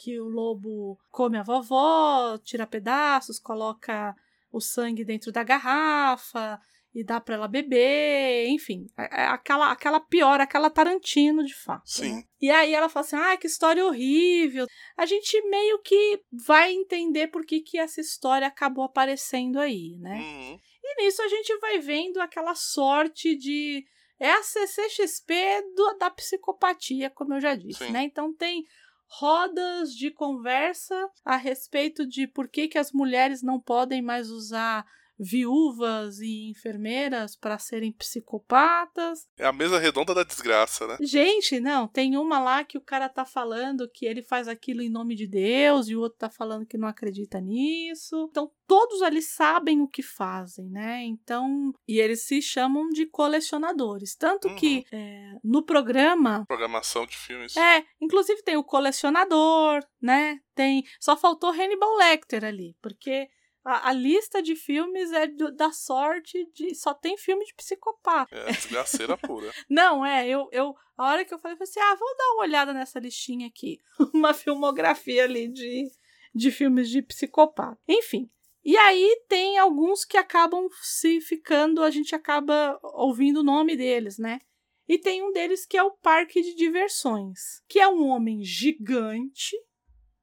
[0.02, 4.16] Que o lobo come a vovó, tira pedaços, coloca
[4.50, 6.58] o sangue dentro da garrafa,
[6.94, 11.82] e dá para ela beber, enfim, é, é aquela aquela pior, aquela Tarantino de fato.
[11.84, 12.14] Sim.
[12.14, 12.24] Né?
[12.40, 14.66] E aí ela fala assim: "Ah, que história horrível".
[14.96, 20.16] A gente meio que vai entender por que que essa história acabou aparecendo aí, né?
[20.16, 20.60] Uhum.
[20.82, 23.84] E nisso a gente vai vendo aquela sorte de
[24.18, 25.34] é a CCXP
[25.74, 27.92] do, da psicopatia, como eu já disse, Sim.
[27.92, 28.02] né?
[28.02, 28.66] Então tem
[29.10, 34.86] rodas de conversa a respeito de por que, que as mulheres não podem mais usar
[35.22, 39.26] viúvas e enfermeiras para serem psicopatas.
[39.38, 40.96] É a mesa redonda da desgraça, né?
[41.00, 44.90] Gente, não, tem uma lá que o cara tá falando que ele faz aquilo em
[44.90, 48.26] nome de Deus e o outro tá falando que não acredita nisso.
[48.30, 51.02] Então, todos ali sabem o que fazem, né?
[51.04, 54.14] Então, e eles se chamam de colecionadores.
[54.16, 54.54] Tanto Uhum.
[54.56, 57.56] que é, no programa Programação de filmes.
[57.56, 60.38] é, inclusive tem o colecionador, né?
[60.54, 60.84] Tem.
[61.00, 63.28] Só faltou Hannibal Lecter ali, porque
[63.64, 66.74] a, a lista de filmes é do- da sorte de.
[66.74, 68.34] Só tem filme de psicopata.
[68.34, 69.50] É, desgraceira pura.
[69.68, 70.74] Não, é, eu, eu.
[70.96, 73.46] A hora que eu falei, eu falei assim: ah, vou dar uma olhada nessa listinha
[73.46, 73.78] aqui.
[74.14, 75.90] uma filmografia ali de,
[76.34, 77.78] de filmes de psicopata.
[77.88, 78.30] Enfim.
[78.62, 84.18] E aí tem alguns que acabam se ficando, a gente acaba ouvindo o nome deles,
[84.18, 84.38] né?
[84.86, 89.56] E tem um deles que é o Parque de Diversões, que é um homem gigante,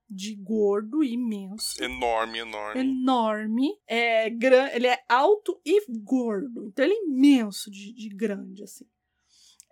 [0.09, 2.79] de gordo, imenso, Enorme, enorme.
[2.81, 4.67] enorme, é gran...
[4.69, 8.85] ele é alto e gordo, então ele é imenso de, de grande, assim.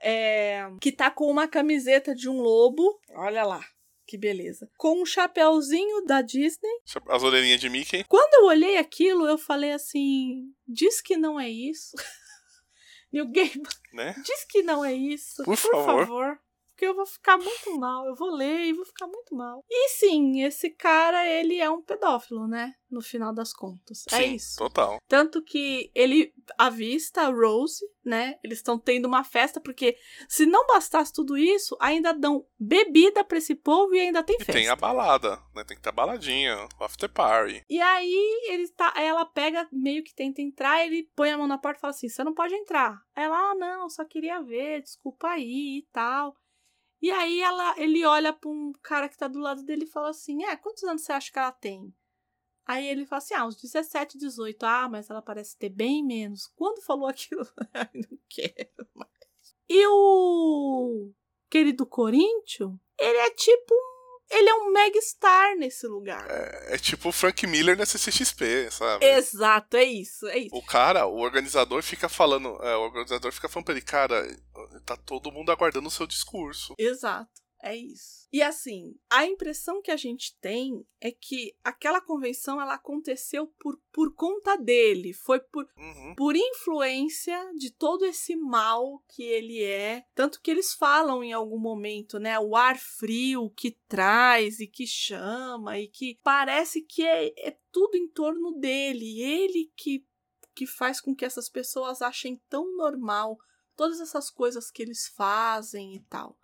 [0.02, 0.64] É...
[0.82, 3.66] Que tá com uma camiseta de um lobo, olha lá,
[4.06, 4.70] que beleza.
[4.78, 6.70] Com um chapéuzinho da Disney.
[7.10, 8.03] As orelhinhas de Mickey.
[8.07, 11.95] Quando eu olhei aquilo, eu falei assim, diz que não é isso.
[13.12, 13.64] New Game,
[13.94, 14.14] Né?
[14.26, 15.86] diz que não é isso, Por favor.
[16.06, 16.40] favor.
[16.76, 19.64] Porque eu vou ficar muito mal, eu vou ler e vou ficar muito mal.
[19.69, 22.73] E sim, esse cara, ele é um pedófilo, né?
[22.91, 24.03] No final das contas.
[24.11, 24.57] é Sim, isso.
[24.57, 24.99] total.
[25.07, 28.38] Tanto que ele avista a Rose, né?
[28.43, 29.97] Eles estão tendo uma festa, porque
[30.27, 34.39] se não bastasse tudo isso, ainda dão bebida pra esse povo e ainda tem E
[34.39, 34.52] festa.
[34.53, 35.64] tem a balada, né?
[35.64, 37.64] Tem que ter a baladinha, o after party.
[37.69, 41.57] E aí ele tá, ela pega, meio que tenta entrar, ele põe a mão na
[41.57, 42.99] porta e fala assim: você não pode entrar.
[43.15, 46.35] Ela, ah, não, só queria ver, desculpa aí e tal.
[47.06, 50.10] E aí ela, ele olha pra um cara que tá do lado dele e fala
[50.10, 51.94] assim: É, quantos anos você acha que ela tem?
[52.65, 54.64] Aí ele fala assim: Ah, uns 17, 18.
[54.64, 56.48] Ah, mas ela parece ter bem menos.
[56.56, 57.45] Quando falou aquilo,
[57.94, 59.56] não quero mais.
[59.69, 61.11] E o
[61.48, 63.94] querido Coríntio, ele é tipo um.
[64.30, 66.26] Ele é um megastar nesse lugar.
[66.30, 69.06] É, é tipo o Frank Miller na CCXP, sabe?
[69.06, 70.56] Exato, é isso, é isso.
[70.56, 74.26] O cara, o organizador fica falando, é, o organizador fica falando pra ele, cara,
[74.85, 76.73] tá todo mundo aguardando o seu discurso.
[76.77, 78.28] Exato, é isso.
[78.32, 83.82] E assim, a impressão que a gente tem é que aquela convenção ela aconteceu por,
[83.92, 86.14] por conta dele, foi por, Uhum.
[86.16, 90.06] por influência de todo esse mal que ele é.
[90.14, 92.40] Tanto que eles falam em algum momento, né?
[92.40, 97.96] O ar frio que traz e que chama e que parece que é, é tudo
[97.96, 99.22] em torno dele.
[99.22, 100.06] Ele que,
[100.54, 103.38] que faz com que essas pessoas achem tão normal
[103.76, 106.38] todas essas coisas que eles fazem e tal.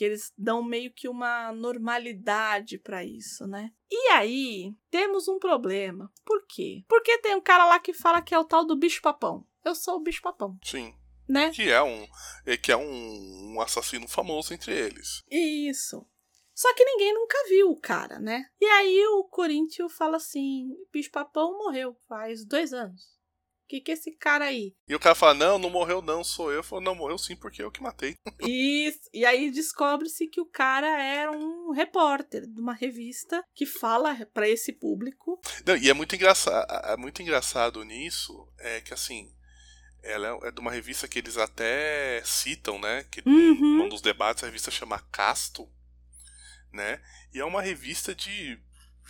[0.00, 3.70] Que eles dão meio que uma normalidade pra isso, né?
[3.90, 6.10] E aí, temos um problema.
[6.24, 6.82] Por quê?
[6.88, 9.46] Porque tem um cara lá que fala que é o tal do bicho-papão.
[9.62, 10.94] Eu sou o bicho-papão, Sim.
[11.28, 11.50] né?
[11.50, 12.08] Que é um,
[12.46, 15.22] é, que é um, um assassino famoso entre eles.
[15.30, 16.06] Isso.
[16.54, 18.46] Só que ninguém nunca viu o cara, né?
[18.58, 23.19] E aí o Corinthians fala assim: bicho-papão morreu faz dois anos.
[23.70, 24.74] Que que é esse cara aí?
[24.88, 26.60] E o cara fala, não, não morreu não, sou eu.
[26.60, 28.16] Falo, não, morreu sim porque eu que matei.
[28.42, 28.98] Isso.
[29.14, 34.48] E aí descobre-se que o cara era um repórter de uma revista que fala pra
[34.48, 35.40] esse público.
[35.64, 39.32] Não, e é muito engraçado, é muito engraçado nisso, é que assim,
[40.02, 43.04] ela é de uma revista que eles até citam, né?
[43.08, 43.84] Que Uhum.
[43.84, 45.70] um dos debates a revista chama Casto,
[46.72, 47.00] né?
[47.32, 48.58] E é uma revista de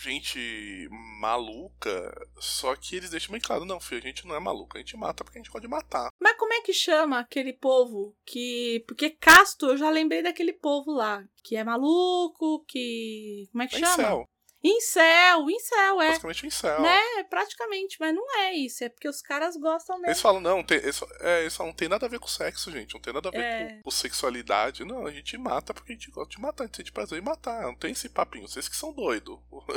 [0.01, 0.89] gente
[1.21, 4.81] maluca, só que eles deixam bem claro, não, filho, a gente não é maluco, a
[4.81, 6.11] gente mata porque a gente pode matar.
[6.21, 8.85] Mas como é que chama aquele povo que.
[8.87, 11.25] Porque Casto, eu já lembrei daquele povo lá.
[11.43, 13.49] Que é maluco, que.
[13.53, 13.93] Como é que É chama?
[13.93, 14.29] incel,
[14.63, 16.09] Incel, incel, é.
[16.09, 16.83] basicamente incel.
[16.83, 17.25] Né?
[17.31, 18.85] Praticamente, mas não é isso.
[18.85, 20.09] É porque os caras gostam mesmo.
[20.11, 22.71] Eles falam, não, tem, eles, é, eles falam, não tem nada a ver com sexo,
[22.71, 22.95] gente.
[22.95, 23.69] Não tem nada a ver É.
[23.77, 24.85] com, com sexualidade.
[24.85, 27.25] Não, a gente mata porque a gente gosta de matar, a gente sente prazer em
[27.25, 27.63] matar.
[27.63, 28.47] Não tem esse papinho.
[28.49, 29.39] Vocês que são doidos.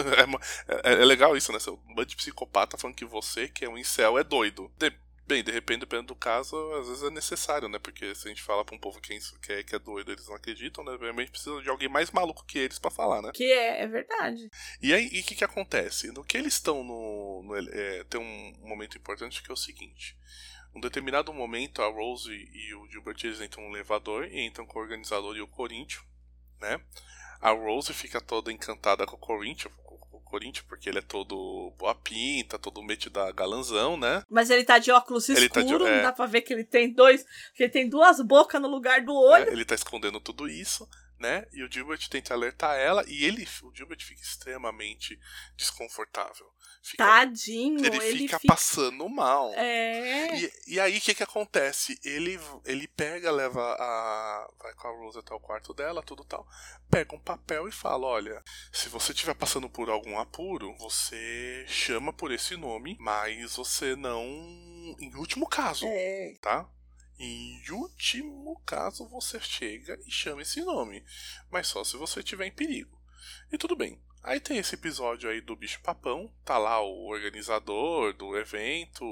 [0.68, 1.57] É, é- é legal isso, né?
[1.88, 4.72] Um bando de psicopata falando que você, que é um incel, é doido.
[4.77, 4.91] De-
[5.26, 7.80] bem, de repente, dependendo do caso, às vezes é necessário, né?
[7.80, 10.12] Porque se a gente fala pra um povo que é, que é, que é doido,
[10.12, 10.98] eles não acreditam, né?
[11.00, 13.32] Realmente precisa de alguém mais maluco que eles pra falar, né?
[13.34, 14.50] Que é, é verdade.
[14.82, 16.12] E aí, o que que acontece?
[16.12, 17.44] No que eles estão no.
[17.44, 20.18] no é, tem um momento importante que é o seguinte.
[20.76, 24.80] Um determinado momento, a Rose e o Gilbert eles entram no elevador e entram com
[24.80, 26.04] o organizador e o Corinthians,
[26.60, 26.82] né?
[27.40, 29.72] A Rose fica toda encantada com o Corinthians,
[30.34, 34.23] Corinthians, porque ele é todo boa pinta, todo metido a galanzão, né?
[34.27, 35.95] Mas ele tá de óculos Ele escuros, tá de- é.
[35.97, 37.23] não dá pra ver que ele tem dois.
[37.53, 39.47] Que ele tem duas bocas no lugar do olho.
[39.47, 40.89] É, ele tá escondendo tudo isso,
[41.24, 41.48] né?
[41.54, 45.18] E o Gilbert tenta alertar ela e ele, o Gilbert fica extremamente
[45.56, 46.45] desconfortável.
[46.82, 49.54] Fica, Tadinho, ele, ele fica, fica- passando mal.
[49.54, 50.36] É.
[50.38, 51.98] E, e aí o que que acontece?
[52.04, 54.52] Ele, ele pega, leva a.
[54.62, 56.45] Vai com a Rose até o quarto dela, tudo tal.
[56.91, 62.12] Pega um papel e fala: Olha, se você estiver passando por algum apuro, você chama
[62.12, 64.22] por esse nome, mas você não.
[65.00, 66.34] Em último caso, É.
[66.41, 66.68] tá?
[67.19, 71.03] Em último caso, você chega e chama esse nome.
[71.52, 72.98] Mas só se você estiver em perigo.
[73.52, 74.02] E tudo bem.
[74.23, 76.34] Aí tem esse episódio aí do bicho papão.
[76.45, 79.03] Tá lá o organizador do evento,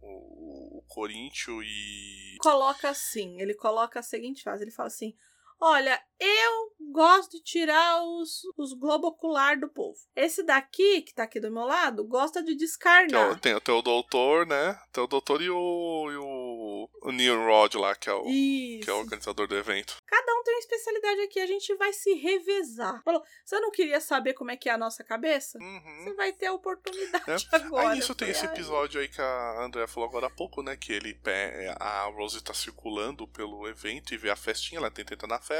[0.00, 2.36] o, o Corinthians e.
[2.40, 5.16] Coloca assim, ele coloca a seguinte frase, ele fala assim,
[5.62, 9.96] olha, eu gosto de tirar os, os globo ocular do povo.
[10.14, 13.40] Esse daqui, que tá aqui do meu lado, gosta de é descarnar.
[13.40, 14.78] tem, tem o doutor, né?
[14.92, 16.08] Tem o doutor e o.
[16.12, 18.84] E o, o Neil Rod lá, que é o, Isso.
[18.84, 19.96] que é o organizador do evento.
[20.06, 23.02] Cada um tem uma especialidade aqui, a gente vai se revezar.
[23.04, 25.58] Falou, você não queria saber como é que é a nossa cabeça?
[25.58, 26.04] Uhum.
[26.04, 27.56] Você vai ter a oportunidade É.
[27.56, 27.88] agora.
[27.90, 30.76] Aí nisso tem esse episódio aí que a Andrea falou agora há pouco, né?
[30.76, 35.14] Que ele pe- a Rose tá circulando pelo evento e vê a festinha, ela tenta
[35.14, 35.51] entrar na festa.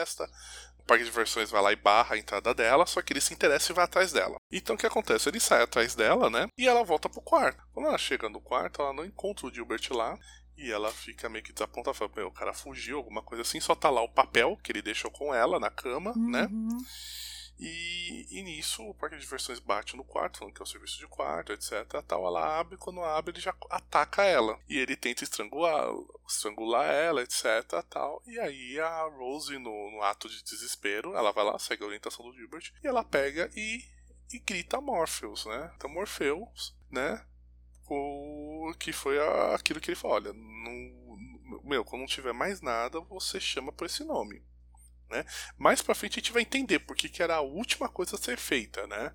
[0.79, 3.33] O parque de diversões vai lá e barra a entrada dela, só que ele se
[3.33, 4.37] interessa e vai atrás dela.
[4.51, 5.29] Então o que acontece?
[5.29, 6.49] Ele sai atrás dela, né?
[6.59, 7.63] E ela volta pro quarto.
[7.73, 10.19] Quando ela chega no quarto, ela não encontra o Gilbert lá.
[10.57, 13.75] E ela fica meio que desapontada, fala, meu, o cara fugiu, alguma coisa assim, só
[13.75, 16.47] tá lá o papel que ele deixou com ela na cama, né?
[17.65, 20.99] E, e nisso o parque de diversões bate no quarto, falando que é o serviço
[20.99, 21.87] de quarto, etc.
[22.05, 22.27] Tal.
[22.27, 24.59] Ela abre, quando abre, ele já ataca ela.
[24.69, 25.89] E ele tenta estrangular,
[26.27, 27.45] estrangular ela, etc.
[27.89, 28.21] Tal.
[28.27, 32.29] E aí a Rose, no, no ato de desespero, ela vai lá, segue a orientação
[32.29, 33.85] do Gilbert, e ela pega e,
[34.33, 35.73] e grita Morpheus, né?
[35.77, 37.25] Então Morpheus, né?
[37.89, 39.19] O, que foi
[39.55, 40.33] aquilo que ele falou: olha,
[41.63, 44.43] meu, quando não tiver mais nada, você chama por esse nome.
[45.13, 45.27] Né?
[45.59, 48.39] Mais pra frente a gente vai entender por que, era a última coisa a ser
[48.39, 49.15] feita, né?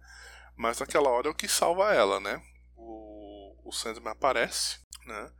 [0.55, 2.39] Mas naquela hora é o que salva ela, né?
[2.75, 5.31] O, o Sandman aparece, né?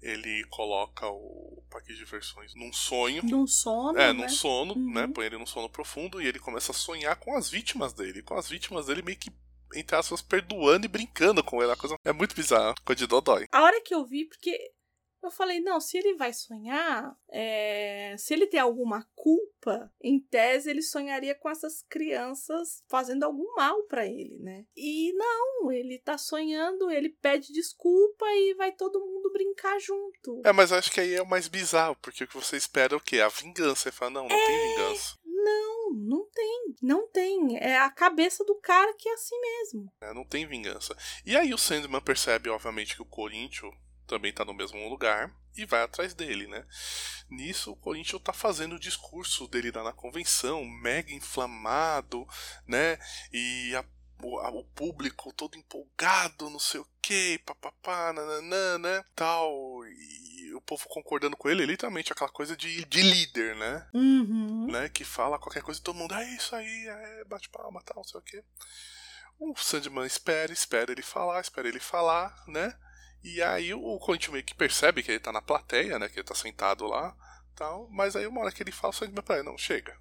[0.00, 3.22] Ele coloca o parque de diversões num sonho.
[3.24, 4.12] Num sono, É, né?
[4.12, 4.92] num sono, Uhum.
[4.92, 5.08] né?
[5.12, 8.22] Põe ele num sono profundo e ele começa a sonhar com as vítimas dele.
[8.22, 9.30] Com as vítimas dele meio que,
[9.74, 11.72] entre aspas, perdoando e brincando com ele.
[11.72, 12.74] A coisa é muito bizarra.
[12.84, 13.46] Coisa de dodói.
[13.50, 14.56] A hora que eu vi, porque
[15.28, 20.70] eu falei, não, se ele vai sonhar, é, se ele tem alguma culpa, em tese
[20.70, 24.64] ele sonharia com essas crianças fazendo algum mal pra ele, né?
[24.76, 30.40] E não, ele tá sonhando, ele pede desculpa e vai todo mundo brincar junto.
[30.44, 32.96] É, mas acho que aí é o mais bizarro, porque o que você espera é
[32.96, 33.20] o quê?
[33.20, 33.88] A vingança.
[33.88, 34.46] Ele fala, não, não É.
[34.46, 35.16] tem vingança.
[35.24, 37.56] Não, não tem, não tem.
[37.58, 39.92] É a cabeça do cara que é assim mesmo.
[40.00, 40.12] né?
[40.12, 40.96] Não tem vingança.
[41.24, 43.72] E aí o Sandman percebe, obviamente, que o Corinthians
[44.06, 46.64] também tá no mesmo lugar e vai atrás dele, né?
[47.30, 52.26] Nisso, o Corinthians tá fazendo o discurso dele lá na convenção, mega inflamado,
[52.66, 52.98] né?
[53.32, 53.84] E a-
[54.22, 59.04] o, a- o público todo empolgado, não sei o que, papapá, nananã, né?
[59.14, 59.52] Tal.
[59.86, 63.86] E o povo concordando com ele, literalmente aquela coisa de, de líder, né?
[63.92, 64.66] Uhum.
[64.70, 67.96] né, que fala qualquer coisa e todo mundo, é isso aí, é, bate palma, tal,
[67.98, 68.42] não sei o quê.
[69.38, 72.74] O Sandman espera, espera ele falar, espera ele falar, né?
[73.22, 76.08] E aí o Corinthians meio que percebe que ele tá na plateia, né?
[76.08, 77.16] Que ele tá sentado lá,
[77.54, 77.88] tal.
[77.90, 79.98] Mas aí uma hora que ele fala, o Sandman ele, não, chega.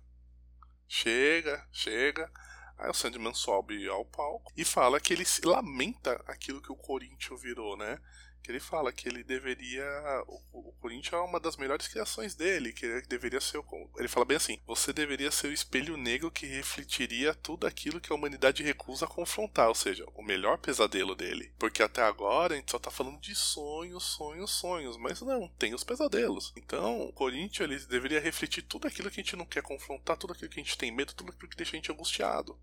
[0.87, 2.31] Chega, chega.
[2.77, 6.75] Aí o Sandman sobe ao palco e fala que ele se lamenta aquilo que o
[6.75, 7.99] Corinthians virou, né?
[8.45, 9.83] Que ele fala que ele deveria.
[10.27, 13.59] O, o Corinthians é uma das melhores criações dele, que ele deveria ser.
[13.97, 18.11] Ele fala bem assim: você deveria ser o espelho negro que refletiria tudo aquilo que
[18.11, 21.55] a humanidade recusa confrontar, ou seja, o melhor pesadelo dele.
[21.57, 25.73] Porque até agora a gente só tá falando de sonhos, sonhos, sonhos, mas não, tem
[25.73, 26.53] os pesadelos.
[26.55, 30.33] Então, o Corinthians ele deveria refletir tudo aquilo que a gente não quer confrontar, tudo
[30.33, 32.55] aquilo que a gente tem medo, tudo aquilo que deixa a gente angustiado,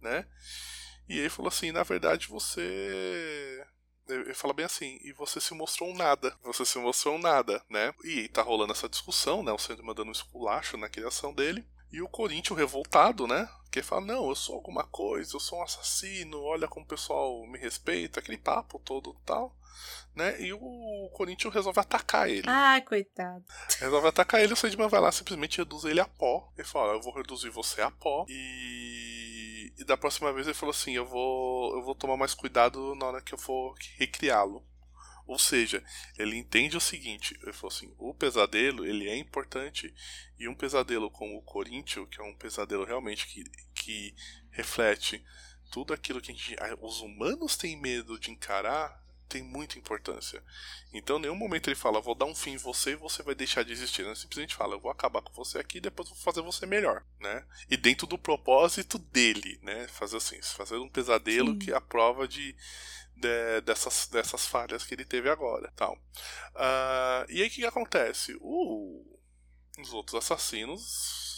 [0.00, 0.26] né?
[1.08, 3.64] E ele falou assim: na verdade você
[4.10, 7.62] ele fala bem assim, e você se mostrou um nada, você se mostrou um nada,
[7.68, 7.94] né?
[8.04, 9.52] E tá rolando essa discussão, né?
[9.52, 11.64] O Sandman dando um esculacho na criação dele.
[11.92, 13.48] E o Corinthians revoltado, né?
[13.70, 17.44] Que fala, não, eu sou alguma coisa, eu sou um assassino, olha como o pessoal
[17.46, 19.56] me respeita, aquele papo todo tal,
[20.14, 20.40] né?
[20.40, 22.48] E o Corinthians resolve atacar ele.
[22.48, 23.44] Ai, coitado.
[23.78, 26.52] Resolve atacar ele, o Sandman vai lá simplesmente reduz ele a pó.
[26.56, 28.24] Ele fala, eu vou reduzir você a pó.
[28.28, 29.09] E,
[29.80, 33.06] e da próxima vez ele falou assim, eu vou, eu vou tomar mais cuidado na
[33.06, 34.62] hora que eu for recriá-lo.
[35.26, 35.82] Ou seja,
[36.18, 39.94] ele entende o seguinte, ele falou assim, o pesadelo, ele é importante,
[40.38, 43.44] e um pesadelo como o Corinthians, que é um pesadelo realmente que,
[43.74, 44.14] que
[44.50, 45.24] reflete
[45.70, 49.00] tudo aquilo que gente, os humanos têm medo de encarar,
[49.30, 50.42] tem muita importância.
[50.92, 53.34] Então, em nenhum momento ele fala, vou dar um fim em você e você vai
[53.34, 54.04] deixar de existir.
[54.04, 57.04] Ele simplesmente fala, eu vou acabar com você aqui e depois vou fazer você melhor,
[57.20, 57.44] né?
[57.70, 59.86] E dentro do propósito dele, né?
[59.88, 61.58] Fazer assim, fazer um pesadelo Sim.
[61.60, 62.56] que é a prova de,
[63.16, 65.72] de, dessas, dessas falhas que ele teve agora.
[65.76, 65.94] Tal.
[65.94, 68.36] Uh, e aí o que, acontece?
[68.40, 69.18] Uh,
[69.78, 71.29] os outros assassinos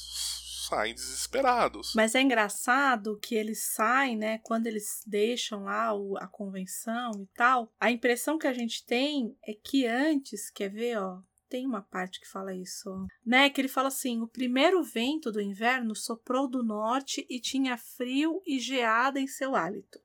[0.67, 1.93] saem desesperados.
[1.95, 4.39] Mas é engraçado que eles saem, né?
[4.39, 7.73] Quando eles deixam lá o, a convenção e tal.
[7.81, 12.19] A impressão que a gente tem é que antes, quer ver, ó, tem uma parte
[12.19, 12.89] que fala isso,
[13.27, 13.51] né?
[13.51, 18.41] Que ele fala assim: o primeiro vento do inverno soprou do norte e tinha frio
[18.47, 20.01] e geada em seu hálito.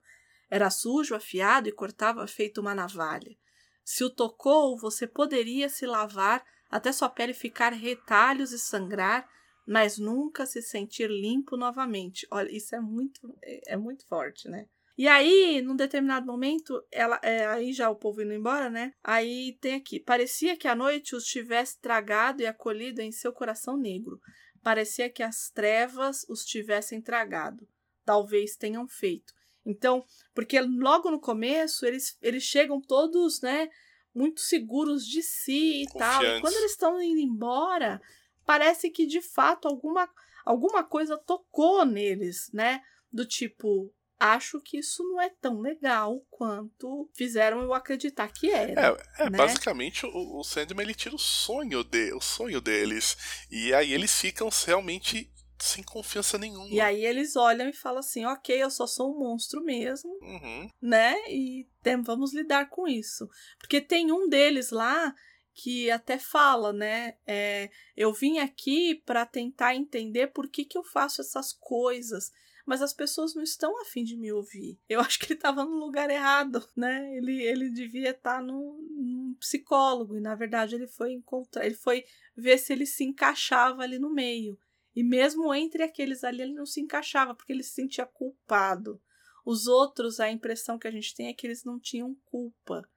[0.49, 3.35] Era sujo, afiado e cortava feito uma navalha.
[3.84, 9.25] Se o tocou, você poderia se lavar até sua pele ficar retalhos e sangrar,
[9.68, 12.26] mas nunca se sentir limpo novamente.
[12.31, 14.65] Olha, isso é muito, é, é muito forte, né?
[14.98, 18.94] E aí, num determinado momento, ela, é, aí já o povo indo embora, né?
[19.03, 23.77] Aí tem aqui: parecia que a noite os tivesse tragado e acolhido em seu coração
[23.77, 24.19] negro.
[24.64, 27.68] Parecia que as trevas os tivessem tragado.
[28.03, 29.34] Talvez tenham feito.
[29.65, 30.03] Então,
[30.34, 33.69] porque logo no começo eles, eles chegam todos, né?
[34.15, 36.23] Muito seguros de si e tal.
[36.23, 38.02] E quando eles estão indo embora,
[38.47, 40.09] parece que de fato alguma,
[40.45, 42.81] alguma coisa tocou neles, né?
[43.11, 48.97] Do tipo, acho que isso não é tão legal quanto fizeram eu acreditar que era.
[49.17, 49.37] É, é né?
[49.37, 53.17] basicamente o, o Sandman ele tira o sonho de, o sonho deles
[53.51, 55.29] e aí eles ficam realmente
[55.59, 56.69] sem confiança nenhuma.
[56.69, 60.69] E aí eles olham e falam assim, ok, eu só sou um monstro mesmo, uhum.
[60.81, 61.15] né?
[61.29, 63.27] E tem, vamos lidar com isso,
[63.59, 65.13] porque tem um deles lá
[65.57, 67.15] que até fala, né?
[67.25, 72.31] É, eu vim aqui para tentar entender por que, que eu faço essas coisas,
[72.63, 74.79] mas as pessoas não estão afim de me ouvir.
[74.88, 77.17] Eu acho que ele estava no lugar errado, né?
[77.17, 81.75] Ele, ele devia estar tá num, num psicólogo e na verdade ele foi encontrar, ele
[81.75, 82.05] foi
[82.35, 84.59] ver se ele se encaixava ali no meio.
[84.95, 89.01] E mesmo entre aqueles ali ele não se encaixava porque ele se sentia culpado.
[89.43, 92.88] Os outros, a impressão que a gente tem é que eles não tinham culpa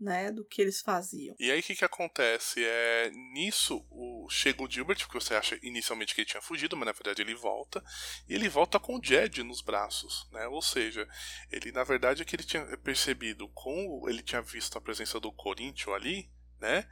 [0.00, 1.34] né, do que eles faziam.
[1.38, 2.64] E aí o que, que acontece?
[2.64, 6.86] É, nisso o, chega o Gilbert, porque você acha inicialmente que ele tinha fugido, mas
[6.86, 7.82] na verdade ele volta,
[8.28, 10.46] e ele volta com o Jed nos braços, né?
[10.48, 11.08] Ou seja,
[11.50, 15.32] ele na verdade é que ele tinha percebido, como ele tinha visto a presença do
[15.32, 16.30] Corinthians ali,
[16.60, 16.88] né?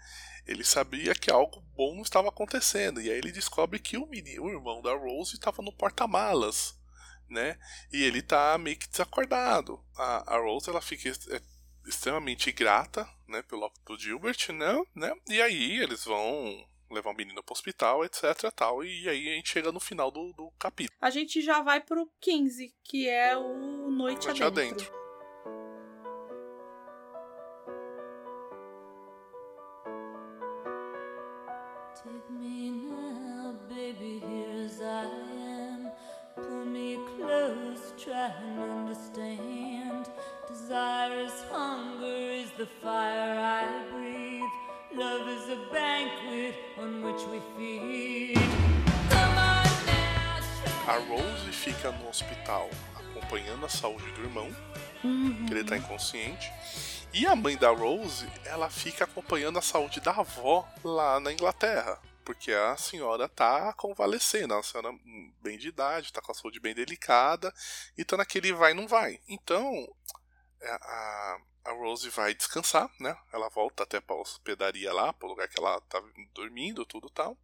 [0.47, 4.51] Ele sabia que algo bom estava acontecendo, e aí ele descobre que o, menino, o
[4.51, 6.79] irmão da Rose estava no porta-malas,
[7.29, 7.59] né?
[7.93, 9.85] E ele tá meio que desacordado.
[9.97, 11.43] A, a Rose ela fica é,
[11.87, 15.13] extremamente grata, né, pelo do Gilbert, né, né?
[15.29, 19.51] E aí eles vão levar o menino pro hospital, etc, tal, e aí a gente
[19.51, 20.97] chega no final do, do capítulo.
[21.01, 24.87] A gente já vai pro 15, que é o Noite, Noite Adentro.
[24.87, 25.07] adentro.
[31.97, 35.91] Take me now, baby, here's I am.
[36.37, 40.09] Pull me close, try and understand.
[40.47, 41.33] Desire is
[42.67, 44.53] the fire I breathe.
[44.95, 48.39] Love is a banquet on which we feed.
[50.89, 54.49] A Rose fica no hospital acompanhando a saúde do irmão,
[55.05, 55.47] uhum.
[55.47, 56.53] que ele tá inconsciente.
[57.13, 62.01] E a mãe da Rose, ela fica acompanhando a saúde da avó lá na Inglaterra.
[62.25, 64.93] Porque a senhora tá convalescendo, a senhora
[65.41, 67.53] bem de idade, tá com a saúde bem delicada,
[67.97, 69.21] e tá naquele vai não vai.
[69.29, 69.87] Então,
[70.61, 73.17] é, a, a Rose vai descansar, né?
[73.33, 76.03] Ela volta até pra hospedaria lá, pro lugar que ela tá
[76.33, 77.37] dormindo, tudo tal.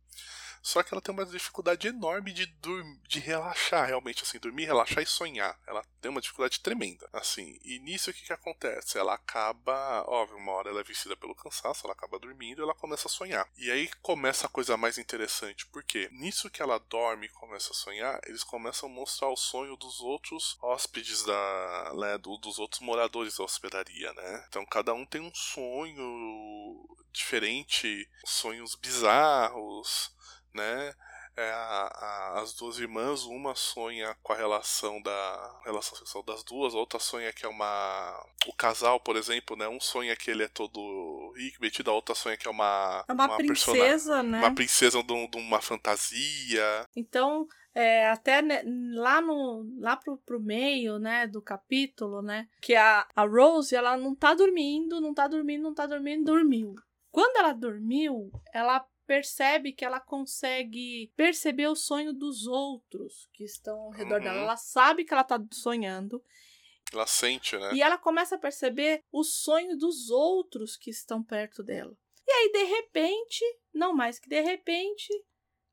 [0.62, 5.06] Só que ela tem uma dificuldade enorme de, de relaxar, realmente, assim, dormir, relaxar e
[5.06, 5.59] sonhar.
[5.66, 7.59] Ela tem uma dificuldade tremenda, assim.
[7.64, 8.97] E nisso o que, que acontece?
[8.97, 13.09] Ela acaba, óbvio, uma hora ela é vencida pelo cansaço, ela acaba dormindo ela começa
[13.09, 13.48] a sonhar.
[13.56, 17.74] E aí começa a coisa mais interessante, porque nisso que ela dorme e começa a
[17.74, 22.80] sonhar, eles começam a mostrar o sonho dos outros hóspedes da, né, do, dos outros
[22.80, 24.44] moradores da hospedaria, né?
[24.48, 30.12] Então cada um tem um sonho diferente, sonhos bizarros,
[30.54, 30.94] né?
[31.34, 36.44] É, a, a, as duas irmãs, uma sonha com a relação da relação sexual das
[36.44, 39.66] duas, a outra sonha que é uma o casal, por exemplo, né?
[39.66, 43.12] Um sonha que ele é todo rico, metido, a outra sonha que é uma é
[43.14, 44.38] uma, uma princesa, persona, né?
[44.40, 46.86] Uma princesa de, de uma fantasia.
[46.94, 48.42] Então, é, até
[48.94, 53.96] lá no lá pro, pro meio, né, do capítulo, né, que a, a Rose, ela
[53.96, 56.74] não tá dormindo, não tá dormindo, não tá dormindo, dormiu.
[57.10, 63.78] Quando ela dormiu, ela percebe que ela consegue perceber o sonho dos outros que estão
[63.78, 64.22] ao redor uhum.
[64.22, 64.39] dela.
[64.39, 66.24] Ela sabe que ela tá sonhando
[66.90, 67.74] Ela sente, né?
[67.74, 71.94] E ela começa a perceber o sonho dos outros que estão perto dela.
[72.26, 73.44] E aí, de repente,
[73.74, 75.12] não mais que de repente,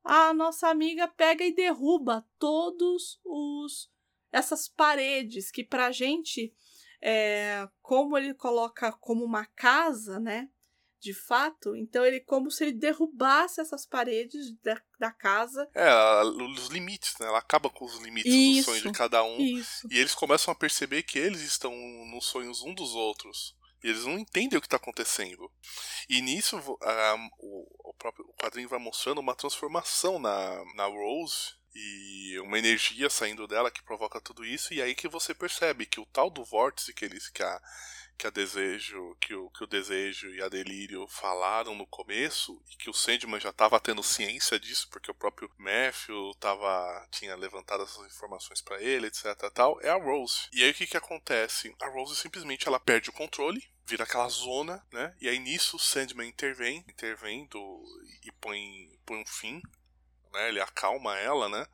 [0.03, 3.90] a nossa amiga pega e derruba todos os
[4.34, 6.53] essas paredes que pra gente
[7.02, 10.49] é, como ele coloca como uma casa, né?
[10.99, 15.69] De fato, então ele como se ele derrubasse essas paredes da, da casa.
[15.73, 15.89] É,
[16.23, 17.27] os limites, né?
[17.27, 19.39] Ela acaba com os limites Isso, do sonho de cada um.
[19.39, 19.88] Isso.
[19.89, 21.73] E eles começam a perceber que eles estão
[22.11, 23.57] nos sonhos um dos outros.
[23.84, 25.49] E eles não entendem o que está acontecendo.
[26.09, 31.53] E nisso a, o, o, próprio o quadrinho vai mostrando uma transformação na, na Rose
[31.73, 34.73] e uma energia saindo dela que provoca tudo isso.
[34.73, 37.61] E aí que você percebe que o tal do vórtice que eles que a,
[38.20, 42.76] que a desejo, que o, que o desejo e a delírio falaram no começo e
[42.76, 47.84] que o Sandman já estava tendo ciência disso porque o próprio Matthew tava, tinha levantado
[47.84, 49.24] essas informações para ele, etc.
[49.54, 50.50] Tal, é a Rose.
[50.52, 51.74] E aí o que que acontece?
[51.82, 55.16] A Rose simplesmente ela perde o controle, vira aquela zona, né?
[55.22, 57.86] E aí nisso o Sandman intervém, intervém do,
[58.26, 59.62] e põe, põe um fim,
[60.34, 60.50] né?
[60.50, 61.66] Ele acalma ela, né?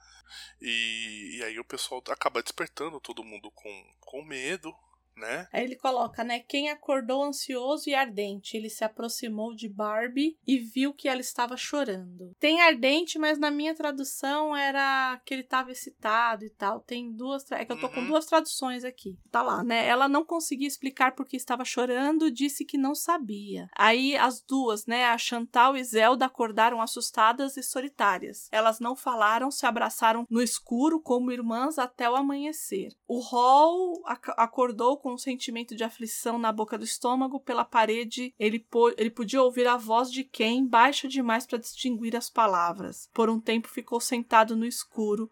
[0.62, 4.76] E, e aí o pessoal acaba despertando todo mundo com, com medo,
[5.18, 5.48] né?
[5.52, 6.40] Aí ele coloca, né?
[6.40, 11.56] Quem acordou ansioso e ardente, ele se aproximou de Barbie e viu que ela estava
[11.58, 12.36] chorando.
[12.40, 16.80] Tem ardente, mas na minha tradução era que ele estava excitado e tal.
[16.82, 17.50] Tem duas.
[17.52, 18.08] É que eu tô com Uhum.
[18.08, 19.18] duas traduções aqui.
[19.32, 19.88] Tá lá, né?
[19.88, 23.68] Ela não conseguia explicar por que estava chorando, disse que não sabia.
[23.76, 25.06] Aí as duas, né?
[25.06, 28.48] A Chantal e Zelda acordaram assustadas e solitárias.
[28.52, 32.90] Elas não falaram, se abraçaram no escuro como irmãs até o amanhecer.
[33.08, 37.40] O Hall ac- acordou com um sentimento de aflição na boca do estômago.
[37.40, 42.16] Pela parede, ele, po- ele podia ouvir a voz de quem, baixa demais para distinguir
[42.16, 43.08] as palavras.
[43.14, 45.30] Por um tempo ficou sentado no escuro.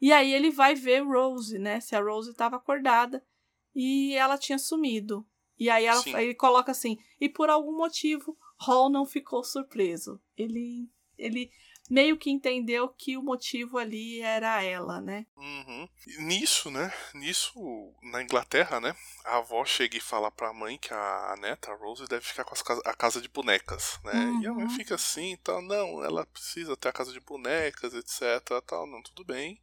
[0.00, 1.78] E aí ele vai ver Rose, né?
[1.78, 3.24] Se a Rose estava acordada
[3.72, 5.24] e ela tinha sumido.
[5.56, 10.20] E aí ela, ele coloca assim: e por algum motivo, Hall não ficou surpreso.
[10.36, 11.48] Ele, ele
[11.92, 15.26] meio que entendeu que o motivo ali era ela, né?
[15.36, 15.86] Uhum.
[16.06, 16.90] E Nisso, né?
[17.14, 17.52] Nisso,
[18.02, 18.96] na Inglaterra, né?
[19.26, 22.44] A avó chega e fala pra mãe que a, a neta, a Rose, deve ficar
[22.44, 24.38] com casa, a casa de bonecas, né?
[24.42, 24.70] E a mãe Uhum.
[24.70, 29.24] fica assim, tal, não, ela precisa ter a casa de bonecas, etc, tal, não, tudo
[29.24, 29.60] bem.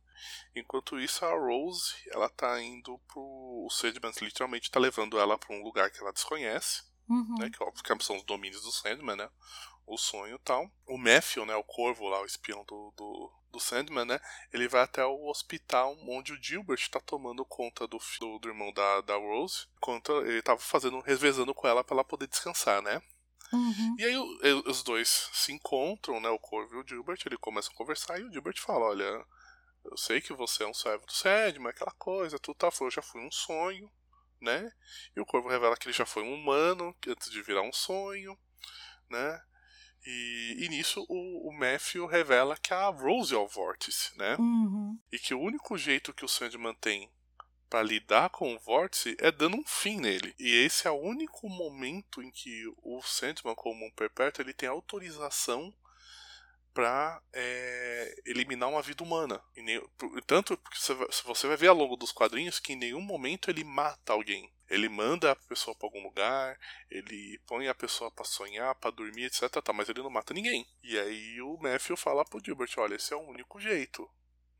[0.56, 3.66] Enquanto isso, a Rose, ela tá indo pro...
[3.66, 7.36] O Sandman literalmente tá levando ela pra um lugar que ela desconhece, Uhum.
[7.40, 7.50] né?
[7.50, 9.30] Que óbvio que são os domínios do Sandman, né?
[9.90, 10.70] O sonho e tal.
[10.86, 11.56] O Matthew, né?
[11.56, 14.20] O corvo lá, o espião do, do, do Sandman, né?
[14.54, 18.72] Ele vai até o hospital onde o Gilbert tá tomando conta do, do, do irmão
[18.72, 19.68] da, da Rose.
[19.78, 23.02] Enquanto ele tava fazendo, revezando com ela pra ela poder descansar, né?
[23.52, 23.96] Uhum.
[23.98, 26.30] E aí o- os dois se encontram, né?
[26.30, 29.26] O Corvo e o Gilbert, eles começam a conversar e o Gilbert fala, olha,
[29.86, 33.02] eu sei que você é um servo do Sandman, aquela coisa, tudo tá, eu já
[33.02, 33.92] fui um sonho,
[34.42, 34.72] né?
[35.16, 38.38] E o Corvo revela que ele já foi um humano antes de virar um sonho,
[39.10, 39.42] né?
[40.06, 44.36] E, e nisso o, o Matthew revela que a Rose é o Vórtice, né?
[44.40, 44.98] Uhum.
[45.12, 47.10] E que o único jeito que o Sandman tem
[47.70, 50.34] para lidar com o vórtice é dando um fim nele.
[50.40, 54.68] E esse é o único momento em que o Sandman, como um perpétuo, ele tem
[54.68, 55.72] autorização
[56.74, 57.22] para
[58.26, 59.42] eliminar uma vida humana.
[59.56, 59.82] E nem-
[60.26, 60.60] tanto
[60.96, 64.52] vai, você vai ver ao longo dos quadrinhos que em nenhum momento ele mata alguém.
[64.70, 66.60] Ele manda a pessoa para algum lugar,
[66.90, 69.50] ele põe a pessoa para sonhar, para dormir, etc.
[69.62, 70.66] Tá, mas ele não mata ninguém.
[70.84, 74.10] E aí o Matthew fala pro Gilbert: olha, esse é o único jeito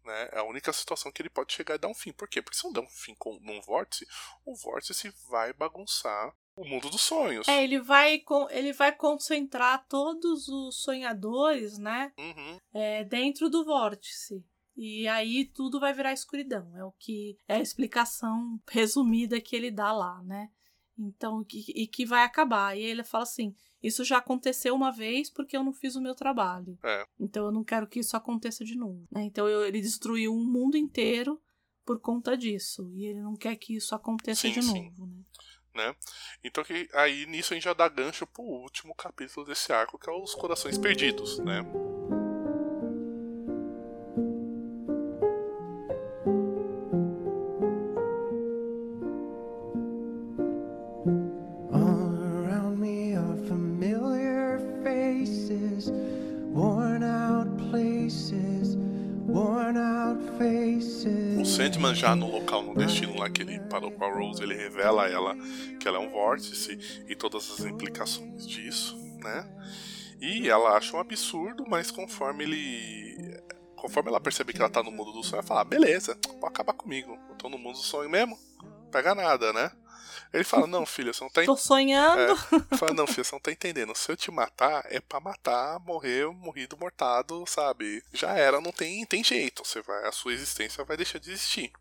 [0.10, 0.30] né?
[0.32, 2.12] É a única situação que ele pode chegar e dar um fim.
[2.12, 2.42] Por quê?
[2.42, 4.08] Porque se não der um fim com, num vórtice,
[4.46, 7.48] o vórtice vai bagunçar o mundo dos sonhos.
[7.48, 12.12] É, ele vai, ele vai concentrar todos os sonhadores, né?
[12.18, 12.58] Uhum.
[12.74, 14.44] é, dentro do vórtice.
[14.82, 16.72] E aí tudo vai virar escuridão.
[16.78, 20.50] É o que é a explicação resumida que ele dá lá, né?
[20.98, 22.78] Então, e que vai acabar.
[22.78, 23.54] E ele fala assim:
[23.84, 26.78] Isso já aconteceu uma vez porque eu não fiz o meu trabalho.
[26.84, 27.06] É.
[27.20, 29.06] Então eu não quero que isso aconteça de novo.
[29.12, 29.24] né?
[29.24, 31.42] Então eu- ele destruiu um mundo inteiro
[31.86, 32.90] por conta disso.
[32.94, 34.84] E ele não quer que isso aconteça Sim, de sim.
[34.86, 35.24] novo, né?
[35.76, 35.96] Né?
[36.44, 40.10] Então que aí nisso a gente já dá gancho pro último capítulo desse arco, que
[40.10, 41.62] é os corações perdidos, né?
[61.80, 65.06] Sandman já no local, no destino lá que ele parou com a Rose, ele revela
[65.06, 65.34] a ela
[65.80, 66.78] que ela é um vórtice
[67.08, 69.50] e todas as implicações disso, né?
[70.20, 73.42] E ela acha um absurdo, mas conforme ele.
[73.78, 76.54] Conforme ela percebe que ela tá no mundo do sonho, ela fala: ah, beleza, pode
[76.54, 77.18] acabar comigo.
[77.30, 78.38] Eu tô no mundo do sonho mesmo,
[78.92, 79.72] pega nada, né?
[80.32, 82.22] Ele fala, não, filha, você não tá Tô sonhando.
[82.22, 83.96] É, fala, não, filha, você não tá entendendo.
[83.96, 88.04] Se eu te matar, é pra matar, morrer, morrido, mortado, sabe?
[88.14, 89.66] Já era, não tem, tem jeito.
[89.66, 91.72] Você vai, a sua existência vai deixar de existir.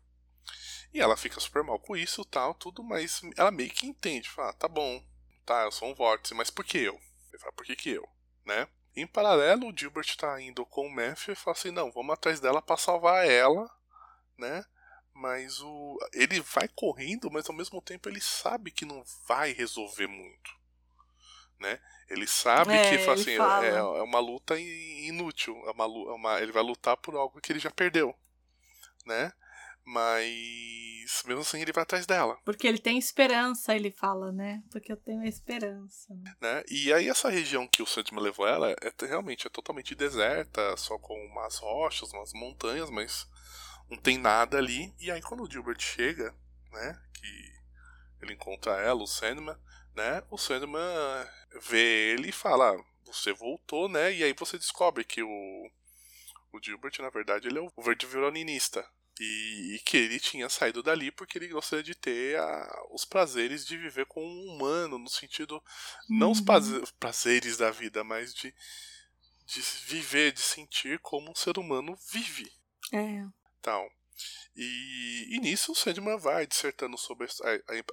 [0.91, 4.29] E ela fica super mal com isso, tal, tudo, mas ela meio que entende.
[4.29, 5.03] Fala, ah, tá bom,
[5.45, 6.99] tá, eu sou um vórtice, mas por que eu?
[7.29, 8.07] Ele fala, por que que eu?
[8.43, 8.67] Né?
[8.95, 12.39] Em paralelo, o Gilbert tá indo com o Matthew e fala assim, não, vamos atrás
[12.39, 13.69] dela para salvar ela,
[14.35, 14.65] né?
[15.19, 20.07] Mas o ele vai correndo, mas ao mesmo tempo ele sabe que não vai resolver
[20.07, 20.57] muito.
[21.59, 21.77] Né?
[22.09, 23.65] Ele sabe É, que assim, fala.
[23.65, 25.55] é, é uma luta in- inútil.
[25.67, 28.15] É uma, é uma- ele vai lutar por algo que ele já perdeu.
[29.05, 29.33] Né?
[29.83, 32.37] Mas mesmo assim ele vai atrás dela.
[32.45, 34.63] Porque ele tem esperança, ele fala, né?
[34.71, 36.13] Porque eu tenho esperança.
[36.15, 36.35] né?
[36.39, 36.63] né?
[36.69, 40.77] E aí essa região que o Sandman levou ela é t- realmente é totalmente deserta,
[40.77, 43.27] só com umas rochas, umas montanhas, mas
[43.89, 44.93] não tem nada ali.
[44.99, 46.33] E aí quando o Gilbert chega,
[46.71, 47.53] né, que
[48.21, 49.57] ele encontra ela, o Sandman,
[49.95, 50.81] né, o Sandman
[51.61, 55.71] vê ele e fala, ah, você voltou, né, e aí você descobre que o,
[56.51, 58.87] o Gilbert, na verdade, ele é o verde violinista.
[59.21, 63.65] E, e que ele tinha saído dali porque ele gostaria de ter a- os prazeres
[63.65, 65.61] de viver com um humano, no sentido
[66.07, 66.45] não os Uhum.
[66.45, 68.55] praze- prazeres da vida, mas de,
[69.45, 72.49] de viver, de sentir como um ser humano vive.
[72.93, 73.25] É.
[73.61, 73.89] Tal.
[74.55, 77.39] E, e nisso o Sandman vai dissertando sobre as,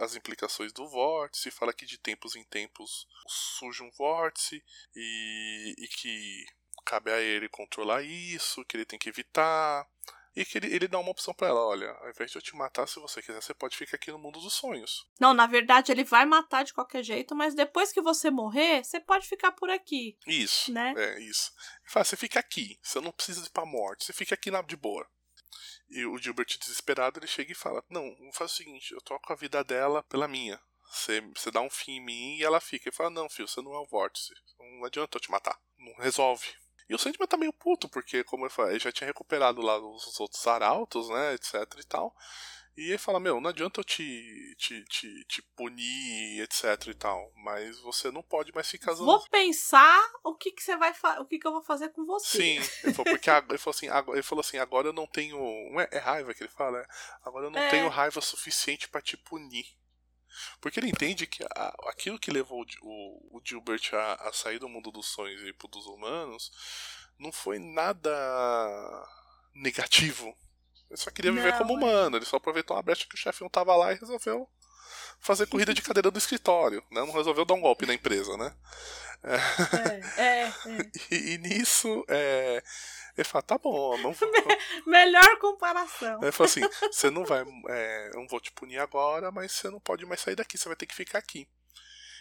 [0.01, 4.63] as implicações do vórtice, fala que de tempos em tempos surge um vórtice
[4.95, 6.45] e, e que
[6.85, 9.87] cabe a ele controlar isso, que ele tem que evitar.
[10.35, 12.55] E que ele, ele dá uma opção pra ela: olha, ao invés de eu te
[12.55, 15.09] matar, se você quiser, você pode ficar aqui no mundo dos sonhos.
[15.19, 19.01] Não, na verdade ele vai matar de qualquer jeito, mas depois que você morrer, você
[19.01, 20.19] pode ficar por aqui.
[20.27, 20.71] Isso.
[20.71, 20.93] Né?
[20.95, 21.53] É, isso.
[21.81, 24.61] Ele fala, você fica aqui, você não precisa ir pra morte, você fica aqui na
[24.61, 25.09] de boa.
[25.89, 29.37] E o Gilbert, desesperado, ele chega e fala: Não, faz o seguinte, eu troco a
[29.37, 30.61] vida dela pela minha.
[30.91, 32.89] Você, você dá um fim em mim e ela fica.
[32.89, 34.35] Ele fala: Não, filho, você não é o vórtice.
[34.59, 35.59] Não adianta eu te matar.
[35.79, 36.47] Não resolve.
[36.89, 39.77] E o Sandman tá meio puto, porque, como eu falei, ele já tinha recuperado lá
[39.79, 42.15] os outros arautos, né, etc e tal.
[42.77, 47.33] E ele fala, meu, não adianta eu te, te, te, te punir, etc e tal,
[47.37, 51.39] mas você não pode mais ficar Vou pensar o que, que você vai o que,
[51.39, 52.37] que eu vou fazer com você.
[52.37, 55.39] Sim, ele falou, porque ele falou assim, agora, ele falou assim, agora eu não tenho.
[55.81, 56.87] É, é raiva que ele fala, é,
[57.25, 57.71] agora eu não É.
[57.71, 59.67] tenho raiva suficiente pra te punir.
[60.61, 61.43] Porque ele entende que
[61.87, 65.41] aquilo que levou o, Gi- o- o Gilbert a, a sair do mundo dos sonhos
[65.41, 66.51] e ir pro dos humanos
[67.19, 68.11] não foi nada
[69.55, 70.37] negativo.
[70.91, 71.77] Ele só queria viver Não, como é.
[71.77, 74.49] humano, ele só aproveitou uma brecha que o chefe não tava lá e resolveu
[75.19, 77.01] fazer corrida de cadeira do escritório, né?
[77.01, 78.55] Não resolveu dar um golpe na empresa, né?
[79.23, 80.53] É, é, é.
[81.11, 82.63] E, e nisso, é,
[83.17, 84.31] ele fala, tá bom, não vou.
[84.87, 86.23] Melhor comparação.
[86.23, 86.61] Ele fala assim,
[86.91, 87.45] você não vai.
[87.69, 90.69] é, eu não vou te punir agora, mas você não pode mais sair daqui, você
[90.69, 91.49] vai ter que ficar aqui.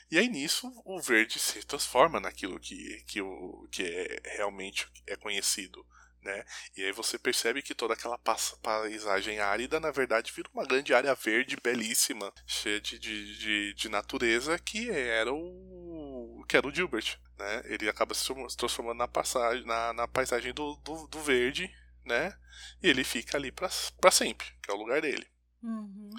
[0.10, 5.16] E aí nisso o verde se transforma naquilo que, que, o, que é realmente é
[5.16, 5.86] conhecido.
[6.26, 6.43] Né?
[6.76, 8.18] E aí você percebe que toda aquela
[8.64, 13.89] paisagem árida, na verdade, vira uma grande área verde belíssima, cheia de, de, de, de
[13.89, 16.43] natureza, que era o.
[16.49, 17.19] que era o Gilbert.
[17.38, 17.61] Né?
[17.65, 21.69] Ele acaba se transform- se transformando na, passagem, na, na paisagem do, do, do verde,
[22.03, 22.35] né?
[22.81, 23.69] E ele fica ali pra,
[24.02, 25.27] pra sempre, que é o lugar dele.
[25.61, 26.10] Uhum.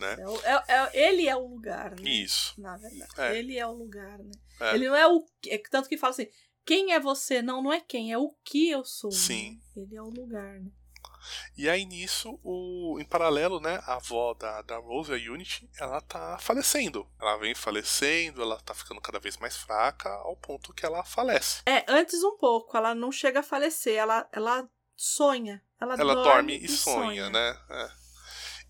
[0.00, 0.16] Né?
[0.18, 2.10] É o- é- é- ele é o lugar, né?
[2.10, 2.60] Isso.
[2.60, 3.12] Na verdade.
[3.20, 3.38] É.
[3.38, 4.32] Ele é o lugar, né?
[4.60, 4.74] É.
[4.74, 5.24] Ele não é o.
[5.46, 6.28] É, tanto que fala assim:
[6.64, 7.42] quem é você?
[7.42, 9.10] Não, não é quem, é o que eu sou.
[9.10, 9.16] né?
[9.16, 9.60] Sim.
[9.76, 10.70] Ele é o lugar, né?
[11.56, 16.00] E aí nisso, o, em paralelo, né, a avó da, da Rose, a Unity, ela
[16.02, 17.08] tá falecendo.
[17.18, 21.62] Ela vem falecendo, ela tá ficando cada vez mais fraca, ao ponto que ela falece.
[21.66, 25.62] É, antes um pouco, ela não chega a falecer, ela, ela sonha.
[25.80, 27.58] Ela, Ela dorme e sonha, né?
[27.70, 27.88] É.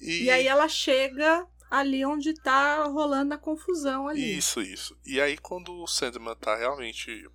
[0.00, 4.36] E aí ela chega ali onde tá rolando a confusão ali.
[4.36, 4.96] Isso, isso.
[5.04, 7.28] E aí quando o Sandman tá realmente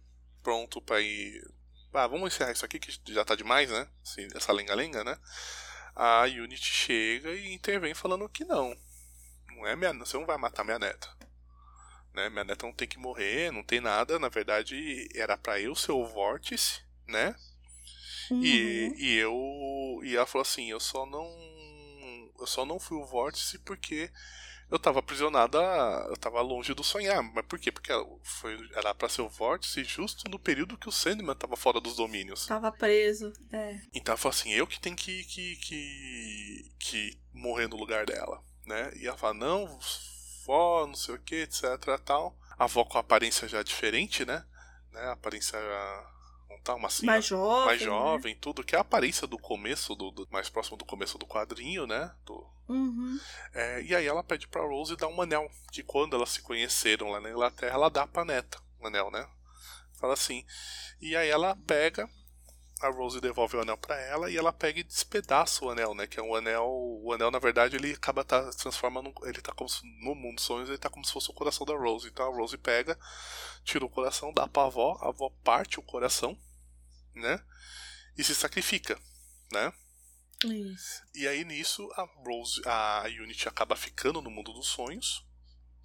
[0.50, 1.48] pronto pra ir.
[1.94, 3.88] Ah, vamos encerrar isso aqui que já tá demais, né?
[4.04, 5.16] Assim, essa lenga-lenga, né?
[5.96, 8.76] A Unity chega e intervém falando que não.
[9.50, 11.08] Não é minha, você não vai matar minha neta.
[12.16, 12.30] Né?
[12.30, 14.18] Minha neta não tem que morrer, não tem nada.
[14.18, 17.36] Na verdade, era pra eu ser o vórtice, né?
[18.32, 18.44] Uhum.
[18.44, 20.02] E, e eu.
[20.04, 21.28] E ela falou assim, eu só não.
[22.40, 24.12] Eu só não fui o vórtice porque
[24.70, 25.58] eu tava aprisionada.
[26.10, 27.22] Eu tava longe do sonhar.
[27.24, 27.72] Mas por quê?
[27.72, 27.92] Porque
[28.24, 31.96] foi, era pra ser o vórtice justo no período que o Sandman tava fora dos
[31.96, 32.46] domínios.
[32.46, 33.34] Tava preso.
[33.52, 33.80] É.
[33.94, 38.44] Então ela falou assim, eu que tenho que, que, que, que morrer no lugar dela.
[38.66, 38.92] Né?
[38.98, 39.80] E ela fala, não,
[40.46, 41.64] vó, não sei o que, etc.
[42.06, 42.38] tal.
[42.58, 44.46] A avó com a aparência já diferente, né?
[44.92, 45.02] né?
[45.02, 46.12] A aparência já
[46.70, 47.66] tal, uma senhora mais jovem.
[47.66, 47.86] mais né?
[47.86, 51.26] jovem, tudo, que é a aparência do começo, do, do- mais próximo do começo do
[51.28, 52.12] quadrinho, né?
[52.26, 53.20] Do, Uhum.
[53.54, 57.10] é, e aí ela pede pra Rose dar um anel, que quando elas se conheceram
[57.10, 59.28] lá na Inglaterra, ela dá pra neta um anel, né?
[60.00, 60.46] Fala assim.
[61.02, 62.08] E aí ela pega,
[62.80, 66.06] a Rose devolve o anel pra ela e ela pega e despedaça o anel, né?
[66.08, 66.64] Que é um anel.
[66.70, 69.14] O anel, na verdade, ele acaba tá, se transforma num.
[69.24, 71.66] Ele tá como se, no mundo dos sonhos, ele tá como se fosse o coração
[71.66, 72.08] da Rose.
[72.08, 72.98] Então a Rose pega,
[73.66, 76.38] tira o coração, dá pra avó, a avó parte o coração,
[77.20, 77.44] né?
[78.18, 79.00] E se sacrifica,
[79.52, 79.72] né?
[80.46, 81.04] Isso.
[81.14, 85.26] E aí nisso a Rose, a Unity acaba ficando no mundo dos sonhos,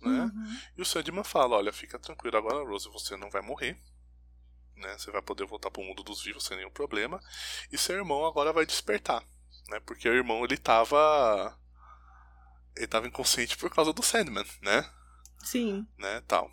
[0.00, 0.24] né?
[0.24, 0.58] Uhum.
[0.76, 3.76] E o Sandman fala, olha, fica tranquilo agora, Rose, você não vai morrer,
[4.76, 4.96] né?
[4.96, 7.20] Você vai poder voltar pro mundo dos vivos sem nenhum problema.
[7.70, 9.22] E seu irmão agora vai despertar,
[9.68, 9.80] né?
[9.80, 11.58] Porque o irmão ele tava
[12.76, 14.90] ele tava inconsciente por causa do Sandman, né?
[15.44, 15.86] Sim.
[15.98, 16.50] né, tal.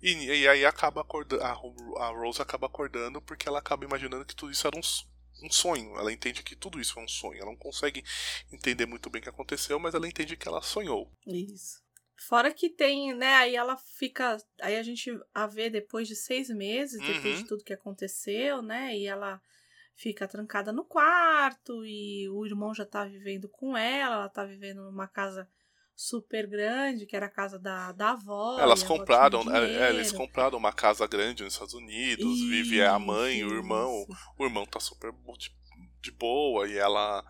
[0.00, 0.12] E,
[0.42, 4.34] e aí acaba acordando, a, Ro- a Rose acaba acordando porque ela acaba imaginando que
[4.34, 5.96] tudo isso era um, um sonho.
[5.98, 7.36] Ela entende que tudo isso é um sonho.
[7.40, 8.04] Ela não consegue
[8.52, 11.10] entender muito bem o que aconteceu, mas ela entende que ela sonhou.
[11.26, 11.80] Isso.
[12.16, 13.34] Fora que tem, né?
[13.36, 14.36] Aí ela fica.
[14.60, 17.42] Aí a gente a vê depois de seis meses, depois Uhum.
[17.42, 18.96] de tudo que aconteceu, né?
[18.96, 19.40] E ela
[19.96, 24.14] fica trancada no quarto e o irmão já tá vivendo com ela.
[24.16, 25.48] Ela tá vivendo numa casa
[26.08, 28.58] super grande, que era a casa da, da avó.
[28.58, 33.44] Elas compraram, é, é, eles compraram uma casa grande nos Estados Unidos, vive a mãe,
[33.44, 34.06] o Isso, irmão.
[34.08, 34.18] isso.
[34.38, 35.50] O irmão tá super de,
[36.02, 37.24] de boa e ela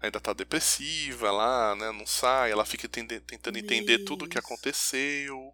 [0.00, 1.92] ainda tá depressiva lá, né?
[1.92, 4.46] Não sai, ela fica entende- tentando entender tudo o que Isso.
[4.46, 5.52] aconteceu,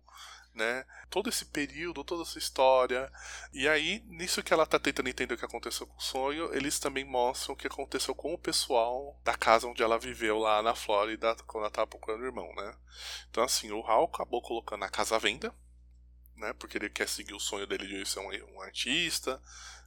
[0.54, 0.84] né?
[1.08, 3.10] Todo esse período, toda essa história.
[3.52, 6.78] E aí, nisso que ela tá tentando entender o que aconteceu com o sonho, eles
[6.78, 10.74] também mostram o que aconteceu com o pessoal da casa onde ela viveu lá na
[10.74, 12.74] Flórida quando ela tava procurando o irmão, né?
[13.30, 15.54] Então assim, o Hal acabou colocando a casa à venda,
[16.36, 16.52] né?
[16.54, 19.40] Porque ele quer seguir o sonho dele de ser um, artista,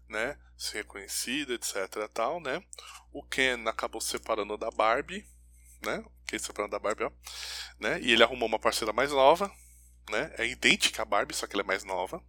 [0.08, 0.38] né?
[0.58, 2.08] Ser reconhecido, etc.
[2.14, 2.64] Tal, né?
[3.12, 5.28] O Ken acabou se separando da Barbie,
[5.82, 6.04] né?
[6.30, 7.12] Se separando da Barbie, ó,
[7.80, 8.00] né?
[8.02, 9.52] E ele arrumou uma parceira mais nova,
[10.10, 10.34] né?
[10.38, 12.22] É idêntica à Barbie, só que ela é mais nova,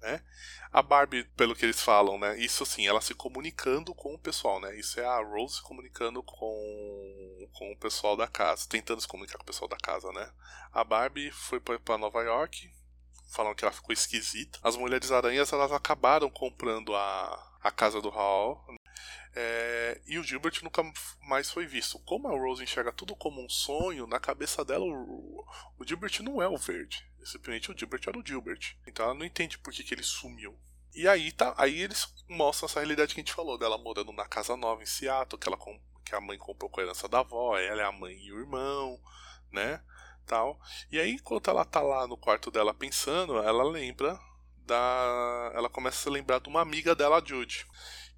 [0.00, 0.22] né?
[0.72, 2.38] A Barbie, pelo que eles falam, né?
[2.38, 4.74] Isso assim, ela se comunicando com o pessoal, né?
[4.78, 9.36] Isso é a Rose se comunicando com, com o pessoal da casa, tentando se comunicar
[9.38, 10.32] com o pessoal da casa, né?
[10.72, 12.72] A Barbie foi pra Nova York,
[13.32, 14.58] falam que ela ficou esquisita.
[14.62, 18.64] As Mulheres Aranhas, elas acabaram comprando a, a casa do Hall.
[19.34, 20.82] É, e o Gilbert nunca
[21.22, 21.98] mais foi visto.
[22.00, 25.46] Como a Rose enxerga tudo como um sonho, na cabeça dela o,
[25.78, 27.06] o Gilbert não é o verde.
[27.24, 28.76] Simplesmente o Gilbert era o Gilbert.
[28.86, 30.58] Então ela não entende por que, que ele sumiu.
[30.94, 34.26] E aí tá, aí eles mostram essa realidade que a gente falou dela morando na
[34.26, 35.58] casa nova em Seattle, que ela
[36.04, 38.38] que a mãe comprou com a herança da avó, ela é a mãe e o
[38.38, 39.00] irmão,
[39.50, 39.82] né?
[40.26, 40.60] Tal.
[40.90, 44.20] E aí enquanto ela tá lá no quarto dela pensando, ela lembra
[44.66, 47.66] da ela começa a se lembrar de uma amiga dela, a Jude,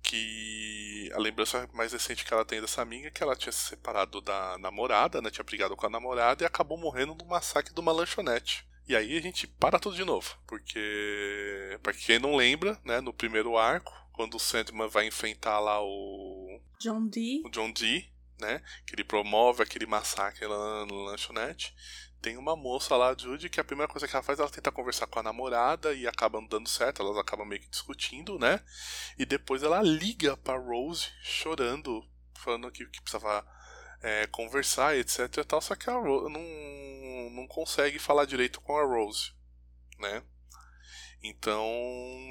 [0.05, 3.71] que a lembrança mais recente que ela tem dessa amiga é que ela tinha se
[3.71, 5.31] separado da namorada, né?
[5.31, 8.67] Tinha brigado com a namorada e acabou morrendo no massacre de uma lanchonete.
[8.87, 13.15] E aí a gente para tudo de novo, porque para quem não lembra, né, no
[13.15, 17.41] primeiro arco, quando o Sandman vai enfrentar lá o, John Dee.
[17.47, 21.75] o John Dee, né, que ele promove aquele massacre lá no lanchonete,
[22.25, 24.73] tem uma moça lá, a Judy, que a primeira coisa que ela faz, ela tenta
[24.73, 28.65] conversar com a namorada e acaba não dando certo, elas acabam meio que discutindo, né?
[29.19, 32.03] E depois ela liga pra Rose, chorando,
[32.43, 33.47] falando que, que precisava
[34.01, 38.75] é, conversar, etc e tal, só que a Rose não, não consegue falar direito com
[38.79, 39.35] a Rose,
[39.99, 40.23] né?
[41.23, 41.69] Então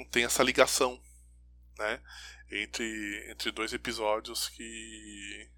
[0.10, 1.00] tem essa ligação,
[1.78, 2.02] né?
[2.50, 5.52] Entre, entre dois episódios que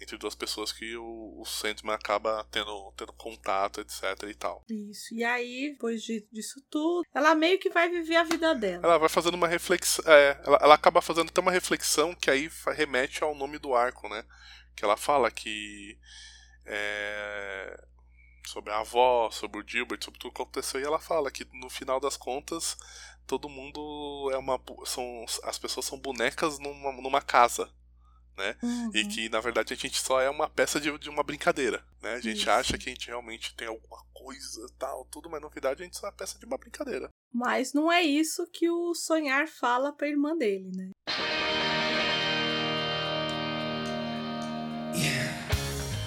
[0.00, 4.62] entre duas pessoas que o, o Sandman acaba tendo, tendo contato, etc e tal.
[4.68, 5.14] Isso.
[5.14, 8.84] E aí, depois de- disso tudo, ela meio que vai viver a vida dela.
[8.84, 10.04] Ela vai fazendo uma reflexão.
[10.06, 14.08] É, ela, ela acaba fazendo até uma reflexão que aí remete ao nome do arco,
[14.08, 14.24] né?
[14.76, 15.98] Que ela fala que.
[16.64, 17.84] é,
[18.46, 21.68] sobre a avó, sobre o Gilbert, sobre tudo que aconteceu, e ela fala que no
[21.68, 22.76] final das contas
[23.26, 24.60] todo mundo é uma.
[24.84, 27.72] São, as pessoas são bonecas numa, numa casa.
[28.62, 28.90] Uhum.
[28.94, 32.14] E que na verdade a gente só é uma peça de, de uma brincadeira, né?
[32.14, 32.50] A gente Isso.
[32.50, 35.96] acha que a gente realmente tem alguma coisa tal, tudo, mas na verdade a gente
[35.96, 37.08] só é peça de uma brincadeira.
[37.32, 40.90] Mas não é isso que o sonhar fala pra irmã dele, né?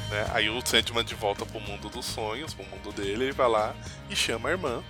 [0.10, 0.28] né?
[0.34, 3.76] Aí o Sandman de volta pro mundo dos sonhos, pro mundo dele, ele vai lá
[4.10, 4.84] e chama a irmã,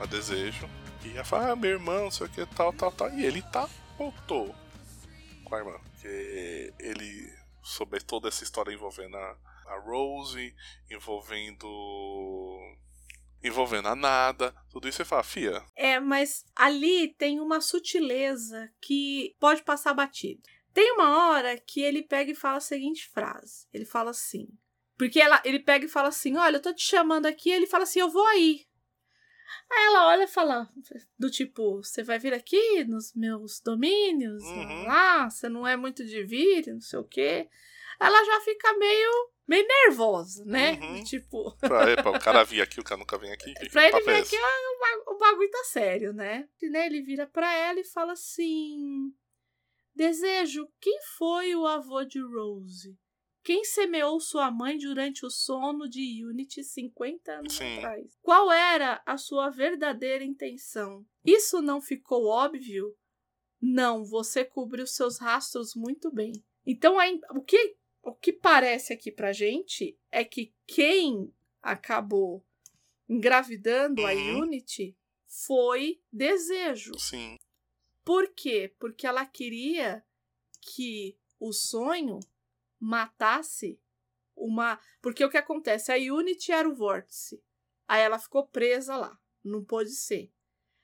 [0.00, 0.68] a desejo,
[1.04, 3.10] e ela fala, ah, meu irmão, não sei o que, tal, tal, tal.
[3.12, 3.68] E ele tá,
[3.98, 4.54] voltou
[5.60, 5.78] irmã.
[5.90, 10.54] Porque ele, sobre toda essa história envolvendo a, a Rose,
[10.90, 11.66] envolvendo
[13.44, 15.64] envolvendo a nada, tudo isso você fala, fia.
[15.74, 20.40] É, mas ali tem uma sutileza que pode passar batido.
[20.72, 23.66] Tem uma hora que ele pega e fala a seguinte frase.
[23.72, 24.48] Ele fala assim.
[24.96, 27.50] Porque ela, ele pega e fala assim: Olha, eu tô te chamando aqui.
[27.50, 28.64] Ele fala assim: Eu vou aí.
[29.70, 30.68] Aí ela olha e fala:
[31.18, 34.42] Do tipo, você vai vir aqui nos meus domínios?
[34.44, 34.84] Uhum.
[34.84, 37.48] Lá, você não é muito de vir, não sei o quê.
[38.00, 40.72] Ela já fica meio, meio nervosa, né?
[40.82, 41.04] Uhum.
[41.04, 41.56] Tipo.
[41.60, 43.52] Pra, é, pra o cara vir aqui, o cara nunca vem aqui.
[43.54, 46.48] que Pra ele é que ó, o ba- o bagulho tá sério, né?
[46.60, 49.12] E, né, Ele vira pra ela e fala assim:
[49.94, 52.98] Desejo, quem foi o avô de Rose?
[53.42, 57.78] Quem semeou sua mãe durante o sono de Unity 50 anos Sim.
[57.78, 58.16] atrás?
[58.22, 61.04] Qual era a sua verdadeira intenção?
[61.24, 62.96] Isso não ficou óbvio?
[63.60, 66.32] Não, você cobriu seus rastros muito bem.
[66.64, 67.04] Então, a
[67.36, 72.44] o que, o que parece aqui pra gente é que quem acabou
[73.08, 74.42] engravidando a Uhum.
[74.42, 74.96] Unity
[75.26, 76.92] foi desejo.
[76.98, 77.36] Sim,
[78.04, 78.72] Por quê?
[78.78, 80.04] Porque ela queria
[80.60, 82.18] que o sonho
[82.82, 83.80] matasse
[84.36, 84.78] uma.
[85.00, 85.92] Porque o que acontece?
[85.92, 87.42] A Unity era o vórtice.
[87.86, 89.16] Aí ela ficou presa lá.
[89.44, 90.32] Não pôde ser.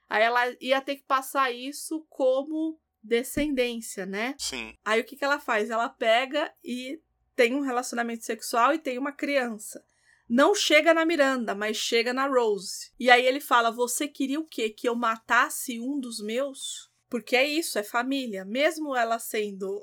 [0.09, 4.35] Aí ela ia ter que passar isso como descendência, né?
[4.39, 4.75] sim.
[4.85, 5.71] Aí o que, que ela faz?
[5.71, 7.01] Ela pega e
[7.35, 9.85] tem um relacionamento sexual e tem uma criança.
[10.29, 12.93] Não chega na Miranda, mas chega na Rose.
[12.99, 14.71] E aí ele fala: Você queria o quê?
[14.71, 16.91] Que eu matasse um dos meus?
[17.09, 18.45] Porque é isso, é família.
[18.45, 19.83] Mesmo ela sendo.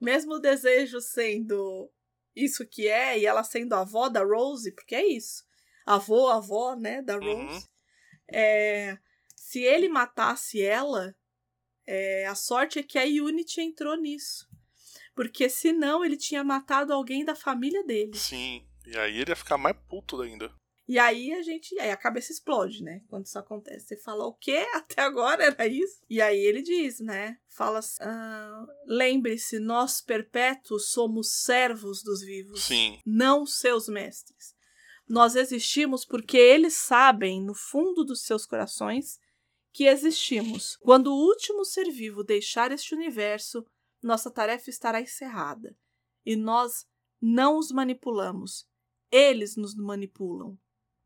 [0.00, 1.90] Mesmo o desejo sendo
[2.34, 5.44] isso que é, e ela sendo a avó da Rose, porque é isso.
[5.86, 7.56] Avô, avó, né, da Rose.
[7.56, 7.62] Uhum.
[8.32, 8.98] É,
[9.36, 11.14] se ele matasse ela,
[11.86, 14.48] é, a sorte é que a Unity entrou nisso.
[15.14, 18.16] Porque senão ele tinha matado alguém da família dele.
[18.16, 18.66] Sim.
[18.86, 20.52] E aí ele ia ficar mais puto ainda.
[20.86, 21.78] E aí a gente.
[21.78, 23.02] Aí a cabeça explode, né?
[23.08, 23.86] Quando isso acontece.
[23.86, 24.66] Você fala, o quê?
[24.74, 26.02] Até agora era isso?
[26.08, 27.38] E aí ele diz, né?
[27.48, 32.64] Fala assim, ah, lembre-se, nós perpétuos somos servos dos vivos.
[32.64, 32.98] Sim.
[33.04, 34.54] não seus mestres.
[35.08, 39.18] Nós existimos porque eles sabem, no fundo dos seus corações,
[39.72, 40.76] que existimos.
[40.76, 43.66] Quando o último ser vivo deixar este universo,
[44.02, 45.76] nossa tarefa estará encerrada.
[46.24, 46.86] E nós
[47.20, 48.66] não os manipulamos.
[49.10, 50.58] Eles nos manipulam.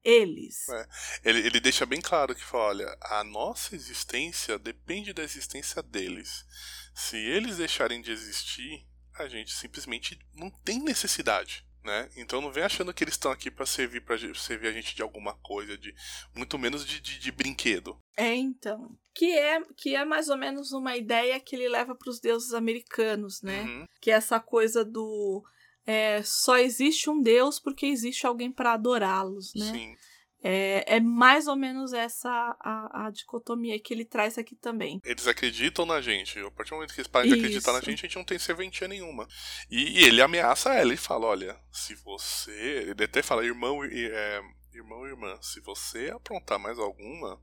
[0.09, 0.67] Eles.
[0.71, 0.89] É.
[1.23, 6.47] Ele, ele deixa bem claro que fala, olha, a nossa existência depende da existência deles.
[6.95, 8.87] Se eles deixarem de existir,
[9.19, 11.63] a gente simplesmente não tem necessidade.
[11.85, 12.09] Né?
[12.17, 15.03] Então não vem achando que eles estão aqui para servir para servir a gente de
[15.03, 15.95] alguma coisa, de
[16.35, 17.99] muito menos de, de, de brinquedo.
[18.17, 18.99] É, então.
[19.15, 22.55] Que é, que é mais ou menos uma ideia que ele leva para os deuses
[22.55, 23.63] americanos, né?
[23.63, 23.87] Uhum.
[24.01, 25.45] Que é essa coisa do.
[25.89, 29.73] É, só existe um Deus porque existe alguém para adorá-los, né?
[29.73, 29.97] Sim.
[30.43, 32.29] É, é mais ou menos essa
[32.61, 35.01] a, a dicotomia que ele traz aqui também.
[35.03, 36.39] Eles acreditam na gente.
[36.41, 38.39] A partir do momento que eles param de acreditar na gente, a gente não tem
[38.39, 39.27] serventia nenhuma.
[39.71, 42.85] E, e ele ameaça ela e fala: Olha, se você.
[42.91, 44.43] Ele até fala: Irmão e é,
[44.75, 47.43] irmão e irmã, se você aprontar mais alguma.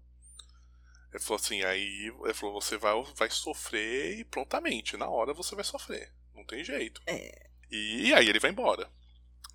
[1.11, 4.95] Ele falou assim: Aí ele falou: Você vai, vai sofrer e prontamente.
[4.95, 6.13] Na hora você vai sofrer.
[6.35, 7.01] Não tem jeito.
[7.07, 7.54] É.
[7.75, 8.89] E, aí ele vai embora.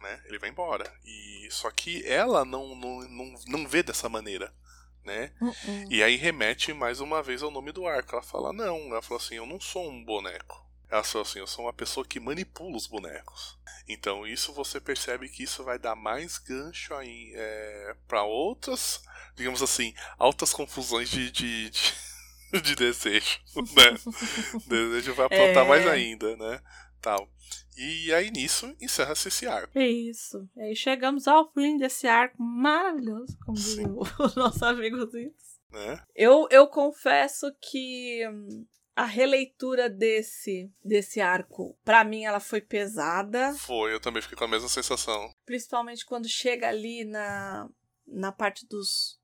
[0.01, 0.22] Né?
[0.26, 0.90] Ele vai embora.
[1.05, 4.52] E só que ela não, não, não, não vê dessa maneira.
[5.05, 5.32] Né?
[5.40, 5.86] Uh-uh.
[5.90, 8.14] E aí remete mais uma vez ao nome do arco.
[8.14, 10.68] Ela fala, não, ela falou assim, eu não sou um boneco.
[10.90, 13.59] Ela falou assim, eu sou uma pessoa que manipula os bonecos.
[13.88, 19.02] Então isso você percebe que isso vai dar mais gancho aí é, para outras,
[19.36, 21.92] digamos assim, altas confusões de, de, de,
[22.62, 23.98] de desejo, né?
[24.66, 25.68] desejo vai aprontar É.
[25.68, 26.60] mais ainda, né?
[27.01, 27.28] Tal.
[27.81, 29.78] E aí nisso encerra-se esse arco.
[29.78, 30.47] É isso.
[30.55, 35.59] E aí chegamos ao fim desse arco maravilhoso, como diz o, nosso amigo Zitos.
[35.70, 36.02] Né?
[36.15, 43.55] Eu, eu confesso que hum, a releitura desse, desse arco, pra mim, ela foi pesada.
[43.55, 45.32] Foi, eu também fiquei com a mesma sensação.
[45.47, 47.66] Principalmente quando chega ali na,
[48.07, 49.19] na parte dos,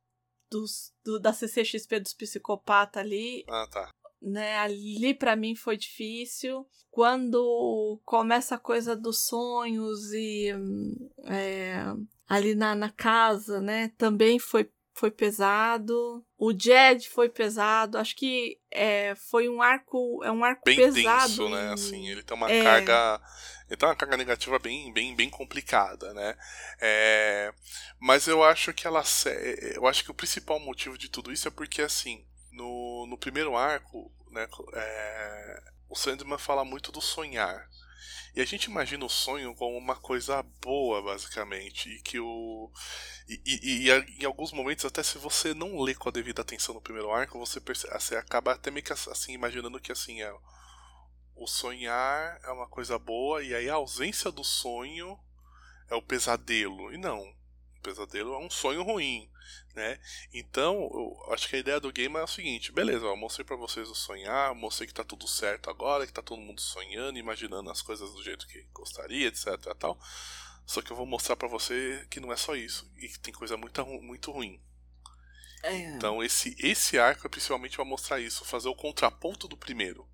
[0.50, 3.90] dos do, da CCXP dos psicopatas ali, Ah, tá.
[4.20, 4.56] Né?
[4.58, 6.66] Ali pra mim foi difícil.
[6.90, 10.50] Quando começa a coisa dos sonhos e
[11.24, 11.82] é,
[12.26, 13.92] ali na, na casa, né?
[13.98, 16.24] Também foi, foi pesado.
[16.38, 17.98] O Jed foi pesado.
[17.98, 21.28] Acho que é, foi um arco, é um arco bem pesado.
[21.28, 21.72] denso, né?
[21.72, 22.62] Assim, ele tem uma É.
[22.62, 23.20] carga.
[23.68, 26.34] Ele tem uma carga negativa bem, bem, bem complicada, né?
[26.80, 27.52] É,
[28.00, 29.02] mas eu acho que ela.
[29.04, 32.24] se- Eu acho que o principal motivo de tudo isso é porque, assim,
[32.56, 34.48] no, no primeiro arco, né?
[34.72, 37.68] é, o Sandman fala muito do sonhar.
[38.34, 41.88] E a gente imagina o sonho como uma coisa boa, basicamente.
[41.88, 42.70] E que o.
[43.26, 46.74] E, e, e, em alguns momentos, até se você não lê com a devida atenção
[46.74, 50.32] no primeiro arco, você, você acaba até meio que assim, imaginando que assim é.
[51.34, 55.18] O sonhar é uma coisa boa, e aí a ausência do sonho
[55.88, 56.92] é o pesadelo.
[56.92, 57.20] E não.
[57.20, 59.30] O pesadelo é um sonho ruim
[59.74, 59.98] né?
[60.32, 63.56] Então, eu acho que a ideia do game é o seguinte: beleza, eu mostrei para
[63.56, 67.70] vocês o sonhar, mostrei que tá tudo certo agora, que tá todo mundo sonhando, imaginando
[67.70, 69.56] as coisas do jeito que gostaria, etc.
[69.78, 69.98] Tal.
[70.66, 73.32] Só que eu vou mostrar para você que não é só isso e que tem
[73.32, 74.60] coisa muito, muito ruim.
[75.62, 75.90] É.
[75.90, 80.08] Então, esse, esse arco é principalmente para mostrar isso, fazer o contraponto do primeiro.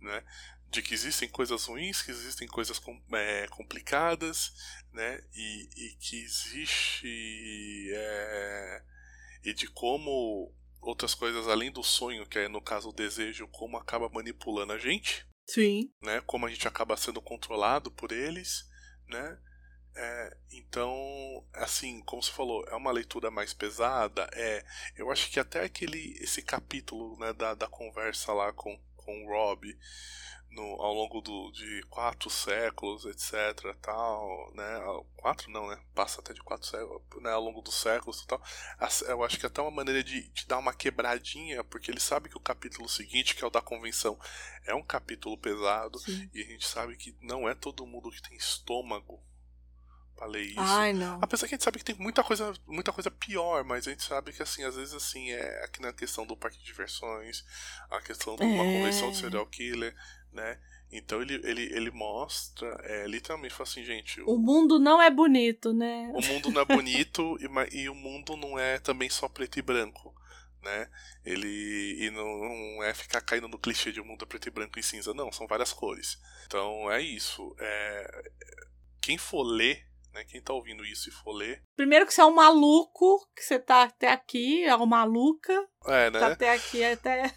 [0.00, 0.24] Né?
[0.70, 2.80] De que existem coisas ruins, que existem coisas
[3.12, 4.52] é, complicadas,
[4.92, 5.20] né?
[5.34, 8.82] E, e que existe é,
[9.44, 13.76] e de como outras coisas além do sonho, que é no caso o desejo, como
[13.76, 15.26] acaba manipulando a gente.
[15.48, 15.92] Sim.
[16.02, 16.20] Né?
[16.26, 18.68] Como a gente acaba sendo controlado por eles,
[19.08, 19.38] né?
[19.98, 20.92] É, então,
[21.54, 24.28] assim, como você falou, é uma leitura mais pesada.
[24.34, 24.64] É,
[24.94, 29.28] eu acho que até aquele esse capítulo né, da, da conversa lá com, com o
[29.28, 29.66] Rob,
[30.56, 33.76] no, ao longo do, de quatro séculos, etc.
[33.82, 34.80] Tal, né?
[35.16, 35.78] Quatro não, né?
[35.94, 37.30] Passa até de quatro séculos, né?
[37.30, 38.42] Ao longo dos séculos tal.
[39.06, 42.30] Eu acho que é até uma maneira de, de dar uma quebradinha, porque ele sabe
[42.30, 44.18] que o capítulo seguinte, que é o da convenção,
[44.64, 46.30] é um capítulo pesado Sim.
[46.32, 49.22] e a gente sabe que não é todo mundo que tem estômago
[50.16, 50.58] para ler isso.
[50.58, 51.18] Ai, não.
[51.20, 54.02] Apesar que a gente sabe que tem muita coisa, muita coisa pior, mas a gente
[54.02, 57.44] sabe que assim, às vezes assim, é aqui na questão do parque de diversões,
[57.90, 58.72] a questão de uma é...
[58.72, 59.94] convenção de serial killer,
[60.36, 60.60] né?
[60.92, 64.20] Então ele, ele, ele mostra, é, literalmente, fala assim, gente.
[64.20, 66.12] O, o, mundo não é bonito, né?
[66.14, 67.36] O mundo não é bonito
[67.72, 70.14] e, e o mundo não é também só preto e branco.
[70.62, 70.88] Né?
[71.24, 74.50] Ele e não, não, é ficar caindo no clichê de um mundo é preto e
[74.50, 76.18] branco e cinza, não, são várias cores.
[76.46, 77.54] Então é isso.
[77.60, 78.22] É,
[79.00, 81.62] quem for ler, né, quem tá ouvindo isso e for ler.
[81.76, 85.52] Primeiro que você é um maluco, que você tá até aqui, é uma maluca.
[85.86, 86.18] É, né?
[86.18, 87.32] Tá até aqui, até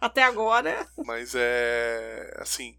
[0.00, 0.88] até agora.
[1.04, 2.34] Mas é.
[2.38, 2.76] Assim,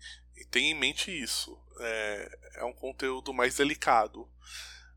[0.50, 1.58] tem em mente isso.
[1.80, 4.30] É, é um conteúdo mais delicado.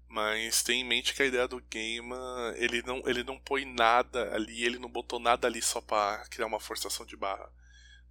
[0.09, 2.12] Mas tem em mente que a ideia do game,
[2.57, 6.47] ele não, ele não põe nada ali, ele não botou nada ali só para criar
[6.47, 7.51] uma forçação de barra.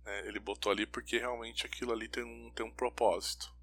[0.03, 0.27] Né?
[0.27, 3.53] Ele botou ali porque realmente aquilo ali tem um, tem um propósito.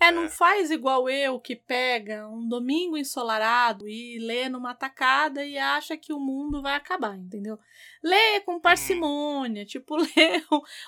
[0.00, 0.28] É, não é.
[0.28, 6.12] faz igual eu que pega um domingo ensolarado e lê numa tacada e acha que
[6.12, 7.58] o mundo vai acabar, entendeu?
[8.02, 9.66] Lê com parcimônia, hum.
[9.66, 10.44] tipo, lê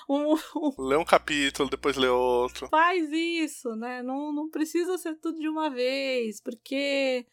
[0.09, 2.67] um, um, Lê um capítulo, depois lê outro.
[2.69, 4.01] Faz isso, né?
[4.01, 7.25] Não, não precisa ser tudo de uma vez, porque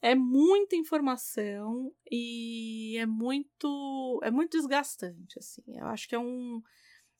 [0.00, 5.62] é muita informação e é muito é muito desgastante, assim.
[5.66, 6.62] Eu acho que é um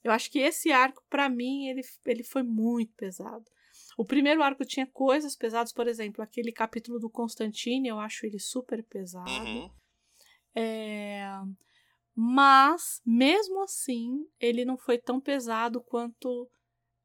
[0.05, 3.45] eu acho que esse arco para mim ele, ele foi muito pesado.
[3.97, 8.39] O primeiro arco tinha coisas pesadas, por exemplo, aquele capítulo do Constantine, eu acho ele
[8.39, 9.29] super pesado.
[9.29, 9.71] Uhum.
[10.55, 11.25] É...
[12.21, 16.51] Mas, mesmo assim, ele não foi tão pesado quanto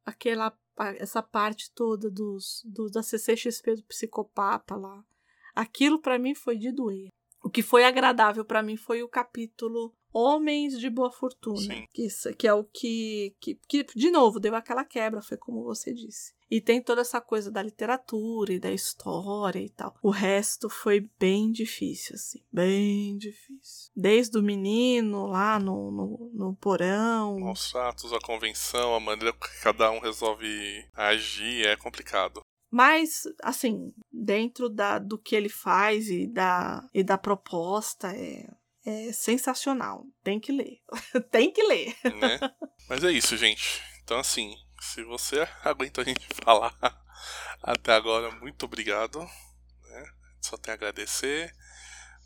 [0.04, 0.52] aquela
[0.98, 5.06] essa parte toda dos, do, da CCXP do psicopata lá.
[5.54, 7.10] Aquilo para mim foi de doer.
[7.44, 11.60] O que foi agradável para mim foi o capítulo Homens de Boa Fortuna.
[11.94, 15.94] Que, que é o que, que, que, de novo, deu aquela quebra, foi como você
[15.94, 16.34] disse.
[16.54, 19.98] E tem toda essa coisa da literatura e da história e tal.
[20.04, 22.44] O resto foi bem difícil, assim.
[22.52, 23.92] Bem difícil.
[23.96, 27.52] Desde o menino lá no, no, no porão.
[27.52, 30.48] Os fatos, a convenção, a maneira que cada um resolve
[30.94, 32.42] agir é complicado.
[32.70, 38.48] Mas, assim, dentro da, do que ele faz e da, e da proposta, é,
[38.86, 40.06] é sensacional.
[40.24, 40.78] Tem que ler.
[41.32, 41.96] Tem que ler.
[42.04, 42.40] Né?
[42.88, 43.82] Mas é isso, gente.
[44.04, 44.54] Então, assim,
[44.84, 46.76] se você aguentou a gente falar
[47.62, 49.20] até agora, muito obrigado.
[49.84, 50.14] Né?
[50.42, 51.56] Só tenho a agradecer.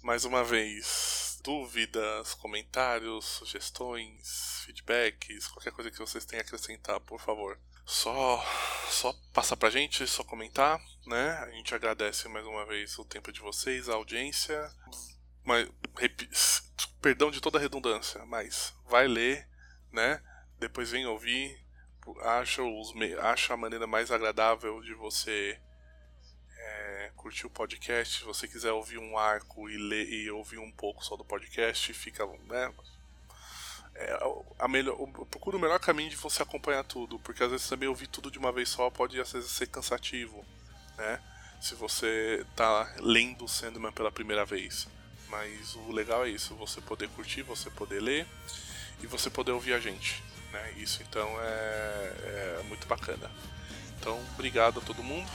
[0.02, 7.20] Mais uma vez, dúvidas, comentários, sugestões, feedbacks, qualquer coisa que vocês tenham a acrescentar, por
[7.20, 7.60] favor.
[7.86, 8.44] Só,
[8.90, 11.38] só passar pra gente, só comentar, né?
[11.40, 14.72] A gente agradece mais uma vez o tempo de vocês, a audiência.
[15.44, 15.70] Mas,
[17.02, 19.48] perdão de toda a redundância, mas vai ler,
[19.92, 20.22] né?
[20.60, 21.66] Depois vem ouvir,
[22.22, 25.60] acha, os, acha a maneira mais agradável de você
[26.58, 28.20] é, curtir o podcast.
[28.20, 31.94] Se você quiser ouvir um arco e ler e ouvir um pouco só do podcast,
[31.94, 32.74] fica, né?
[33.96, 34.20] É,
[34.60, 34.96] a melhor,
[35.30, 38.38] procura o melhor caminho de você acompanhar tudo, porque às vezes também ouvir tudo de
[38.38, 40.46] uma vez só pode às vezes ser cansativo,
[40.98, 41.20] né?
[41.60, 44.88] Se você tá lendo Sandman pela primeira vez.
[45.30, 48.28] Mas o legal é isso, você poder curtir, você poder ler
[49.02, 50.74] e você poder ouvir a gente Né?
[50.78, 53.30] Isso então é, é muito bacana.
[53.99, 55.30] Então, obrigado a todo mundo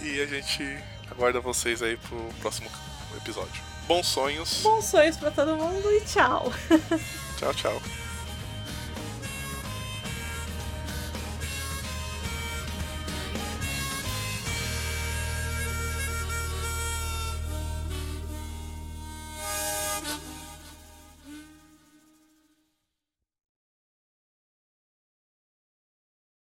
[0.00, 0.62] e a gente
[1.10, 2.70] aguarda vocês aí pro próximo
[3.16, 3.62] episódio.
[3.86, 4.62] Bons sonhos.
[4.62, 6.52] Bons sonhos para todo mundo e tchau.
[7.38, 8.03] Tchau, tchau.